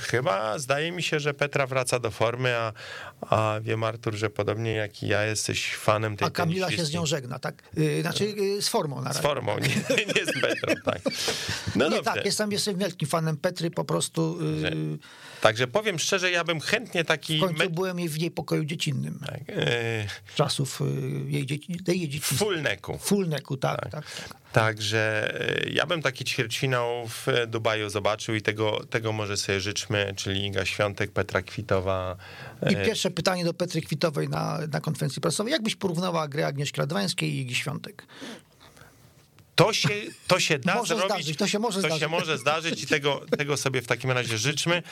Chyba 0.00 0.58
zdaje 0.58 0.92
mi 0.92 1.02
się, 1.02 1.20
że 1.20 1.34
Petra 1.34 1.66
wraca 1.66 1.98
do 1.98 2.10
formy, 2.10 2.56
a, 2.56 2.72
a 3.20 3.60
wiem 3.60 3.84
Artur, 3.84 4.14
że 4.14 4.30
podobnie 4.30 4.72
jak 4.72 5.02
i 5.02 5.08
ja 5.08 5.24
jesteś 5.24 5.74
fanem 5.76 6.16
tej 6.16 6.28
A 6.28 6.30
Kamila 6.30 6.70
się 6.70 6.84
z 6.84 6.92
nią 6.92 7.06
żegna, 7.06 7.38
tak? 7.38 7.62
Y, 7.78 8.00
Znaczy 8.02 8.24
y, 8.24 8.62
z 8.62 8.68
formą 8.68 8.96
na 8.96 9.12
Z 9.12 9.16
razie. 9.16 9.28
formą, 9.28 9.58
nie, 9.58 9.66
nie 10.16 10.26
z 10.26 10.40
Petrą, 10.40 10.74
tak. 10.84 11.00
No 11.76 11.84
Nie, 11.88 11.96
dobrze. 11.96 12.02
tak, 12.14 12.24
jestem, 12.24 12.52
jestem 12.52 12.78
wielkim 12.78 13.08
fanem 13.08 13.36
Petry, 13.36 13.70
po 13.70 13.84
prostu 13.84 14.38
y, 14.64 14.98
Także 15.44 15.66
powiem 15.66 15.98
szczerze, 15.98 16.30
ja 16.30 16.44
bym 16.44 16.60
chętnie 16.60 17.04
taki... 17.04 17.38
w 17.38 17.40
końcu 17.40 17.58
me- 17.58 17.70
byłem 17.70 17.98
jej 17.98 18.08
w 18.08 18.16
jej 18.20 18.30
pokoju 18.30 18.64
dziecinnym. 18.64 19.18
tak, 19.26 19.40
e, 19.48 20.06
Czasów 20.34 20.80
y, 20.80 20.84
jej, 21.30 21.46
dzieci, 21.46 21.76
jej 21.86 22.08
dzieci. 22.08 22.34
full 22.34 22.62
necku. 22.62 22.98
Fullneku, 22.98 23.56
tak, 23.56 23.90
tak. 23.90 23.90
tak. 23.90 24.36
Także 24.52 25.34
e, 25.66 25.70
ja 25.70 25.86
bym 25.86 26.02
taki 26.02 26.24
ćwierćfinał 26.24 27.08
w 27.08 27.26
Dubaju 27.46 27.90
zobaczył 27.90 28.34
i 28.34 28.42
tego, 28.42 28.84
tego 28.90 29.12
może 29.12 29.36
sobie 29.36 29.60
życzmy, 29.60 30.12
czyli 30.16 30.46
Iga 30.46 30.64
Świątek, 30.64 31.10
Petra 31.12 31.42
Kwitowa. 31.42 32.16
I 32.70 32.74
e, 32.76 32.84
pierwsze 32.84 33.10
pytanie 33.10 33.44
do 33.44 33.54
Petry 33.54 33.82
Kwitowej 33.82 34.28
na, 34.28 34.58
na 34.72 34.80
konferencji 34.80 35.22
prasowej. 35.22 35.52
Jak 35.52 35.62
byś 35.62 35.76
porównała 35.76 36.28
grę 36.28 36.46
Agnieszki 36.46 36.80
Radwańskiej 36.80 37.30
i 37.30 37.40
Igi 37.40 37.54
Świątek? 37.54 38.06
To 39.54 39.72
się, 39.72 39.88
to 40.26 40.40
się 40.40 40.58
da 40.58 40.74
Może 40.74 40.94
zrobić. 40.96 41.06
zdarzyć, 41.14 41.38
to 41.38 41.46
się 41.46 41.58
może 41.58 41.74
to 41.74 41.80
zdarzyć. 41.80 42.00
się 42.00 42.08
może 42.08 42.38
zdarzyć 42.38 42.82
i 42.82 42.86
tego, 42.86 43.20
tego 43.38 43.56
sobie 43.56 43.82
w 43.82 43.86
takim 43.86 44.10
razie 44.10 44.38
życzmy. 44.38 44.82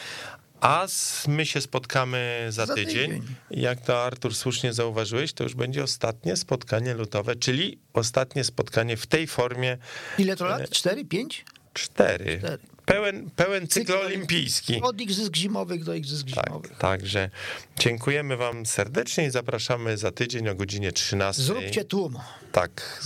A 0.61 0.87
my 1.29 1.47
się 1.47 1.61
spotkamy 1.61 2.47
za, 2.49 2.67
Za 2.67 2.75
tydzień. 2.75 3.11
tydzień. 3.21 3.35
Jak 3.51 3.81
to 3.81 4.05
Artur 4.05 4.35
słusznie 4.35 4.73
zauważyłeś, 4.73 5.33
to 5.33 5.45
już 5.45 5.55
będzie 5.55 5.83
ostatnie 5.83 6.37
spotkanie 6.37 6.95
lutowe, 6.95 7.37
czyli 7.37 7.79
ostatnie 7.93 8.45
spotkanie 8.45 8.97
w 8.97 9.07
tej 9.07 9.27
formie 9.27 9.79
Ile 10.19 10.37
to 10.37 10.45
lat? 10.45 10.71
Cztery, 10.71 11.05
pięć? 11.05 11.45
cztery. 11.75 12.39
Cztery. 12.39 12.59
Pełen, 12.87 13.31
pełen 13.31 13.69
cykl 13.69 13.93
olimpijski. 13.93 14.81
Od 14.83 15.01
igrzysk 15.01 15.37
zimowych 15.37 15.85
do 15.85 15.95
igrzysk 15.95 16.27
zimowych. 16.29 16.71
Tak, 16.71 16.79
także 16.81 17.31
dziękujemy 17.79 18.37
wam 18.37 18.67
serdecznie 18.67 19.27
i 19.27 19.31
zapraszamy 19.31 19.97
za 19.99 20.11
tydzień 20.13 20.49
o 20.49 20.55
godzinie 20.55 20.93
13. 20.93 21.43
Zróbcie 21.43 21.85
tłum. 21.85 22.19
Tak, 22.53 23.03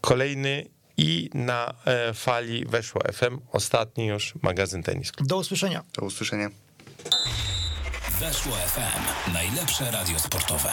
kolejny 0.00 0.66
i 1.00 1.30
na 1.34 1.74
e, 1.84 2.14
fali 2.14 2.64
weszło 2.64 3.00
FM, 3.12 3.38
ostatni 3.52 4.06
już 4.06 4.34
magazyn 4.42 4.82
tenis. 4.82 5.12
Do 5.20 5.36
usłyszenia. 5.36 5.84
Do 5.92 6.06
usłyszenia. 6.06 6.50
Weszło 8.20 8.52
FM. 8.52 9.32
Najlepsze 9.32 9.90
radio 9.90 10.18
sportowe. 10.18 10.70